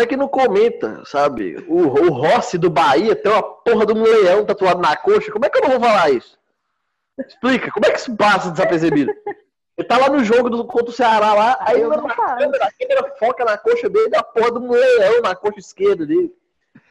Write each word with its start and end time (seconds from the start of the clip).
Como 0.00 0.06
é 0.06 0.08
que 0.08 0.16
não 0.16 0.28
comenta, 0.28 1.04
sabe? 1.04 1.62
O, 1.68 1.80
o 1.80 2.08
Rossi 2.10 2.56
do 2.56 2.70
Bahia 2.70 3.14
tem 3.14 3.30
uma 3.30 3.42
porra 3.42 3.84
de 3.84 3.92
um 3.92 4.02
leão 4.02 4.46
tatuado 4.46 4.80
na 4.80 4.96
coxa. 4.96 5.30
Como 5.30 5.44
é 5.44 5.50
que 5.50 5.58
eu 5.58 5.62
não 5.62 5.70
vou 5.72 5.80
falar 5.80 6.08
isso? 6.08 6.38
Explica, 7.18 7.70
como 7.70 7.84
é 7.84 7.90
que 7.90 7.98
isso 7.98 8.16
passa 8.16 8.50
desapercebido? 8.50 9.12
Ele 9.76 9.86
tá 9.86 9.98
lá 9.98 10.08
no 10.08 10.24
jogo 10.24 10.48
do, 10.48 10.64
contra 10.64 10.88
o 10.88 10.92
Ceará 10.92 11.34
lá, 11.34 11.58
aí 11.60 11.82
Eu 11.82 11.90
na 11.90 11.98
não 11.98 12.08
câmera, 12.08 12.64
a 12.64 12.72
câmera 12.72 13.14
foca 13.18 13.44
na 13.44 13.58
coxa 13.58 13.90
dele, 13.90 14.16
a 14.16 14.22
porra 14.22 14.52
de 14.52 14.58
um 14.58 14.70
leão 14.70 15.20
na 15.20 15.34
coxa 15.34 15.58
esquerda 15.58 16.06
dele. 16.06 16.34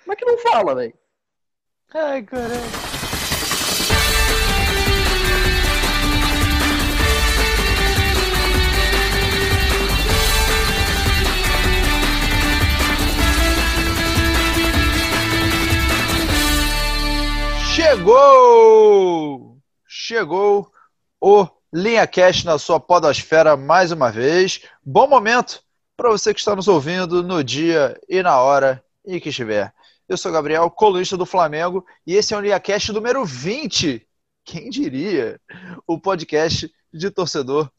Como 0.04 0.14
é 0.14 0.16
que 0.16 0.26
não 0.26 0.38
fala, 0.38 0.76
velho? 0.76 0.94
Ai, 1.92 2.22
caralho. 2.22 2.99
Chegou! 17.90 19.58
Chegou 19.88 20.72
o 21.20 21.48
Linha 21.74 22.06
Cash 22.06 22.44
na 22.44 22.60
sua 22.60 22.80
podosfera 22.80 23.58
mais 23.58 23.92
uma 23.92 24.12
vez. 24.12 24.62
Bom 24.86 25.08
momento 25.08 25.64
para 25.98 26.12
você 26.12 26.32
que 26.32 26.40
está 26.40 26.56
nos 26.56 26.68
ouvindo 26.68 27.24
no 27.24 27.44
dia 27.44 28.00
e 28.08 28.22
na 28.22 28.40
hora 28.40 28.86
em 29.04 29.20
que 29.20 29.30
estiver. 29.30 29.74
Eu 30.08 30.18
sou 30.18 30.32
Gabriel, 30.32 30.70
colunista 30.70 31.18
do 31.18 31.26
Flamengo, 31.26 31.84
e 32.06 32.14
esse 32.14 32.32
é 32.32 32.38
o 32.38 32.40
Linha 32.40 32.60
Cash 32.60 32.90
número 32.90 33.26
20. 33.26 34.08
Quem 34.46 34.70
diria? 34.70 35.42
O 35.88 36.00
podcast 36.00 36.72
de 36.94 37.10
torcedor 37.10 37.72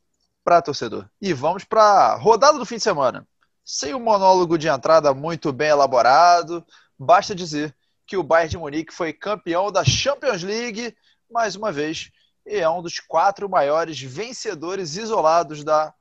para 0.42 0.60
torcedor. 0.60 1.08
E 1.22 1.32
vamos 1.32 1.62
para 1.62 1.84
a 1.84 2.16
rodada 2.16 2.58
do 2.58 2.66
fim 2.66 2.78
de 2.78 2.82
semana. 2.82 3.28
Sem 3.64 3.94
um 3.94 4.00
monólogo 4.00 4.58
de 4.58 4.66
entrada 4.66 5.14
muito 5.14 5.52
bem 5.52 5.68
elaborado, 5.68 6.66
basta 6.98 7.32
dizer 7.32 7.72
que 8.10 8.16
o 8.16 8.24
Bayern 8.24 8.50
de 8.50 8.58
Munique 8.58 8.92
foi 8.92 9.12
campeão 9.12 9.70
da 9.70 9.84
Champions 9.84 10.42
League 10.42 10.96
mais 11.30 11.54
uma 11.54 11.70
vez 11.70 12.10
e 12.44 12.56
é 12.56 12.68
um 12.68 12.82
dos 12.82 12.98
quatro 12.98 13.48
maiores 13.48 14.00
vencedores 14.00 14.96
isolados 14.96 15.62
da 15.62 15.94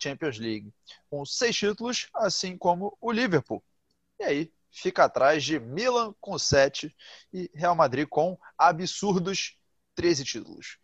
Champions 0.00 0.38
League, 0.38 0.72
com 1.10 1.24
seis 1.24 1.56
títulos, 1.56 2.06
assim 2.14 2.56
como 2.56 2.96
o 3.00 3.10
Liverpool. 3.10 3.60
E 4.20 4.22
aí 4.22 4.52
fica 4.70 5.06
atrás 5.06 5.42
de 5.42 5.58
Milan 5.58 6.14
com 6.20 6.38
sete 6.38 6.94
e 7.32 7.50
Real 7.52 7.74
Madrid 7.74 8.06
com 8.08 8.38
absurdos 8.56 9.56
13 9.96 10.22
títulos. 10.22 10.78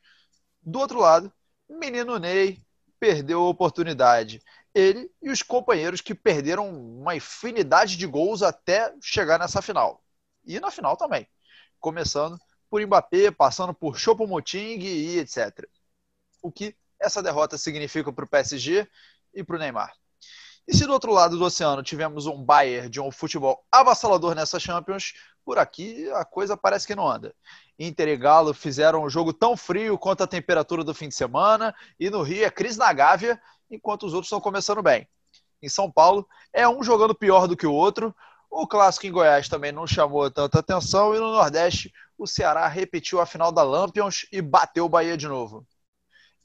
Do 0.61 0.81
outro 0.81 0.99
lado, 0.99 1.33
menino 1.69 2.19
Ney 2.19 2.61
perdeu 2.99 3.43
a 3.43 3.49
oportunidade. 3.49 4.43
Ele 4.75 5.09
e 5.23 5.31
os 5.31 5.45
companheiros 5.45 6.01
que 6.01 6.13
perderam 6.13 6.69
uma 6.69 7.15
infinidade 7.15 7.97
de 7.97 8.07
gols 8.09 8.43
até 8.43 8.93
chegar 9.01 9.39
nessa 9.39 9.63
final. 9.63 10.02
E 10.45 10.59
na 10.61 10.71
final 10.71 10.97
também. 10.97 11.27
Começando 11.79 12.39
por 12.71 12.81
Mbappé, 12.81 13.31
passando 13.31 13.75
por 13.75 13.99
Choupo-Moting 13.99 14.79
e 14.79 15.19
etc. 15.19 15.69
O 16.43 16.51
que 16.51 16.77
essa 16.99 17.23
derrota 17.23 17.59
significa 17.59 18.13
para 18.13 18.25
o 18.25 18.29
PSG 18.29 18.89
e 19.35 19.45
para 19.45 19.57
o 19.57 19.59
Neymar. 19.59 19.93
E 20.67 20.77
se 20.77 20.87
do 20.87 20.93
outro 20.93 21.13
lado 21.13 21.37
do 21.37 21.45
oceano 21.45 21.83
tivemos 21.83 22.27
um 22.27 22.43
Bayern 22.43 22.89
de 22.89 23.01
um 23.01 23.11
futebol 23.11 23.65
avassalador 23.71 24.35
nessa 24.35 24.61
Champions, 24.61 25.13
por 25.45 25.59
aqui 25.59 26.09
a 26.13 26.25
coisa 26.25 26.57
parece 26.57 26.87
que 26.87 26.95
não 26.95 27.09
anda. 27.09 27.35
Inter 27.77 28.09
e 28.09 28.17
Galo 28.17 28.55
fizeram 28.55 29.03
um 29.03 29.11
jogo 29.11 29.33
tão 29.33 29.57
frio 29.57 29.99
quanto 29.99 30.23
a 30.23 30.27
temperatura 30.27 30.85
do 30.85 30.95
fim 30.95 31.09
de 31.09 31.17
semana, 31.17 31.75
e 31.99 32.09
no 32.09 32.23
Rio 32.23 32.45
é 32.45 32.51
crise 32.51 32.79
na 32.79 32.93
Gávea, 32.93 33.41
enquanto 33.69 34.07
os 34.07 34.15
outros 34.15 34.29
estão 34.29 34.41
começando 34.41 34.83
bem. 34.83 35.09
Em 35.61 35.69
São 35.69 35.91
Paulo, 35.91 36.29
é 36.53 36.69
um 36.69 36.83
jogando 36.83 37.15
pior 37.15 37.49
do 37.49 37.57
que 37.57 37.67
o 37.67 37.73
outro. 37.73 38.15
O 38.55 38.67
clássico 38.67 39.07
em 39.07 39.11
Goiás 39.11 39.49
também 39.49 39.73
não 39.73 39.87
chamou 39.87 40.31
tanta 40.31 40.59
atenção, 40.59 41.15
e 41.15 41.19
no 41.19 41.33
Nordeste, 41.33 41.91
o 42.19 42.27
Ceará 42.27 42.69
repetiu 42.69 43.19
a 43.19 43.25
final 43.25 43.51
da 43.51 43.63
Lampions 43.63 44.27
e 44.31 44.43
bateu 44.43 44.85
o 44.85 44.91
Bahia 44.91 45.17
de 45.17 45.27
novo. 45.27 45.67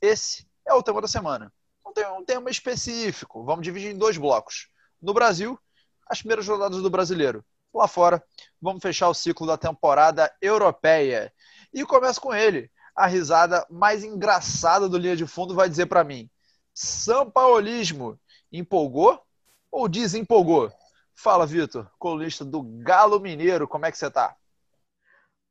Esse 0.02 0.48
é 0.66 0.74
o 0.74 0.82
tema 0.82 1.02
da 1.02 1.08
semana. 1.10 1.52
Não 1.84 1.92
tem 1.92 2.08
um 2.08 2.24
tema 2.24 2.50
específico, 2.50 3.44
vamos 3.44 3.66
dividir 3.66 3.92
em 3.92 3.98
dois 3.98 4.18
blocos. 4.18 4.70
No 5.02 5.14
Brasil, 5.14 5.60
as 6.08 6.20
primeiras 6.20 6.48
rodadas 6.48 6.82
do 6.82 6.90
brasileiro. 6.90 7.44
Lá 7.74 7.90
fora, 7.90 8.24
vamos 8.62 8.82
fechar 8.82 9.10
o 9.10 9.14
ciclo 9.14 9.46
da 9.46 9.58
temporada 9.58 10.34
europeia. 10.42 11.34
E 11.74 11.84
começo 11.84 12.22
com 12.22 12.34
ele. 12.34 12.72
A 12.96 13.06
risada 13.06 13.68
mais 13.70 14.06
engraçada 14.06 14.88
do 14.88 14.98
linha 14.98 15.18
de 15.18 15.28
fundo 15.28 15.54
vai 15.54 15.68
dizer 15.68 15.88
para 15.88 16.06
mim: 16.06 16.30
São 16.74 17.30
Paulismo 17.30 18.18
empolgou 18.50 19.22
ou 19.70 19.90
desempolgou? 19.90 20.72
Fala, 21.20 21.48
Vitor, 21.48 21.90
colunista 21.98 22.46
do 22.46 22.62
Galo 22.62 23.20
Mineiro, 23.20 23.68
como 23.68 23.88
é 23.88 23.92
que 23.92 23.98
você 23.98 24.10
tá? 24.10 24.36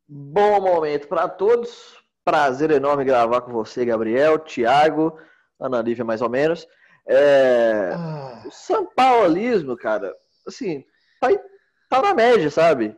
Bom 0.08 0.60
momento 0.60 1.08
para 1.08 1.28
todos. 1.28 1.96
Prazer 2.24 2.70
enorme 2.70 3.04
gravar 3.04 3.40
com 3.40 3.50
você, 3.50 3.84
Gabriel, 3.84 4.38
Thiago, 4.38 5.18
Ana 5.58 5.82
Lívia, 5.82 6.04
mais 6.04 6.22
ou 6.22 6.30
menos. 6.30 6.68
É... 7.04 7.90
O 8.46 8.50
São 8.52 8.86
Paulismo, 8.86 9.76
cara, 9.76 10.14
assim, 10.46 10.84
tá, 11.20 11.30
tá 11.90 12.00
na 12.00 12.14
média, 12.14 12.48
sabe? 12.48 12.96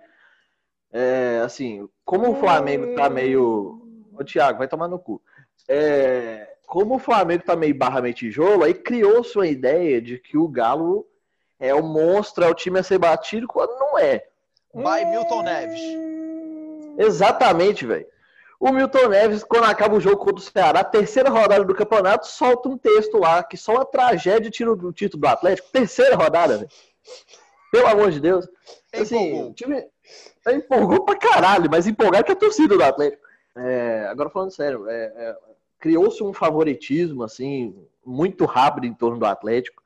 É, 0.93 1.41
assim, 1.43 1.89
como 2.05 2.33
o 2.33 2.37
Flamengo 2.37 2.95
tá 2.95 3.09
meio. 3.09 3.81
Ô, 4.13 4.23
Thiago, 4.23 4.59
vai 4.59 4.69
tomar 4.69 4.89
no 4.89 4.99
cu. 4.99 5.23
É, 5.67 6.55
como 6.67 6.97
o 6.97 6.99
Flamengo 6.99 7.45
tá 7.45 7.57
meio 7.57 7.75
barra 7.75 8.03
meio 8.03 8.15
tijolo, 8.15 8.63
aí 8.63 8.75
criou-se 8.75 9.35
uma 9.39 9.47
ideia 9.47 10.03
de 10.03 10.19
que 10.19 10.37
o 10.37 10.47
Galo 10.47 11.07
é 11.59 11.75
o 11.75 11.83
monstro, 11.83 12.45
é 12.45 12.49
o 12.49 12.55
time 12.55 12.79
a 12.79 12.83
ser 12.83 12.99
batido, 12.99 13.47
quando 13.47 13.79
não 13.79 13.99
é. 13.99 14.25
Vai 14.75 15.05
Milton 15.05 15.43
Neves. 15.43 15.81
Exatamente, 16.99 17.87
velho. 17.87 18.07
O 18.61 18.73
Milton 18.73 19.09
Neves, 19.09 19.45
quando 19.45 19.65
acaba 19.65 19.95
o 19.95 20.01
jogo 20.01 20.17
contra 20.17 20.37
o 20.37 20.41
Ceará, 20.41 20.83
terceira 20.83 21.31
rodada 21.31 21.65
do 21.65 21.75
campeonato, 21.75 22.27
solta 22.27 22.69
um 22.69 22.77
texto 22.77 23.19
lá 23.19 23.43
que 23.43 23.57
só 23.57 23.75
uma 23.75 23.85
tragédia 23.85 24.51
tira 24.51 24.73
o 24.73 24.93
título 24.93 25.21
do 25.21 25.29
Atlético. 25.29 25.69
Terceira 25.71 26.17
rodada, 26.17 26.59
velho. 26.59 26.71
Pelo 27.71 27.87
amor 27.87 28.11
de 28.11 28.21
Deus. 28.21 28.49
Assim, 28.93 29.29
Empolgou. 29.29 29.51
o 29.51 29.55
time 29.55 29.87
empolgou 30.55 31.05
pra 31.05 31.17
caralho, 31.17 31.69
mas 31.71 31.87
empolgado 31.87 32.25
que 32.25 32.33
a 32.33 32.37
torcida 32.37 32.77
do 32.77 32.83
Atlético. 32.83 33.23
É, 33.57 34.07
agora 34.11 34.31
falando 34.31 34.51
sério, 34.51 34.89
é, 34.89 35.13
é, 35.17 35.37
criou-se 35.79 36.23
um 36.23 36.33
favoritismo, 36.33 37.23
assim, 37.23 37.77
muito 38.05 38.45
rápido 38.45 38.87
em 38.87 38.95
torno 38.95 39.19
do 39.19 39.27
Atlético, 39.27 39.83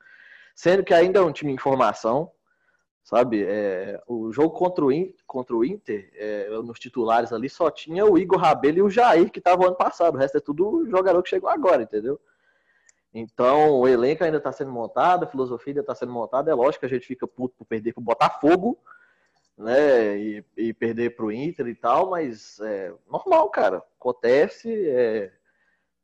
sendo 0.53 0.83
que 0.83 0.93
ainda 0.93 1.19
é 1.19 1.21
um 1.21 1.31
time 1.31 1.51
em 1.51 1.57
formação, 1.57 2.31
sabe? 3.03 3.43
É, 3.43 4.01
o 4.07 4.31
jogo 4.31 4.51
contra 4.51 4.83
o 4.83 4.91
Inter, 4.91 5.15
contra 5.27 5.55
o 5.55 5.65
Inter 5.65 6.09
é, 6.15 6.49
nos 6.63 6.79
titulares 6.79 7.33
ali, 7.33 7.49
só 7.49 7.69
tinha 7.69 8.05
o 8.05 8.17
Igor 8.17 8.39
Rabelo 8.39 8.77
e 8.77 8.81
o 8.81 8.89
Jair, 8.89 9.31
que 9.31 9.39
estavam 9.39 9.67
ano 9.67 9.75
passado. 9.75 10.15
O 10.15 10.17
resto 10.17 10.37
é 10.37 10.41
tudo 10.41 10.87
jogador 10.89 11.21
que 11.21 11.29
chegou 11.29 11.49
agora, 11.49 11.83
entendeu? 11.83 12.19
Então, 13.13 13.79
o 13.79 13.87
elenco 13.87 14.23
ainda 14.23 14.37
está 14.37 14.51
sendo 14.51 14.71
montado, 14.71 15.23
a 15.23 15.27
filosofia 15.27 15.71
ainda 15.71 15.81
está 15.81 15.93
sendo 15.93 16.11
montada. 16.11 16.49
É 16.49 16.55
lógico 16.55 16.79
que 16.79 16.85
a 16.87 16.89
gente 16.89 17.05
fica 17.05 17.27
puto 17.27 17.55
por 17.57 17.65
perder 17.65 17.93
para 17.93 18.01
o 18.01 18.03
Botafogo, 18.03 18.79
né? 19.55 20.17
E, 20.17 20.45
e 20.57 20.73
perder 20.73 21.15
para 21.15 21.25
o 21.25 21.31
Inter 21.31 21.67
e 21.67 21.75
tal, 21.75 22.09
mas 22.09 22.59
é 22.59 22.91
normal, 23.07 23.49
cara. 23.49 23.83
Acontece. 23.99 24.89
é, 24.89 25.31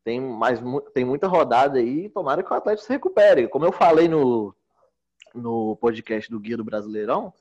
tem, 0.04 0.20
mais, 0.20 0.60
tem 0.94 1.06
muita 1.06 1.28
rodada 1.28 1.80
aí. 1.80 2.10
Tomara 2.10 2.44
que 2.44 2.52
o 2.52 2.56
Atlético 2.56 2.86
se 2.86 2.94
recupere. 2.94 3.48
Como 3.48 3.66
eu 3.66 3.72
falei 3.72 4.08
no, 4.08 4.56
no 5.34 5.76
podcast 5.78 6.30
do 6.30 6.40
Guia 6.40 6.58
do 6.58 6.64
Brasileirão, 6.64 7.34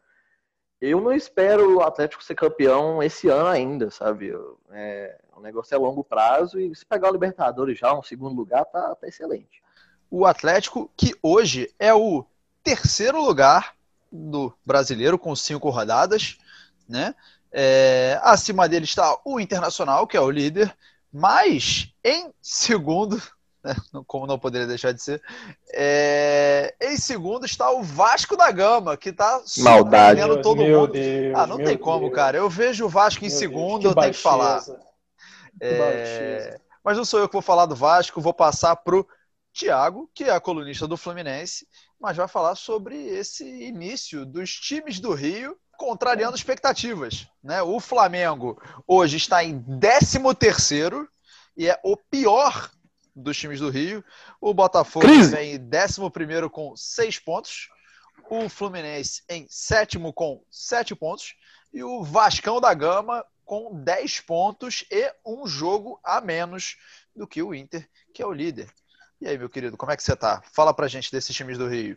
eu 0.81 1.01
não 1.01 1.13
espero 1.13 1.77
o 1.77 1.83
Atlético 1.83 2.23
ser 2.23 2.35
campeão 2.35 3.03
esse 3.03 3.29
ano 3.29 3.49
ainda, 3.49 3.91
sabe? 3.91 4.33
É, 4.71 5.19
o 5.37 5.41
negócio 5.41 5.75
é 5.75 5.79
longo 5.79 6.05
prazo 6.05 6.61
e 6.61 6.75
se 6.75 6.87
pegar 6.87 7.09
o 7.09 7.13
Libertadores 7.13 7.79
já, 7.79 7.93
um 7.93 8.03
segundo 8.03 8.37
lugar, 8.37 8.65
tá, 8.65 8.95
tá 8.95 9.09
excelente. 9.09 9.63
O 10.11 10.25
Atlético, 10.25 10.91
que 10.97 11.15
hoje 11.23 11.73
é 11.79 11.93
o 11.93 12.25
terceiro 12.63 13.21
lugar 13.21 13.75
do 14.11 14.53
brasileiro, 14.65 15.19
com 15.19 15.35
cinco 15.35 15.69
rodadas, 15.69 16.39
né? 16.89 17.15
É, 17.51 18.19
acima 18.23 18.69
dele 18.69 18.85
está 18.85 19.19
o 19.25 19.41
Internacional, 19.41 20.07
que 20.07 20.17
é 20.17 20.21
o 20.21 20.31
líder, 20.31 20.75
mas 21.13 21.93
em 22.05 22.33
segundo, 22.41 23.21
né, 23.65 23.75
como 24.07 24.27
não 24.27 24.39
poderia 24.39 24.67
deixar 24.67 24.93
de 24.93 25.03
ser, 25.03 25.23
é, 25.73 26.75
em 26.81 26.97
segundo 26.97 27.47
está 27.47 27.71
o 27.71 27.83
Vasco 27.83 28.37
da 28.37 28.51
Gama, 28.51 28.97
que 28.97 29.11
está 29.11 29.43
surpreendendo 29.45 30.41
todo 30.43 30.63
meu 30.63 30.81
mundo. 30.81 30.93
Deus, 30.93 31.35
Ah, 31.37 31.47
não 31.47 31.59
tem 31.59 31.77
como, 31.77 32.07
Deus, 32.07 32.15
cara. 32.15 32.39
Eu 32.39 32.49
vejo 32.49 32.87
o 32.87 32.89
Vasco 32.89 33.25
em 33.25 33.29
meu 33.29 33.31
Deus, 33.31 33.39
segundo, 33.39 33.81
que 33.81 33.87
eu 33.87 33.95
tenho 33.95 34.13
que 34.13 34.21
falar. 34.21 34.63
que 34.63 34.73
É. 35.61 36.61
Mas 36.85 36.97
não 36.97 37.05
sou 37.05 37.21
eu 37.21 37.29
que 37.29 37.35
vou 37.35 37.43
falar 37.43 37.67
do 37.67 37.75
Vasco, 37.75 38.21
vou 38.21 38.33
passar 38.33 38.75
pro 38.77 39.07
Thiago, 39.53 40.09
que 40.15 40.25
é 40.25 40.31
a 40.31 40.41
colunista 40.41 40.87
do 40.87 40.97
Fluminense, 40.97 41.67
mas 42.01 42.17
vai 42.17 42.29
falar 42.29 42.55
sobre 42.55 42.97
esse 42.97 43.45
início 43.45 44.25
dos 44.25 44.53
times 44.55 45.01
do 45.01 45.13
Rio 45.13 45.57
contrariando 45.79 46.37
expectativas. 46.37 47.27
Né? 47.43 47.63
O 47.63 47.81
Flamengo 47.81 48.61
hoje 48.87 49.17
está 49.17 49.43
em 49.43 49.63
13º 49.63 51.07
e 51.57 51.69
é 51.69 51.81
o 51.83 51.97
pior 51.97 52.71
dos 53.17 53.39
times 53.39 53.61
do 53.61 53.71
Rio. 53.71 54.05
O 54.41 54.53
Botafogo 54.53 55.07
Crise. 55.07 55.31
vem 55.31 55.55
em 55.55 55.59
11º 55.59 56.51
com 56.51 56.77
6 56.77 57.21
pontos. 57.21 57.69
o 58.29 58.49
Fluminense 58.49 59.23
em 59.29 59.47
sétimo 59.49 60.13
com 60.13 60.45
sete 60.51 60.95
pontos 60.95 61.35
e 61.73 61.83
o 61.83 62.03
Vascão 62.03 62.61
da 62.61 62.75
Gama 62.75 63.25
com 63.45 63.83
10 63.83 64.21
pontos 64.21 64.85
e 64.91 65.11
um 65.25 65.47
jogo 65.47 65.99
a 66.05 66.21
menos 66.21 66.77
do 67.17 67.27
que 67.27 67.43
o 67.43 67.55
Inter, 67.55 67.89
que 68.13 68.21
é 68.21 68.27
o 68.27 68.33
líder. 68.33 68.69
E 69.21 69.27
aí, 69.27 69.39
meu 69.39 69.49
querido, 69.49 69.77
como 69.77 69.91
é 69.91 69.97
que 69.97 70.03
você 70.03 70.15
tá? 70.15 70.43
Fala 70.53 70.75
pra 70.75 70.89
gente 70.89 71.11
desses 71.11 71.35
times 71.35 71.57
do 71.57 71.69
Rio. 71.69 71.97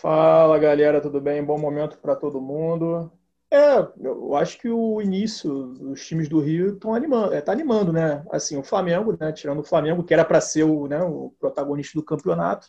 Fala, 0.00 0.58
galera, 0.58 1.00
tudo 1.00 1.22
bem? 1.22 1.42
Bom 1.42 1.58
momento 1.58 1.96
para 1.98 2.14
todo 2.14 2.38
mundo. 2.38 3.10
É, 3.50 3.78
eu 3.98 4.36
acho 4.36 4.58
que 4.58 4.68
o 4.68 5.00
início 5.00 5.68
dos 5.68 6.06
times 6.06 6.28
do 6.28 6.38
Rio 6.38 6.74
estão 6.74 6.94
animando, 6.94 7.32
é, 7.32 7.40
tá 7.40 7.52
animando, 7.52 7.94
né? 7.94 8.22
Assim, 8.30 8.58
o 8.58 8.62
Flamengo, 8.62 9.16
né? 9.18 9.32
Tirando 9.32 9.60
o 9.60 9.64
Flamengo, 9.64 10.04
que 10.04 10.12
era 10.12 10.22
para 10.24 10.38
ser 10.38 10.64
o, 10.64 10.86
né, 10.86 11.02
o 11.02 11.32
protagonista 11.40 11.98
do 11.98 12.04
campeonato. 12.04 12.68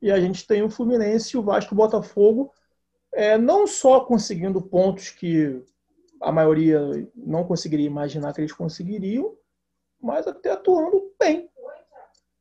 E 0.00 0.12
a 0.12 0.20
gente 0.20 0.46
tem 0.46 0.62
o 0.62 0.70
Fluminense 0.70 1.36
o 1.36 1.42
Vasco 1.42 1.74
o 1.74 1.76
Botafogo, 1.76 2.52
é, 3.12 3.36
não 3.36 3.66
só 3.66 4.00
conseguindo 4.00 4.62
pontos 4.62 5.10
que 5.10 5.60
a 6.20 6.30
maioria 6.30 6.80
não 7.16 7.42
conseguiria 7.44 7.86
imaginar 7.86 8.32
que 8.32 8.40
eles 8.40 8.52
conseguiriam, 8.52 9.36
mas 10.00 10.26
até 10.28 10.52
atuando 10.52 11.12
bem. 11.18 11.50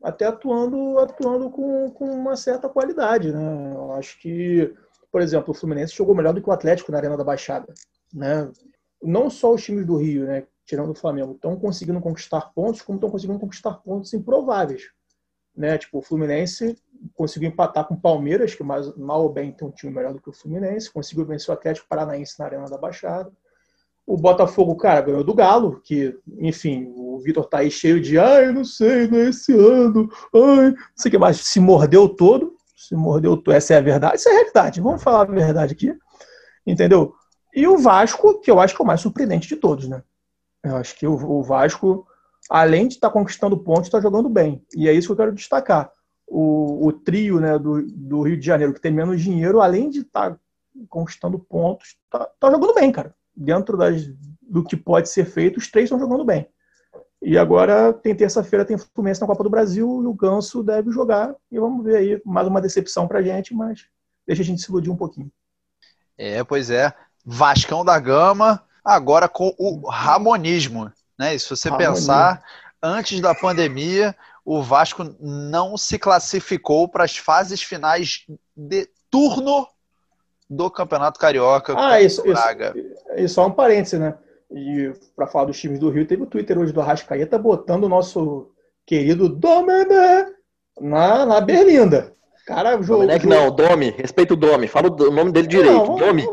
Até 0.03 0.25
atuando, 0.25 0.99
atuando 0.99 1.49
com, 1.49 1.89
com 1.91 2.05
uma 2.11 2.35
certa 2.35 2.67
qualidade, 2.67 3.31
né? 3.31 3.73
Eu 3.73 3.93
acho 3.93 4.19
que, 4.19 4.75
por 5.09 5.21
exemplo, 5.21 5.51
o 5.51 5.53
Fluminense 5.53 5.95
jogou 5.95 6.13
melhor 6.13 6.33
do 6.33 6.41
que 6.41 6.49
o 6.49 6.51
Atlético 6.51 6.91
na 6.91 6.97
Arena 6.97 7.15
da 7.15 7.23
Baixada, 7.23 7.73
né? 8.13 8.51
Não 9.01 9.29
só 9.29 9.53
os 9.53 9.63
times 9.63 9.85
do 9.85 9.95
Rio, 9.95 10.25
né? 10.25 10.45
Tirando 10.65 10.91
o 10.91 10.95
Flamengo, 10.95 11.33
estão 11.33 11.57
conseguindo 11.57 12.01
conquistar 12.01 12.51
pontos, 12.53 12.81
como 12.81 12.97
estão 12.97 13.09
conseguindo 13.09 13.39
conquistar 13.39 13.75
pontos 13.75 14.13
improváveis. 14.13 14.91
Né? 15.55 15.77
Tipo, 15.77 15.99
o 15.99 16.01
Fluminense 16.01 16.77
conseguiu 17.13 17.49
empatar 17.49 17.85
com 17.85 17.93
o 17.93 17.99
Palmeiras, 17.99 18.55
que 18.55 18.63
mais, 18.63 18.93
mal 18.95 19.23
ou 19.23 19.29
bem 19.29 19.51
tem 19.51 19.67
um 19.67 19.71
time 19.71 19.93
melhor 19.93 20.13
do 20.13 20.21
que 20.21 20.29
o 20.29 20.33
Fluminense, 20.33 20.91
conseguiu 20.91 21.25
vencer 21.25 21.49
o 21.49 21.53
Atlético 21.53 21.87
Paranaense 21.87 22.39
na 22.39 22.45
Arena 22.45 22.69
da 22.69 22.77
Baixada. 22.77 23.31
O 24.05 24.17
Botafogo, 24.17 24.75
cara, 24.75 25.01
ganhou 25.01 25.23
do 25.23 25.33
Galo, 25.33 25.79
que, 25.81 26.17
enfim, 26.39 26.91
o 26.95 27.19
Vitor 27.19 27.45
tá 27.45 27.59
aí 27.59 27.71
cheio 27.71 28.01
de, 28.01 28.19
ai, 28.19 28.51
não 28.51 28.65
sei, 28.65 29.07
não 29.07 29.17
é 29.17 29.29
esse 29.29 29.53
ano, 29.53 30.09
ai, 30.33 30.71
não 30.71 30.75
sei 30.95 31.09
o 31.09 31.11
que 31.11 31.17
mais, 31.17 31.37
se 31.37 31.59
mordeu 31.59 32.09
todo, 32.09 32.53
se 32.75 32.95
mordeu 32.95 33.37
todo, 33.37 33.55
essa 33.55 33.73
é 33.73 33.77
a 33.77 33.81
verdade, 33.81 34.17
isso 34.17 34.27
é 34.27 34.31
a 34.33 34.35
realidade, 34.35 34.81
vamos 34.81 35.01
falar 35.01 35.21
a 35.21 35.25
verdade 35.25 35.73
aqui, 35.73 35.97
entendeu? 36.67 37.15
E 37.55 37.65
o 37.65 37.77
Vasco, 37.77 38.41
que 38.41 38.51
eu 38.51 38.59
acho 38.59 38.75
que 38.75 38.81
é 38.81 38.83
o 38.83 38.87
mais 38.87 38.99
surpreendente 38.99 39.47
de 39.47 39.55
todos, 39.55 39.87
né? 39.87 40.03
Eu 40.61 40.75
acho 40.75 40.97
que 40.97 41.07
o, 41.07 41.41
Vasco, 41.41 42.05
além 42.49 42.89
de 42.89 42.95
estar 42.95 43.07
tá 43.07 43.13
conquistando 43.13 43.57
pontos, 43.57 43.85
está 43.85 44.01
jogando 44.01 44.27
bem, 44.27 44.65
e 44.75 44.89
é 44.89 44.91
isso 44.91 45.07
que 45.07 45.11
eu 45.13 45.17
quero 45.17 45.33
destacar. 45.33 45.89
O, 46.27 46.87
o 46.87 46.91
trio 46.91 47.39
né, 47.39 47.57
do, 47.57 47.81
do, 47.83 48.21
Rio 48.23 48.37
de 48.37 48.45
Janeiro, 48.45 48.73
que 48.73 48.81
tem 48.81 48.91
menos 48.91 49.21
dinheiro, 49.21 49.61
além 49.61 49.89
de 49.89 49.99
estar 49.99 50.31
tá 50.31 50.39
conquistando 50.89 51.39
pontos, 51.39 51.95
tá, 52.09 52.27
tá 52.37 52.51
jogando 52.51 52.73
bem, 52.73 52.91
cara 52.91 53.15
dentro 53.35 53.77
das, 53.77 54.05
do 54.41 54.63
que 54.63 54.75
pode 54.75 55.09
ser 55.09 55.25
feito, 55.25 55.57
os 55.57 55.69
três 55.69 55.85
estão 55.85 55.99
jogando 55.99 56.25
bem. 56.25 56.47
E 57.21 57.37
agora, 57.37 57.93
tem 57.93 58.13
terça-feira, 58.13 58.65
tem 58.65 58.77
Fluminense 58.77 59.21
na 59.21 59.27
Copa 59.27 59.43
do 59.43 59.49
Brasil 59.49 60.03
e 60.03 60.07
o 60.07 60.13
Ganso 60.13 60.61
deve 60.61 60.91
jogar. 60.91 61.33
E 61.49 61.57
vamos 61.57 61.83
ver 61.83 61.95
aí, 61.95 62.21
mais 62.25 62.47
uma 62.47 62.61
decepção 62.61 63.07
pra 63.07 63.21
gente, 63.21 63.53
mas 63.53 63.85
deixa 64.27 64.41
a 64.41 64.45
gente 64.45 64.61
se 64.61 64.69
iludir 64.69 64.89
um 64.89 64.97
pouquinho. 64.97 65.31
É, 66.17 66.43
pois 66.43 66.69
é. 66.69 66.93
Vascão 67.25 67.85
da 67.85 67.97
Gama, 67.97 68.61
agora 68.83 69.29
com 69.29 69.55
o 69.57 69.87
Ramonismo. 69.89 70.91
Né? 71.17 71.35
E 71.35 71.39
se 71.39 71.49
você 71.49 71.69
Ramonismo. 71.69 71.95
pensar, 71.95 72.43
antes 72.81 73.21
da 73.21 73.33
pandemia, 73.33 74.13
o 74.43 74.61
Vasco 74.61 75.15
não 75.21 75.77
se 75.77 75.97
classificou 75.97 76.89
para 76.89 77.05
as 77.05 77.15
fases 77.15 77.61
finais 77.61 78.25
de 78.55 78.89
turno 79.09 79.65
do 80.55 80.69
Campeonato 80.69 81.19
Carioca. 81.19 81.73
Ah, 81.77 82.01
isso, 82.01 82.23
isso, 82.27 82.41
isso 83.17 83.33
só 83.33 83.47
um 83.47 83.51
parêntese, 83.51 83.97
né? 83.97 84.15
E 84.51 84.93
para 85.15 85.27
falar 85.27 85.45
dos 85.45 85.59
times 85.59 85.79
do 85.79 85.89
Rio, 85.89 86.05
teve 86.05 86.23
o 86.23 86.27
Twitter 86.27 86.57
hoje 86.59 86.71
do 86.71 86.81
Arrascaeta 86.81 87.37
botando 87.39 87.85
o 87.85 87.89
nosso 87.89 88.51
querido 88.85 89.27
Domené 89.27 90.27
na, 90.79 91.25
na 91.25 91.41
Berlinda. 91.41 92.13
Cara, 92.45 92.81
jogou. 92.81 93.03
Domenech 93.03 93.25
não, 93.25 93.49
Domi, 93.49 93.89
respeita 93.91 94.33
o 94.33 94.37
Domi, 94.37 94.67
fala 94.67 94.89
o 94.89 95.11
nome 95.11 95.31
dele 95.31 95.47
direito. 95.47 95.71
Não, 95.71 95.95
Domi. 95.95 96.23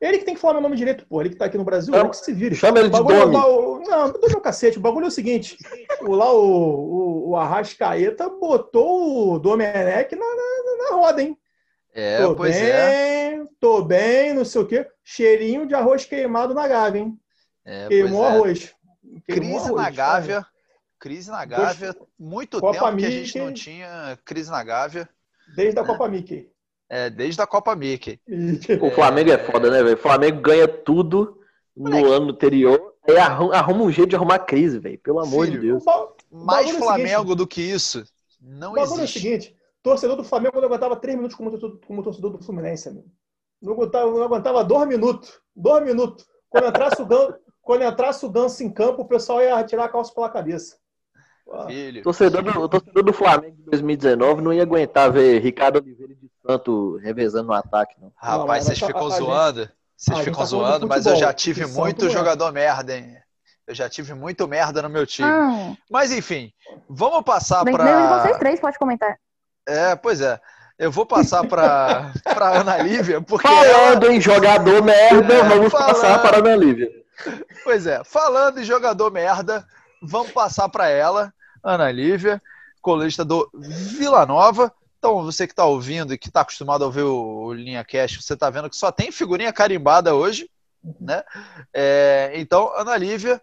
Ele 0.00 0.18
que 0.18 0.24
tem 0.24 0.34
que 0.34 0.40
falar 0.40 0.54
meu 0.54 0.62
nome 0.62 0.76
direito, 0.76 1.06
pô. 1.06 1.20
Ele 1.20 1.30
que 1.30 1.36
tá 1.36 1.44
aqui 1.44 1.56
no 1.56 1.64
Brasil, 1.64 1.94
ele 1.94 2.08
que 2.08 2.16
se 2.16 2.32
vire. 2.32 2.56
Chama 2.56 2.80
ele 2.80 2.88
de 2.88 2.92
bagulho, 2.92 3.30
Domi. 3.30 3.36
O, 3.36 3.80
não, 3.88 4.08
não 4.08 4.28
meu 4.28 4.40
cacete. 4.40 4.78
O 4.78 4.80
bagulho 4.80 5.04
é 5.04 5.08
o 5.08 5.12
seguinte: 5.12 5.56
o, 6.00 6.12
lá 6.12 6.32
o, 6.32 6.40
o, 6.44 7.30
o 7.30 7.36
Arrascaeta 7.36 8.28
botou 8.28 9.34
o 9.34 9.38
Domenech 9.38 10.14
na, 10.16 10.26
na, 10.26 10.90
na 10.90 10.96
roda, 10.96 11.22
hein? 11.22 11.38
É, 11.94 12.22
tô 12.22 12.34
pois 12.34 12.56
é. 12.56 12.60
bem, 12.60 12.70
é. 12.70 13.11
Tô 13.62 13.80
bem, 13.80 14.34
não 14.34 14.44
sei 14.44 14.60
o 14.60 14.66
quê. 14.66 14.84
Cheirinho 15.04 15.68
de 15.68 15.72
arroz 15.72 16.04
queimado 16.04 16.52
na 16.52 16.66
Gávea, 16.66 17.02
hein? 17.02 17.16
É, 17.64 17.86
Queimou 17.86 18.24
é. 18.24 18.28
arroz. 18.28 18.74
Queimou 19.24 19.60
crise 19.60 19.66
arroz, 19.68 19.82
na 19.82 19.90
Gávea. 19.90 20.46
Crise 20.98 21.30
na 21.30 21.44
Gávea. 21.44 21.96
Muito 22.18 22.58
Copa 22.58 22.72
tempo 22.72 22.96
Mickey, 22.96 23.08
que 23.08 23.14
a 23.14 23.24
gente 23.24 23.38
não 23.38 23.52
tinha 23.52 24.18
crise 24.24 24.50
na 24.50 24.64
Gávea. 24.64 25.08
Desde 25.54 25.78
a 25.78 25.84
Copa 25.84 26.08
Mickey. 26.08 26.50
É, 26.90 27.08
desde 27.08 27.40
a 27.40 27.46
Copa 27.46 27.76
Mickey. 27.76 28.20
O 28.80 28.90
Flamengo 28.90 29.30
é 29.30 29.38
foda, 29.38 29.70
né, 29.70 29.80
velho? 29.80 29.94
O 29.94 30.00
Flamengo 30.00 30.40
ganha 30.40 30.66
tudo 30.66 31.40
no 31.76 31.88
Moleque. 31.88 32.12
ano 32.12 32.30
anterior. 32.30 32.94
Aí 33.08 33.16
arruma, 33.16 33.54
arruma, 33.54 33.84
um 33.84 33.92
jeito 33.92 34.10
de 34.10 34.16
arrumar 34.16 34.40
crise, 34.40 34.80
velho. 34.80 34.98
Pelo 34.98 35.20
amor 35.20 35.46
Filho, 35.46 35.60
de 35.60 35.66
Deus. 35.68 35.84
Mais 36.32 36.68
Flamengo 36.68 37.20
seguinte, 37.20 37.36
do 37.36 37.46
que 37.46 37.62
isso. 37.62 38.02
Não 38.40 38.76
existe. 38.76 39.00
é 39.00 39.04
o 39.04 39.06
seguinte: 39.06 39.56
torcedor 39.84 40.16
do 40.16 40.24
Flamengo 40.24 40.60
não 40.60 40.66
aguentava 40.66 40.96
três 40.96 41.16
minutos 41.16 41.36
como, 41.36 41.56
como 41.86 42.02
torcedor 42.02 42.32
do 42.32 42.42
Fluminense, 42.42 42.88
amigo. 42.88 43.08
Não 43.62 43.74
aguentava, 43.74 44.10
não 44.10 44.22
aguentava 44.22 44.64
dois 44.64 44.88
minutos. 44.88 45.40
Dois 45.54 45.84
minutos. 45.84 46.26
Quando 46.50 46.66
entrasse 46.66 47.00
o 47.00 47.06
Ganso, 47.06 47.34
quando 47.62 47.84
entrasse 47.84 48.26
o 48.26 48.30
Ganso 48.30 48.62
em 48.62 48.70
campo, 48.70 49.02
o 49.02 49.08
pessoal 49.08 49.40
ia 49.40 49.62
tirar 49.64 49.84
a 49.84 49.88
calça 49.88 50.12
pela 50.12 50.28
cabeça. 50.28 50.76
Filho. 51.66 52.02
Torcedor 52.02 52.42
do, 52.42 52.68
torcedor 52.68 53.02
do 53.02 53.12
Flamengo 53.12 53.56
de 53.56 53.64
2019 53.64 54.40
não 54.40 54.52
ia 54.52 54.62
aguentar 54.62 55.10
ver 55.12 55.40
Ricardo 55.40 55.76
Oliveira 55.76 56.14
de 56.14 56.30
Santo 56.46 56.96
revezando 56.96 57.48
no 57.48 57.52
ataque, 57.52 57.94
não. 58.00 58.12
Rapaz, 58.16 58.64
vocês 58.64 58.78
ficam 58.78 59.10
zoando. 59.10 59.68
Vocês 59.96 60.18
ficam 60.20 60.40
tá 60.40 60.44
zoando, 60.44 60.88
mas 60.88 61.06
eu 61.06 61.16
já 61.16 61.32
tive 61.32 61.66
muito 61.66 62.08
jogador 62.08 62.50
merda, 62.52 62.96
hein? 62.96 63.16
Eu 63.66 63.74
já 63.74 63.88
tive 63.88 64.14
muito 64.14 64.48
merda 64.48 64.82
no 64.82 64.88
meu 64.88 65.06
time. 65.06 65.28
Ah. 65.28 65.76
Mas 65.90 66.10
enfim, 66.10 66.52
vamos 66.88 67.22
passar 67.22 67.64
para. 67.64 68.22
Vocês 68.22 68.38
três 68.38 68.60
pode 68.60 68.78
comentar. 68.78 69.16
É, 69.66 69.94
pois 69.94 70.20
é. 70.20 70.40
Eu 70.82 70.90
vou 70.90 71.06
passar 71.06 71.46
para 71.46 72.12
para 72.24 72.60
Ana 72.60 72.78
Lívia, 72.78 73.20
porque 73.20 73.46
falando 73.46 74.06
ela... 74.06 74.12
em 74.12 74.20
jogador 74.20 74.82
merda, 74.82 75.32
é, 75.32 75.42
vamos 75.48 75.70
falando... 75.70 75.94
passar 75.94 76.20
para 76.20 76.38
Ana 76.38 76.56
Lívia. 76.56 76.90
Pois 77.62 77.86
é, 77.86 78.02
falando 78.02 78.58
em 78.58 78.64
jogador 78.64 79.08
merda, 79.12 79.64
vamos 80.02 80.32
passar 80.32 80.68
para 80.68 80.88
ela, 80.88 81.32
Ana 81.62 81.88
Lívia, 81.92 82.42
colunista 82.80 83.24
do 83.24 83.48
Vila 83.54 84.26
Nova. 84.26 84.74
Então, 84.98 85.22
você 85.22 85.46
que 85.46 85.52
está 85.52 85.64
ouvindo 85.64 86.12
e 86.12 86.18
que 86.18 86.26
está 86.26 86.40
acostumado 86.40 86.82
a 86.82 86.86
ouvir 86.88 87.04
o 87.04 87.52
Linha 87.52 87.84
Cash, 87.84 88.16
você 88.20 88.34
está 88.34 88.50
vendo 88.50 88.68
que 88.68 88.74
só 88.74 88.90
tem 88.90 89.12
figurinha 89.12 89.52
carimbada 89.52 90.16
hoje, 90.16 90.50
né? 91.00 91.22
É, 91.72 92.32
então, 92.34 92.76
Ana 92.76 92.96
Lívia 92.96 93.40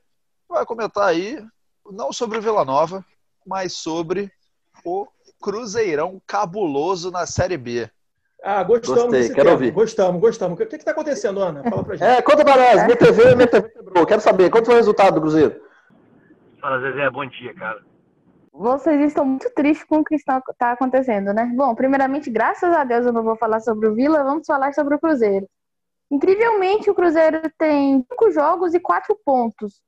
vai 0.50 0.66
comentar 0.66 1.08
aí, 1.08 1.42
não 1.90 2.12
sobre 2.12 2.38
o 2.38 2.42
Vila 2.42 2.66
Nova, 2.66 3.06
mas 3.48 3.72
sobre 3.72 4.30
o 4.84 5.08
Cruzeirão 5.42 6.22
cabuloso 6.26 7.12
na 7.12 7.26
Série 7.26 7.58
B. 7.58 7.90
Ah, 8.44 8.64
gostamos 8.64 9.04
Gostei, 9.04 9.20
desse 9.20 9.34
quero 9.34 9.46
tema. 9.46 9.52
ouvir. 9.52 9.72
Gostamos, 9.72 10.22
gostamos. 10.22 10.60
O 10.60 10.66
que 10.66 10.76
está 10.76 10.92
acontecendo, 10.92 11.42
Ana? 11.42 11.64
Fala 11.64 11.84
pra 11.84 11.96
gente. 11.96 12.08
É, 12.08 12.22
conta 12.22 12.46
para 12.46 12.56
nós. 12.56 12.86
Minha 12.86 12.96
TV, 12.96 13.36
minha 13.36 13.48
TV 13.48 13.70
quebrou. 13.70 14.06
Quero 14.06 14.22
saber, 14.22 14.50
quanto 14.50 14.66
foi 14.68 14.76
o 14.76 14.78
resultado 14.78 15.16
do 15.16 15.22
Cruzeiro? 15.22 15.62
Fala, 16.62 16.80
Zezé. 16.80 17.10
Bom 17.10 17.26
dia, 17.26 17.54
cara. 17.54 17.82
Vocês 18.54 19.00
estão 19.02 19.26
muito 19.26 19.50
tristes 19.52 19.86
com 19.88 20.00
o 20.00 20.04
que 20.04 20.16
está 20.16 20.42
acontecendo, 20.60 21.34
né? 21.34 21.50
Bom, 21.56 21.74
primeiramente, 21.76 22.30
graças 22.30 22.74
a 22.76 22.84
Deus 22.84 23.06
eu 23.06 23.14
não 23.14 23.24
vou 23.24 23.38
falar 23.38 23.62
sobre 23.62 23.88
o 23.88 23.96
Vila, 23.96 24.24
vamos 24.24 24.46
falar 24.46 24.74
sobre 24.74 24.96
o 24.96 25.00
Cruzeiro. 25.00 25.48
Incrivelmente, 26.12 26.90
o 26.90 26.96
Cruzeiro 26.96 27.42
tem 27.58 28.06
cinco 28.10 28.32
jogos 28.32 28.74
e 28.74 28.80
quatro 28.80 29.18
pontos, 29.24 29.82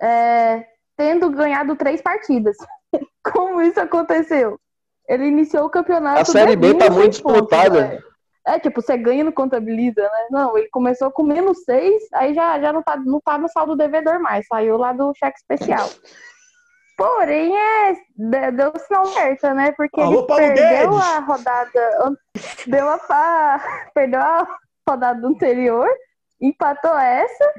é, 0.00 0.66
tendo 0.96 1.28
ganhado 1.30 1.76
três 1.76 2.00
partidas. 2.00 2.56
Como 3.22 3.60
isso 3.60 3.80
aconteceu? 3.80 4.58
Ele 5.12 5.26
iniciou 5.26 5.66
o 5.66 5.70
campeonato. 5.70 6.22
A 6.22 6.24
Série 6.24 6.56
B 6.56 6.72
tá 6.74 6.88
muito 6.88 7.10
disputada. 7.10 7.88
Né? 7.88 8.02
É, 8.46 8.58
tipo, 8.58 8.80
você 8.80 8.96
ganha 8.96 9.22
no 9.22 9.30
contabiliza, 9.30 10.00
né? 10.00 10.26
Não, 10.30 10.56
ele 10.56 10.68
começou 10.70 11.10
com 11.10 11.22
menos 11.22 11.64
seis, 11.64 12.02
aí 12.14 12.32
já, 12.32 12.58
já 12.58 12.72
não, 12.72 12.82
tá, 12.82 12.96
não 12.96 13.20
tá 13.20 13.36
no 13.36 13.46
saldo 13.48 13.76
devedor 13.76 14.18
mais, 14.20 14.46
saiu 14.46 14.78
lá 14.78 14.94
do 14.94 15.12
cheque 15.14 15.38
especial. 15.38 15.86
Porém, 16.96 17.54
é, 17.54 18.50
deu 18.52 18.72
sinal 18.78 19.04
certo, 19.06 19.52
né? 19.54 19.72
Porque 19.72 20.00
Alô, 20.00 20.20
ele 20.20 20.26
Paulo 20.26 20.42
perdeu 20.42 20.90
Guedes. 20.90 21.06
a 21.06 21.18
rodada. 21.20 22.16
Deu 22.66 22.88
a, 22.88 23.60
perdeu 23.94 24.20
a 24.20 24.46
rodada 24.88 25.26
anterior, 25.26 25.88
empatou 26.40 26.96
essa 26.96 27.52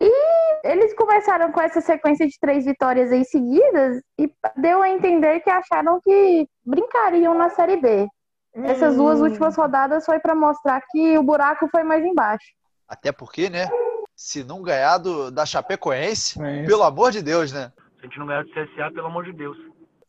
e 0.00 0.66
eles 0.68 0.94
começaram 0.94 1.52
com 1.52 1.60
essa 1.60 1.80
sequência 1.80 2.26
de 2.26 2.38
três 2.40 2.64
vitórias 2.64 3.12
aí 3.12 3.24
seguidas 3.24 4.02
e 4.18 4.32
deu 4.56 4.82
a 4.82 4.88
entender 4.88 5.40
que 5.40 5.50
acharam 5.50 6.00
que 6.02 6.46
brincariam 6.64 7.34
na 7.34 7.50
Série 7.50 7.76
B. 7.76 8.06
Essas 8.54 8.96
duas 8.96 9.20
Hum. 9.20 9.24
últimas 9.24 9.56
rodadas 9.56 10.04
foi 10.04 10.18
pra 10.20 10.34
mostrar 10.34 10.80
que 10.90 11.18
o 11.18 11.22
buraco 11.22 11.68
foi 11.68 11.82
mais 11.82 12.04
embaixo. 12.04 12.46
Até 12.88 13.10
porque, 13.10 13.50
né? 13.50 13.68
Se 14.14 14.44
não 14.44 14.62
ganhar 14.62 14.98
do, 14.98 15.30
da 15.30 15.44
Chapecoense, 15.44 16.40
É 16.40 16.64
pelo 16.64 16.84
amor 16.84 17.10
de 17.10 17.20
Deus, 17.20 17.52
né? 17.52 17.72
Se 17.98 18.00
a 18.00 18.02
gente 18.04 18.18
não 18.18 18.26
ganhar 18.26 18.44
do 18.44 18.50
CSA, 18.50 18.92
pelo 18.94 19.06
amor 19.08 19.24
de 19.24 19.32
Deus. 19.32 19.56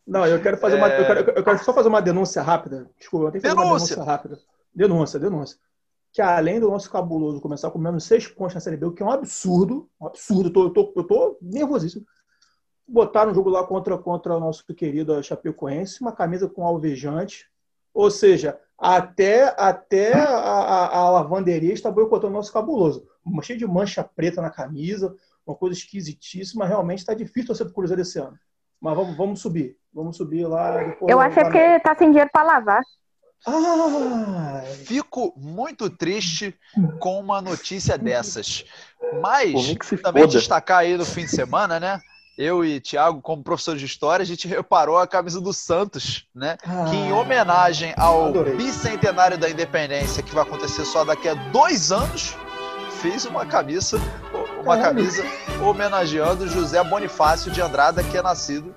Não, 0.05 0.25
eu 0.27 0.39
quero 0.39 0.57
fazer 0.57 0.75
uma. 0.75 0.91
É. 0.91 1.01
Eu 1.01 1.05
quero, 1.07 1.19
eu 1.31 1.43
quero 1.43 1.57
só 1.63 1.73
fazer 1.73 1.87
uma 1.89 2.01
denúncia 2.01 2.41
rápida. 2.43 2.87
Desculpa, 2.99 3.25
eu 3.27 3.31
tenho 3.31 3.41
que 3.41 3.47
fazer 3.49 3.59
uma 3.59 3.65
Denúncia. 3.65 3.95
denúncia 3.95 4.11
rápida. 4.13 4.37
Denúncia, 4.75 5.19
denúncia. 5.19 5.57
Que 6.15 6.21
além 6.21 6.61
do 6.61 6.69
nosso 6.69 6.89
cabuloso 6.89 7.41
começar 7.41 7.69
com 7.69 7.77
menos 7.77 8.05
seis 8.05 8.25
pontos 8.25 8.55
na 8.55 8.61
Série 8.61 8.77
B, 8.77 8.85
o 8.85 8.93
que 8.93 9.03
é 9.03 9.05
um 9.05 9.11
absurdo, 9.11 9.89
um 9.99 10.07
absurdo, 10.07 10.47
eu 10.47 10.53
tô, 10.53 10.63
eu 10.63 10.69
tô, 10.69 10.93
eu 10.95 11.03
tô 11.03 11.37
nervosíssimo. 11.41 12.05
Botaram 12.87 13.31
um 13.31 13.35
jogo 13.35 13.49
lá 13.49 13.65
contra, 13.67 13.97
contra 13.97 14.37
o 14.37 14.39
nosso 14.39 14.63
querido 14.73 15.21
Chapecoense, 15.21 15.99
uma 15.99 16.13
camisa 16.13 16.47
com 16.47 16.65
alvejante. 16.65 17.51
Ou 17.93 18.09
seja, 18.09 18.57
até, 18.77 19.53
até 19.57 20.13
a, 20.13 20.29
a, 20.29 20.97
a 20.99 21.09
lavanderia 21.09 21.73
está 21.73 21.91
boicotando 21.91 22.31
o 22.31 22.37
nosso 22.37 22.53
cabuloso. 22.53 23.05
Uma 23.25 23.43
cheia 23.43 23.59
de 23.59 23.67
mancha 23.67 24.01
preta 24.01 24.41
na 24.41 24.49
camisa, 24.49 25.13
uma 25.45 25.57
coisa 25.57 25.77
esquisitíssima. 25.77 26.65
Realmente 26.65 26.99
está 26.99 27.13
difícil 27.13 27.47
torcer 27.47 27.65
pro 27.65 27.75
Cruzeiro 27.75 28.01
esse 28.01 28.17
ano. 28.19 28.39
Mas 28.79 28.95
vamos, 28.95 29.17
vamos 29.17 29.41
subir. 29.41 29.77
Vamos 29.93 30.15
subir 30.15 30.47
lá. 30.47 30.77
depois 30.77 31.11
Eu 31.11 31.19
acho 31.19 31.41
é 31.41 31.43
porque 31.43 31.79
tá 31.81 31.93
sem 31.93 32.07
dinheiro 32.07 32.29
pra 32.31 32.43
lavar. 32.43 32.81
Ah, 33.47 34.61
Fico 34.85 35.33
muito 35.37 35.89
triste 35.89 36.55
com 36.99 37.19
uma 37.19 37.41
notícia 37.41 37.97
dessas. 37.97 38.65
Mas 39.21 39.53
também 40.01 40.23
foda. 40.23 40.37
destacar 40.37 40.79
aí 40.79 40.97
no 40.97 41.05
fim 41.05 41.25
de 41.25 41.31
semana, 41.31 41.79
né? 41.79 41.99
Eu 42.37 42.65
e 42.65 42.81
Thiago, 42.81 43.21
como 43.21 43.41
professor 43.43 43.77
de 43.77 43.85
história, 43.85 44.21
a 44.23 44.25
gente 44.25 44.45
reparou 44.47 44.97
a 44.97 45.07
camisa 45.07 45.39
do 45.39 45.53
Santos, 45.53 46.25
né? 46.35 46.57
Que 46.89 46.95
em 46.95 47.13
homenagem 47.13 47.93
ao 47.95 48.27
Adorei. 48.27 48.55
bicentenário 48.55 49.37
da 49.37 49.49
independência, 49.49 50.21
que 50.21 50.33
vai 50.35 50.43
acontecer 50.43 50.83
só 50.83 51.05
daqui 51.05 51.29
a 51.29 51.33
dois 51.33 51.93
anos, 51.93 52.35
fez 53.01 53.25
uma 53.25 53.45
camisa, 53.45 54.01
uma 54.61 54.77
camisa 54.77 55.23
homenageando 55.63 56.47
José 56.49 56.83
Bonifácio 56.83 57.51
de 57.51 57.61
Andrada, 57.61 58.03
que 58.03 58.17
é 58.17 58.21
nascido 58.21 58.75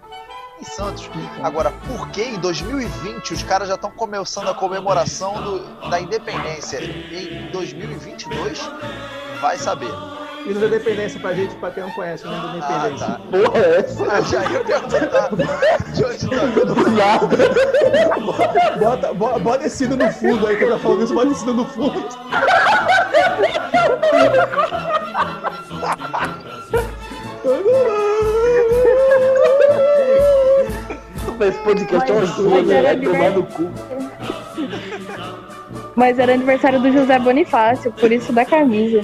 em 0.60 0.64
Santos. 0.64 1.08
Agora, 1.42 1.70
por 1.86 2.08
que 2.10 2.22
em 2.22 2.38
2020 2.38 3.34
os 3.34 3.42
caras 3.42 3.68
já 3.68 3.74
estão 3.74 3.90
começando 3.90 4.48
a 4.48 4.54
comemoração 4.54 5.34
do- 5.42 5.88
da 5.90 6.00
independência? 6.00 6.78
Em 6.82 7.50
2022, 7.50 8.70
vai 9.40 9.56
saber. 9.56 9.90
E 10.46 10.54
no 10.54 10.64
Independência 10.66 11.20
pra 11.20 11.34
gente, 11.34 11.54
pra 11.56 11.70
quem 11.70 11.82
não 11.82 11.90
conhece, 11.90 12.26
o 12.26 12.30
nome 12.30 12.58
do 12.58 12.64
Ah, 12.64 12.88
Independência. 12.88 13.06
tá. 13.06 13.20
Porra, 13.30 13.58
é 13.58 13.78
essa? 13.80 14.12
Ah, 14.12 14.20
já 14.22 14.44
ia 14.50 14.60
perguntar 14.60 15.28
de 15.92 16.04
onde 16.04 16.30
tá 16.30 16.36
vindo 16.46 16.74
Do 16.74 16.90
nada. 16.90 17.28
Bota, 18.78 19.12
bo- 19.14 19.38
bota 19.40 19.66
esse 19.66 19.86
no 19.86 20.10
fundo 20.12 20.46
aí, 20.46 20.56
que 20.56 20.64
eu 20.64 20.70
tá 20.72 20.78
falando 20.78 21.04
isso, 21.04 21.14
bota 21.14 21.28
esse 21.32 21.44
no 21.44 21.64
fundo. 21.66 22.08
Esse 31.40 31.58
podcast 31.60 32.10
é 32.10 32.14
uma 32.14 32.20
Mas- 32.22 32.36
Vai 32.82 32.96
de 32.96 33.06
tomar 33.06 33.30
no 33.30 33.42
cu. 33.44 33.70
Mas 35.94 36.18
era 36.18 36.32
aniversário 36.34 36.80
do 36.80 36.92
José 36.92 37.18
Bonifácio, 37.18 37.92
por 37.92 38.10
isso 38.12 38.32
da 38.32 38.44
camisa. 38.44 39.02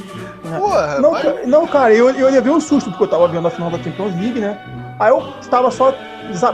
Porra, 0.58 1.00
Não, 1.00 1.10
mas- 1.12 1.22
ca- 1.22 1.34
não, 1.46 1.66
cara, 1.66 1.92
eu, 1.94 2.10
eu 2.10 2.30
levei 2.30 2.52
um 2.52 2.60
susto, 2.60 2.90
porque 2.90 3.04
eu 3.04 3.08
tava 3.08 3.28
vendo 3.28 3.46
a 3.46 3.50
final 3.50 3.70
da 3.70 3.78
Champions 3.78 4.14
League, 4.14 4.38
né? 4.40 4.58
Aí 4.98 5.10
eu 5.10 5.22
tava 5.50 5.70
só. 5.70 5.92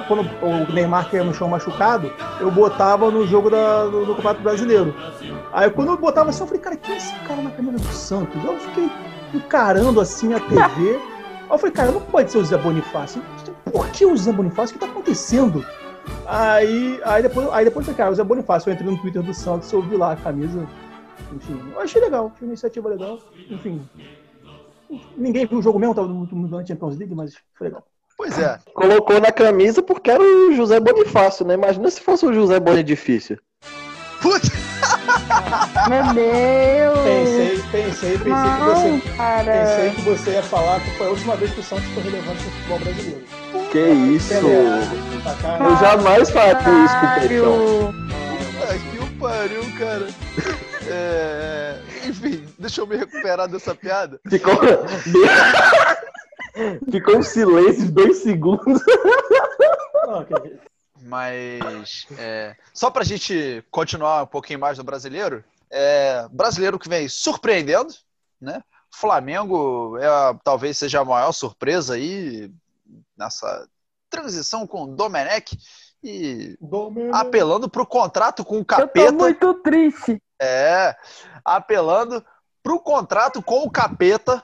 Quando 0.08 0.22
o 0.42 0.72
Neymar 0.72 1.08
caiu 1.10 1.24
no 1.24 1.32
chão 1.32 1.48
machucado, 1.48 2.10
eu 2.40 2.50
botava 2.50 3.08
no 3.10 3.24
jogo 3.26 3.48
da- 3.50 3.84
do, 3.84 4.04
do 4.04 4.14
Campeonato 4.16 4.42
Brasileiro. 4.42 4.94
Aí 5.52 5.70
quando 5.70 5.92
eu 5.92 5.96
botava 5.96 6.30
assim, 6.30 6.40
eu 6.42 6.46
falei, 6.46 6.60
cara, 6.60 6.76
quem 6.76 6.94
é 6.94 6.98
esse 6.98 7.14
cara 7.20 7.40
na 7.40 7.50
camisa 7.50 7.78
do 7.78 7.92
Santos? 7.94 8.42
Eu 8.44 8.58
fiquei 8.58 8.90
encarando 9.32 10.00
assim 10.00 10.34
a 10.34 10.40
TV. 10.40 10.58
Aí 10.96 11.00
eu 11.52 11.58
falei, 11.58 11.72
cara, 11.72 11.92
não 11.92 12.00
pode 12.00 12.32
ser 12.32 12.38
o 12.38 12.44
Zé 12.44 12.56
Bonifácio. 12.56 13.22
Por 13.70 13.88
que 13.90 14.04
o 14.04 14.16
Zé 14.16 14.32
Bonifácio? 14.32 14.76
O 14.76 14.78
que 14.78 14.84
tá 14.84 14.90
acontecendo? 14.90 15.64
Aí, 16.26 17.00
aí 17.04 17.22
depois, 17.22 17.48
aí 17.52 17.64
depois 17.64 17.86
cara, 17.88 18.10
o 18.10 18.14
Zé 18.14 18.24
Bonifácio, 18.24 18.70
eu 18.70 18.74
entrei 18.74 18.90
no 18.90 18.98
Twitter 18.98 19.22
do 19.22 19.34
Santos, 19.34 19.70
eu 19.72 19.82
vi 19.82 19.96
lá 19.96 20.12
a 20.12 20.16
camisa. 20.16 20.66
Enfim, 21.32 21.60
eu 21.72 21.80
achei 21.80 22.00
legal, 22.00 22.32
achei 22.34 22.46
uma 22.46 22.52
iniciativa 22.52 22.88
legal. 22.88 23.18
Enfim, 23.50 23.86
Ninguém 25.16 25.46
viu 25.46 25.58
o 25.58 25.62
jogo 25.62 25.78
mesmo, 25.78 25.94
tava 25.94 26.08
muito 26.08 26.34
muito 26.34 26.54
na 26.54 26.64
Champions 26.64 26.96
League, 26.96 27.14
mas 27.14 27.34
foi 27.54 27.68
legal. 27.68 27.84
Pois 28.16 28.38
é. 28.38 28.58
Colocou 28.74 29.20
na 29.20 29.32
camisa 29.32 29.82
porque 29.82 30.10
era 30.10 30.22
o 30.22 30.52
José 30.54 30.78
Bonifácio, 30.80 31.46
né? 31.46 31.54
Imagina 31.54 31.90
se 31.90 32.00
fosse 32.00 32.26
o 32.26 32.32
José 32.32 32.58
Bonifício. 32.60 33.38
Putz, 34.20 34.50
Meu 35.88 36.14
Deus! 36.14 36.98
Pensei, 37.04 37.62
pensei, 37.70 38.18
pensei 38.18 38.18
que 38.18 38.64
você. 38.64 38.88
Não, 38.88 39.00
cara. 39.16 39.52
Pensei 39.52 39.90
que 39.92 40.00
você 40.02 40.30
ia 40.32 40.42
falar 40.42 40.80
que 40.80 40.90
foi 40.98 41.06
a 41.06 41.10
última 41.10 41.36
vez 41.36 41.52
que 41.52 41.60
o 41.60 41.62
Santos 41.62 41.86
foi 41.86 42.02
relevante 42.02 42.44
no 42.44 42.50
futebol 42.50 42.78
brasileiro. 42.80 43.24
Que 43.70 43.78
isso? 43.78 44.34
Eu 44.34 45.76
jamais 45.80 46.30
faria 46.30 46.84
isso 46.84 47.00
com 47.00 47.06
o 47.06 47.14
Peixão. 47.14 47.94
Puta 48.58 48.78
que 48.78 48.98
o 48.98 49.06
pariu, 49.18 49.62
cara. 49.78 50.08
É, 50.88 51.78
Enfim, 52.06 52.46
deixa 52.58 52.80
eu 52.80 52.86
me 52.86 52.96
recuperar 52.96 53.46
dessa 53.48 53.74
piada. 53.74 54.18
Ficou. 54.28 54.54
Ficou 56.90 57.18
um 57.18 57.22
silêncio 57.22 57.84
de 57.86 57.92
dois 57.92 58.18
segundos. 58.18 58.82
Mas 61.02 62.06
é, 62.18 62.54
só 62.74 62.90
pra 62.90 63.04
gente 63.04 63.64
continuar 63.70 64.24
um 64.24 64.26
pouquinho 64.26 64.58
mais 64.58 64.78
do 64.78 64.84
brasileiro, 64.84 65.44
é, 65.70 66.26
brasileiro 66.30 66.78
que 66.78 66.88
vem 66.88 67.08
surpreendendo, 67.08 67.92
né? 68.40 68.62
Flamengo 68.92 69.96
é, 69.98 70.08
talvez 70.42 70.76
seja 70.76 71.00
a 71.00 71.04
maior 71.04 71.30
surpresa 71.32 71.94
aí 71.94 72.50
nessa 73.20 73.68
transição 74.08 74.66
com 74.66 74.82
o 74.84 74.96
Domenech 74.96 75.56
e 76.02 76.56
Domino- 76.60 77.14
apelando 77.14 77.68
pro 77.68 77.86
contrato 77.86 78.44
com 78.44 78.56
o 78.56 78.58
Eu 78.60 78.64
tô 78.64 78.76
capeta. 78.76 79.12
muito 79.12 79.54
triste. 79.62 80.20
É, 80.40 80.96
apelando 81.44 82.24
pro 82.62 82.80
contrato 82.80 83.42
com 83.42 83.62
o 83.62 83.70
capeta 83.70 84.42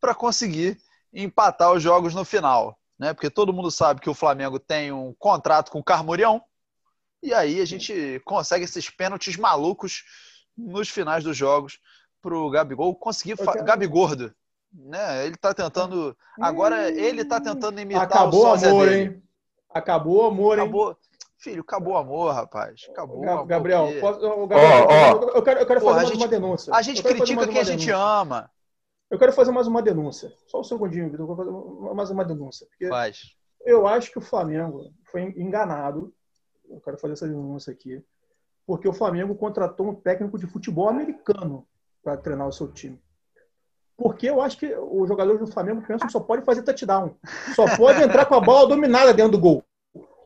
para 0.00 0.14
conseguir 0.14 0.76
empatar 1.14 1.72
os 1.72 1.80
jogos 1.82 2.14
no 2.14 2.24
final, 2.24 2.76
né? 2.98 3.14
Porque 3.14 3.30
todo 3.30 3.52
mundo 3.52 3.70
sabe 3.70 4.00
que 4.00 4.10
o 4.10 4.14
Flamengo 4.14 4.58
tem 4.58 4.90
um 4.92 5.14
contrato 5.18 5.70
com 5.70 5.78
o 5.78 5.84
Carmurião 5.84 6.42
e 7.22 7.32
aí 7.32 7.60
a 7.60 7.64
gente 7.64 8.20
consegue 8.24 8.64
esses 8.64 8.90
pênaltis 8.90 9.36
malucos 9.36 10.02
nos 10.58 10.88
finais 10.88 11.22
dos 11.22 11.36
jogos 11.36 11.78
pro 12.20 12.50
Gabigol 12.50 12.94
conseguir 12.96 13.36
fa... 13.36 13.52
quero- 13.52 13.64
Gabigordo, 13.64 14.34
né? 14.72 15.26
Ele 15.26 15.36
tá 15.36 15.54
tentando 15.54 16.16
agora 16.40 16.90
ele 16.90 17.24
tá 17.24 17.40
tentando 17.40 17.80
imitar 17.80 18.04
Acabou 18.04 18.40
o 18.40 18.42
sósia 18.42 18.68
amor, 18.70 18.88
dele. 18.88 19.00
hein? 19.02 19.22
Acabou 19.70 20.22
o 20.22 20.26
amor, 20.26 20.58
hein? 20.58 20.64
Acabou, 20.64 20.96
filho, 21.38 21.60
acabou 21.62 21.94
o 21.94 21.96
amor, 21.96 22.34
rapaz. 22.34 22.86
Acabou. 22.90 23.18
o 23.18 23.20
Ga- 23.20 23.32
amor, 23.32 23.46
Gabriel, 23.46 23.88
posso, 24.00 24.26
ô, 24.26 24.46
Gabriel, 24.46 24.86
ó. 24.88 25.12
eu- 25.36 25.42
quero, 25.42 25.60
eu 25.60 25.66
quero 25.66 25.80
Porra, 25.80 25.92
fazer 25.94 25.96
mais 26.06 26.08
gente- 26.08 26.16
uma 26.22 26.28
denúncia. 26.28 26.74
A 26.74 26.82
gente 26.82 27.02
critica 27.02 27.46
quem 27.48 27.58
a 27.58 27.64
gente 27.64 27.90
ama. 27.90 28.50
Eu 29.08 29.18
quero 29.18 29.32
fazer 29.32 29.52
mais 29.52 29.66
uma 29.68 29.80
denúncia. 29.82 30.32
Só 30.48 30.60
um 30.60 30.64
segundinho, 30.64 31.08
Vitor. 31.10 31.28
Eu 31.30 31.36
quero 31.36 31.52
fazer 31.84 31.94
mais 31.94 32.10
uma 32.10 32.24
denúncia. 32.24 32.66
Porque 32.66 32.88
Faz. 32.88 33.36
eu 33.64 33.86
acho 33.86 34.10
que 34.10 34.18
o 34.18 34.22
Flamengo 34.22 34.90
foi 35.04 35.22
enganado. 35.36 36.12
Eu 36.68 36.80
quero 36.80 36.98
fazer 36.98 37.12
essa 37.12 37.28
denúncia 37.28 37.72
aqui. 37.72 38.02
Porque 38.66 38.88
o 38.88 38.92
Flamengo 38.92 39.36
contratou 39.36 39.90
um 39.90 39.94
técnico 39.94 40.36
de 40.36 40.48
futebol 40.48 40.88
americano 40.88 41.64
para 42.02 42.16
treinar 42.16 42.48
o 42.48 42.52
seu 42.52 42.66
time. 42.72 43.00
Porque 43.96 44.28
eu 44.28 44.42
acho 44.42 44.58
que 44.58 44.74
os 44.74 45.08
jogadores 45.08 45.40
do 45.40 45.46
Flamengo 45.46 45.80
pensam 45.80 46.06
que 46.06 46.12
só 46.12 46.20
pode 46.20 46.44
fazer 46.44 46.62
touchdown. 46.62 47.14
Só 47.54 47.76
pode 47.76 48.02
entrar 48.02 48.26
com 48.26 48.34
a 48.34 48.40
bola 48.40 48.68
dominada 48.68 49.14
dentro 49.14 49.32
do 49.32 49.38
gol. 49.38 49.64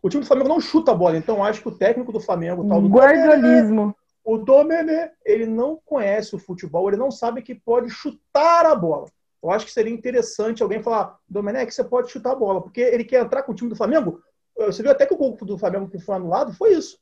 O 0.03 0.09
time 0.09 0.23
do 0.23 0.27
Flamengo 0.27 0.49
não 0.49 0.61
chuta 0.61 0.91
a 0.91 0.95
bola. 0.95 1.17
Então 1.17 1.37
eu 1.37 1.45
acho 1.45 1.63
que 1.63 1.69
o 1.69 1.77
técnico 1.77 2.13
do 2.13 2.21
Flamengo, 2.21 2.65
o 2.65 2.69
tal 2.69 2.81
do 2.81 2.89
Guardolismo. 2.89 3.95
o 4.25 4.39
Domenech, 4.39 5.13
ele 5.25 5.47
não 5.47 5.81
conhece 5.85 6.35
o 6.35 6.39
futebol, 6.39 6.89
ele 6.89 6.97
não 6.97 7.11
sabe 7.11 7.43
que 7.43 7.55
pode 7.55 7.91
chutar 7.91 8.67
a 8.67 8.75
bola. 8.75 9.07
Eu 9.43 9.51
acho 9.51 9.67
que 9.67 9.73
seria 9.73 9.93
interessante 9.93 10.63
alguém 10.63 10.83
falar, 10.83 11.17
Domenech, 11.29 11.73
você 11.73 11.85
pode 11.85 12.11
chutar 12.11 12.33
a 12.33 12.37
bola, 12.37 12.61
porque 12.61 12.81
ele 12.81 13.05
quer 13.05 13.23
entrar 13.23 13.43
com 13.43 13.53
o 13.53 13.55
time 13.55 13.71
do 13.71 13.77
Flamengo. 13.77 14.21
Você 14.57 14.83
viu 14.83 14.91
até 14.93 15.07
que 15.07 15.15
o 15.15 15.17
gol 15.17 15.37
do 15.37 15.59
Flamengo 15.59 15.89
que 15.89 15.99
foi 15.99 16.17
anulado 16.17 16.53
foi 16.53 16.75
isso. 16.75 16.99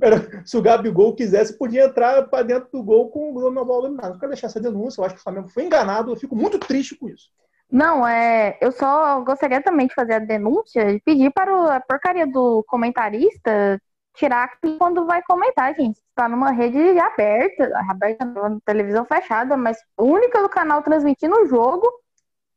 Era- 0.00 0.44
se 0.44 0.56
o 0.56 0.62
Gabigol 0.62 1.14
quisesse, 1.14 1.56
podia 1.58 1.84
entrar 1.84 2.22
para 2.28 2.42
dentro 2.42 2.68
do 2.72 2.82
gol 2.82 3.10
com 3.10 3.30
o 3.30 3.64
bola 3.64 3.82
dominada. 3.82 4.14
Eu 4.14 4.18
quero 4.18 4.32
deixar 4.32 4.48
essa 4.48 4.60
denúncia, 4.60 5.00
eu 5.00 5.04
acho 5.04 5.14
que 5.14 5.20
o 5.20 5.24
Flamengo 5.24 5.48
foi 5.48 5.64
enganado, 5.64 6.12
eu 6.12 6.16
fico 6.16 6.36
muito 6.36 6.58
triste 6.58 6.96
com 6.96 7.08
isso. 7.08 7.30
Não, 7.70 8.06
é. 8.06 8.56
Eu 8.60 8.70
só 8.70 9.20
gostaria 9.22 9.62
também 9.62 9.86
de 9.86 9.94
fazer 9.94 10.14
a 10.14 10.18
denúncia 10.18 10.90
e 10.90 11.00
pedir 11.00 11.32
para 11.32 11.52
o- 11.54 11.68
a 11.70 11.80
porcaria 11.80 12.26
do 12.26 12.62
comentarista 12.68 13.80
tirar 14.14 14.48
quando 14.78 15.06
vai 15.06 15.22
comentar, 15.22 15.74
gente. 15.74 15.98
Está 15.98 16.28
numa 16.28 16.52
rede 16.52 16.78
aberta, 17.00 17.72
aberta 17.90 18.24
televisão 18.64 19.04
fechada, 19.04 19.56
mas 19.56 19.76
única 19.98 20.40
do 20.40 20.48
canal 20.48 20.82
transmitindo 20.82 21.34
o 21.34 21.46
jogo. 21.46 21.90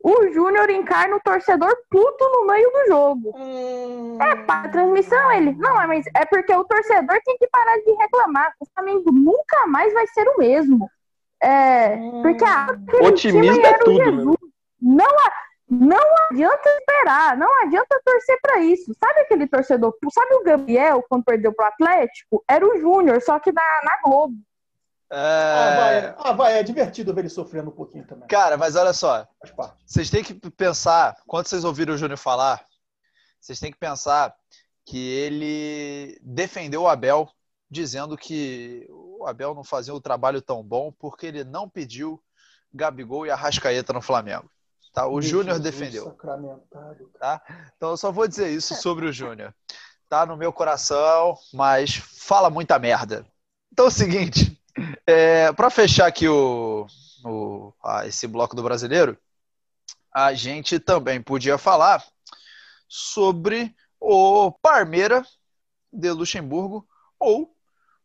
O 0.04 0.27
Júnior 0.32 0.70
encarna 0.70 1.16
o 1.16 1.20
torcedor 1.22 1.75
puto 1.89 2.24
no 2.30 2.46
meio 2.46 2.70
do 2.72 2.88
jogo. 2.88 3.34
Hum. 3.36 4.18
É, 4.22 4.36
para 4.36 4.70
transmissão 4.70 5.32
ele. 5.32 5.54
Não, 5.58 5.74
mas 5.88 6.06
é 6.16 6.25
porque 6.25 6.54
o 6.54 6.63
torcedor 6.63 7.20
tem 7.25 7.38
que 7.38 7.48
parar 7.48 7.77
de 7.77 7.92
reclamar. 7.94 8.54
O 8.60 8.66
Flamengo 8.74 9.12
nunca 9.12 9.68
mais 9.68 9.94
vai 9.94 10.06
ser 10.08 10.27
o 10.30 10.38
mesmo. 10.38 10.89
É, 11.42 11.98
porque 12.22 12.44
a 12.44 12.68
Otimismo 13.08 13.54
time 13.54 13.66
é 13.66 13.70
era 13.70 13.82
o 13.82 13.84
tudo, 13.86 13.98
né? 14.00 14.06
Jesus. 14.06 14.38
Não, 14.82 15.06
a- 15.06 15.32
não 15.70 16.00
adianta 16.32 16.70
esperar, 16.70 17.38
não 17.38 17.62
adianta 17.62 18.01
torcer 18.06 18.39
pra 18.42 18.60
isso. 18.60 18.94
Sabe 19.04 19.20
aquele 19.22 19.48
torcedor? 19.48 19.94
Sabe 20.12 20.34
o 20.36 20.44
Gabriel 20.44 21.04
quando 21.10 21.25
perdeu 21.25 21.54
pro 21.54 21.66
Atlético? 21.66 22.44
Era 22.50 22.66
o 22.66 22.77
Júnior, 22.80 23.22
só 23.22 23.38
que 23.39 23.51
na, 23.51 23.62
na 23.84 24.00
Globo. 24.04 24.36
Ah, 25.10 25.76
vai, 25.78 25.96
É... 25.96 26.00
é. 26.00 26.16
ah, 26.18 26.32
vai, 26.34 26.60
é 26.60 26.64
divertido 26.64 27.14
ver 27.14 27.22
ele 27.22 27.30
sofrendo 27.30 27.70
um 27.70 27.74
pouquinho 27.76 28.06
também. 28.06 28.28
Cara, 28.28 28.58
mas 28.58 28.76
olha 28.76 28.94
só. 28.94 29.28
Vocês 29.86 30.10
têm 30.10 30.24
que 30.24 30.34
pensar, 30.52 31.16
quando 31.26 31.48
vocês 31.48 31.64
ouviram 31.64 31.94
o 31.94 31.98
Júnior 31.98 32.18
falar, 32.18 32.66
vocês 33.40 33.60
têm 33.60 33.72
que 33.72 33.78
pensar 33.78 34.36
que 34.86 34.98
ele 34.98 36.20
defendeu 36.22 36.84
o 36.84 36.88
Abel, 36.88 37.30
dizendo 37.70 38.18
que 38.18 38.88
o 38.90 39.26
Abel 39.28 39.54
não 39.54 39.64
fazia 39.64 39.94
o 39.94 40.02
trabalho 40.02 40.42
tão 40.42 40.64
bom 40.64 40.92
porque 40.98 41.26
ele 41.26 41.44
não 41.44 41.70
pediu 41.70 42.22
Gabigol 42.74 43.26
e 43.26 43.32
Arrascaeta 43.32 43.94
no 43.94 44.02
Flamengo. 44.02 44.50
Tá? 44.94 45.08
O 45.08 45.22
Júnior 45.22 45.60
defendeu. 45.60 46.06
sacramentado. 46.06 47.12
Então 47.76 47.92
eu 47.92 47.98
só 47.98 48.12
vou 48.12 48.28
dizer 48.28 48.50
isso 48.50 48.76
sobre 48.76 49.06
o 49.06 49.14
Júnior. 49.14 49.54
Tá 50.10 50.26
no 50.26 50.38
meu 50.38 50.52
coração, 50.54 51.38
mas 51.54 51.96
fala 51.96 52.50
muita 52.50 52.80
merda. 52.80 53.26
Então 53.72 53.86
é 53.86 53.88
o 53.90 53.92
seguinte, 53.92 54.57
é, 55.06 55.52
para 55.54 55.70
fechar 55.70 56.08
aqui 56.08 56.28
o, 56.28 56.86
o- 57.26 57.74
ah, 57.84 58.06
esse 58.08 58.28
bloco 58.28 58.56
do 58.56 58.64
brasileiro, 58.64 59.18
a 60.14 60.34
gente 60.34 60.80
também 60.80 61.22
podia 61.22 61.58
falar 61.58 62.04
sobre 62.88 63.76
o 64.00 64.52
Parmeira 64.52 65.24
de 65.92 66.12
Luxemburgo 66.12 66.88
ou 67.20 67.54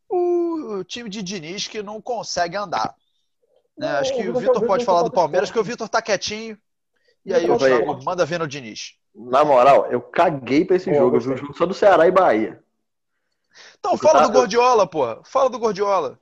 o 0.09 0.85
time 0.85 1.09
de 1.09 1.23
Diniz 1.23 1.67
que 1.69 1.83
não 1.83 2.01
consegue 2.01 2.57
andar. 2.57 2.95
Né? 3.77 3.91
Não, 3.93 3.99
Acho 3.99 4.15
que 4.15 4.29
o 4.29 4.39
Vitor 4.39 4.67
pode 4.67 4.85
falar 4.85 5.01
do 5.01 5.05
concordo 5.05 5.15
Palmeiras, 5.15 5.49
porque 5.51 5.61
o 5.61 5.65
Vitor 5.65 5.89
tá 5.89 6.03
quietinho. 6.03 6.59
E 7.25 7.33
aí 7.33 7.47
Eu 7.47 7.55
o 7.55 7.59
vou- 7.59 7.69
Thiago 7.69 8.05
manda 8.05 8.27
ver 8.27 8.39
no 8.39 8.49
Diniz. 8.49 8.95
Na 9.15 9.45
moral, 9.45 9.87
eu 9.91 10.01
caguei 10.01 10.65
pra 10.65 10.77
esse 10.77 10.91
Boa, 10.91 11.03
jogo. 11.03 11.17
Eu 11.17 11.21
vi 11.21 11.31
o 11.33 11.37
jogo 11.37 11.57
só 11.57 11.67
do 11.67 11.75
Ceará 11.75 12.07
e 12.07 12.11
Bahia. 12.11 12.63
Então 13.79 13.97
fala 13.97 14.27
do 14.27 14.33
Gordiola, 14.33 14.87
porra. 14.87 15.21
Fala 15.25 15.49
do 15.51 15.59
Gordiola. 15.59 16.19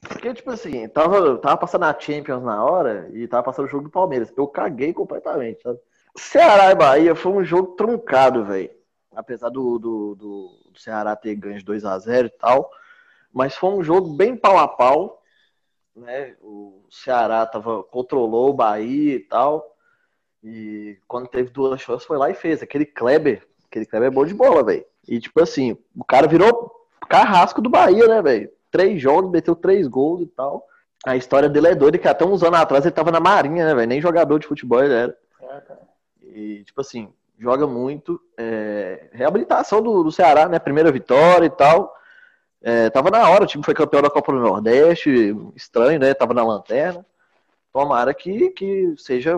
Porque, 0.00 0.34
tipo 0.34 0.50
assim, 0.50 0.88
tava, 0.88 1.38
tava 1.38 1.56
passando 1.56 1.84
a 1.84 1.98
Champions 1.98 2.42
na 2.42 2.64
hora 2.64 3.08
e 3.12 3.26
tava 3.26 3.42
passando 3.42 3.66
o 3.66 3.68
jogo 3.68 3.84
do 3.84 3.90
Palmeiras. 3.90 4.32
Eu 4.36 4.46
caguei 4.46 4.92
completamente, 4.92 5.62
sabe? 5.62 5.78
Ceará 6.16 6.70
e 6.70 6.74
Bahia 6.74 7.14
foi 7.14 7.32
um 7.32 7.44
jogo 7.44 7.74
truncado, 7.76 8.44
velho. 8.44 8.70
Apesar 9.14 9.48
do, 9.48 9.78
do, 9.78 10.14
do, 10.14 10.72
Ceará 10.76 11.16
ter 11.16 11.34
ganho 11.34 11.58
de 11.58 11.64
2 11.64 11.84
a 11.84 11.98
0 11.98 12.26
e 12.26 12.30
tal. 12.30 12.70
Mas 13.32 13.56
foi 13.56 13.70
um 13.70 13.82
jogo 13.82 14.14
bem 14.14 14.36
pau 14.36 14.58
a 14.58 14.68
pau. 14.68 15.22
Né? 15.94 16.36
O 16.40 16.84
Ceará 16.90 17.46
tava, 17.46 17.82
controlou 17.82 18.50
o 18.50 18.54
Bahia 18.54 19.16
e 19.16 19.20
tal. 19.20 19.74
E 20.42 20.98
quando 21.08 21.28
teve 21.28 21.50
duas 21.50 21.80
chances, 21.80 22.06
foi 22.06 22.16
lá 22.16 22.30
e 22.30 22.34
fez. 22.34 22.62
Aquele 22.62 22.86
Kleber, 22.86 23.46
aquele 23.66 23.86
Kleber 23.86 24.08
é 24.08 24.14
bom 24.14 24.24
de 24.24 24.34
bola, 24.34 24.62
velho. 24.62 24.84
E 25.08 25.18
tipo 25.18 25.40
assim, 25.40 25.76
o 25.96 26.04
cara 26.04 26.26
virou 26.26 26.88
carrasco 27.08 27.60
do 27.60 27.70
Bahia, 27.70 28.06
né, 28.06 28.22
velho? 28.22 28.50
Três 28.76 29.00
jogos, 29.00 29.30
meteu 29.30 29.56
três 29.56 29.86
gols 29.88 30.20
e 30.20 30.26
tal. 30.26 30.66
A 31.06 31.16
história 31.16 31.48
dele 31.48 31.68
é 31.68 31.74
doida, 31.74 31.98
que 31.98 32.08
até 32.08 32.24
uns 32.24 32.42
anos 32.42 32.58
atrás 32.58 32.84
ele 32.84 32.94
tava 32.94 33.10
na 33.10 33.20
Marinha, 33.20 33.64
né, 33.64 33.74
velho? 33.74 33.88
Nem 33.88 34.00
jogador 34.00 34.38
de 34.38 34.46
futebol 34.46 34.82
ele 34.82 34.92
era. 34.92 35.16
É, 35.40 35.60
cara. 35.60 35.80
E, 36.22 36.64
tipo 36.64 36.80
assim, 36.80 37.08
joga 37.38 37.66
muito. 37.66 38.20
É, 38.36 39.08
Reabilitação 39.12 39.80
do, 39.80 40.02
do 40.02 40.12
Ceará, 40.12 40.48
né? 40.48 40.58
Primeira 40.58 40.90
vitória 40.90 41.46
e 41.46 41.50
tal. 41.50 41.94
É, 42.62 42.90
tava 42.90 43.10
na 43.10 43.28
hora, 43.28 43.44
o 43.44 43.46
time 43.46 43.64
foi 43.64 43.72
campeão 43.72 44.02
da 44.02 44.10
Copa 44.10 44.32
do 44.32 44.40
Nordeste. 44.40 45.34
Estranho, 45.54 46.00
né? 46.00 46.12
Tava 46.12 46.34
na 46.34 46.44
lanterna. 46.44 47.06
Tomara 47.72 48.12
que, 48.12 48.50
que 48.50 48.94
seja. 48.98 49.34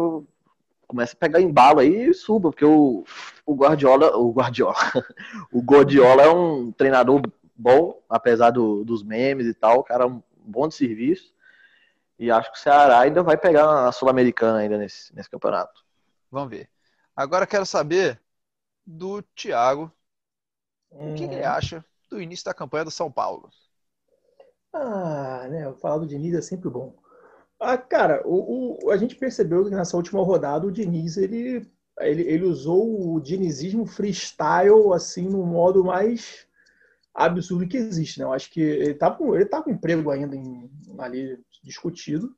Comece 0.87 1.13
a 1.15 1.19
pegar 1.21 1.41
embalo 1.41 1.81
aí 1.81 2.09
e 2.09 2.15
suba, 2.15 2.51
porque 2.51 2.65
o, 2.65 3.05
o 3.45 3.55
Guardiola. 3.55 4.17
O 4.17 4.33
Guardiola. 4.33 4.75
o 5.53 5.61
Guardiola 5.61 6.23
é 6.23 6.31
um 6.31 6.73
treinador 6.73 7.21
bom, 7.59 8.03
apesar 8.09 8.51
do- 8.53 8.85
dos 8.85 9.03
memes 9.05 9.47
e 9.47 9.55
tal. 9.55 9.81
O 9.81 9.85
cara 9.85 10.05
é 10.05 10.09
um 10.09 10.23
bom 10.39 10.69
de 10.69 10.77
serviço. 10.77 11.35
E 12.19 12.31
acho 12.31 12.53
que 12.53 12.59
o 12.59 12.63
Ceará 12.63 13.01
ainda 13.01 13.23
vai 13.23 13.37
pegar 13.37 13.89
a 13.89 13.93
Sul-Americana 13.93 14.59
ainda 14.61 14.79
nesse, 14.79 15.15
nesse 15.15 15.31
campeonato. 15.31 15.85
Vamos 16.31 16.51
ver. 16.51 16.71
Agora 17.17 17.47
quero 17.47 17.67
saber 17.67 18.21
do 18.87 19.23
Thiago. 19.37 19.93
O 21.03 21.13
que, 21.13 21.29
que 21.29 21.35
ele 21.35 21.45
Hum. 21.45 21.45
acha 21.45 21.85
do 22.09 22.21
início 22.23 22.45
da 22.45 22.55
campanha 22.55 22.85
do 22.85 22.91
São 22.93 23.11
Paulo? 23.11 23.51
Ah, 24.73 25.47
né? 25.51 25.73
Falar 25.81 25.99
do 25.99 26.07
Diniz 26.07 26.35
é 26.35 26.43
sempre 26.43 26.69
bom. 26.71 26.95
Ah, 27.61 27.79
cara, 27.79 28.23
o, 28.27 28.87
o- 28.87 28.93
a 28.93 28.99
gente 28.99 29.17
percebeu 29.17 29.65
que 29.65 29.71
nessa 29.73 29.97
última 29.99 30.23
rodada 30.25 30.67
o 30.67 30.73
Diniz 30.73 31.19
ele, 31.19 31.67
ele, 32.01 32.23
ele 32.25 32.45
usou 32.47 33.15
o 33.15 33.21
dinizismo 33.21 33.87
freestyle 33.87 34.95
assim 34.95 35.29
no 35.29 35.47
modo 35.47 35.85
mais 35.85 36.48
absurdo 37.25 37.69
que 37.69 37.77
existe, 37.77 38.19
né? 38.19 38.25
Eu 38.25 38.33
acho 38.33 38.51
que 38.51 38.61
ele 38.61 38.95
tá 38.95 39.11
com, 39.11 39.35
ele 39.35 39.47
tá 39.47 39.63
com 39.63 39.71
emprego 39.71 40.11
ainda 40.11 40.37
em- 40.37 40.71
ali 40.99 41.39
discutido. 41.63 42.35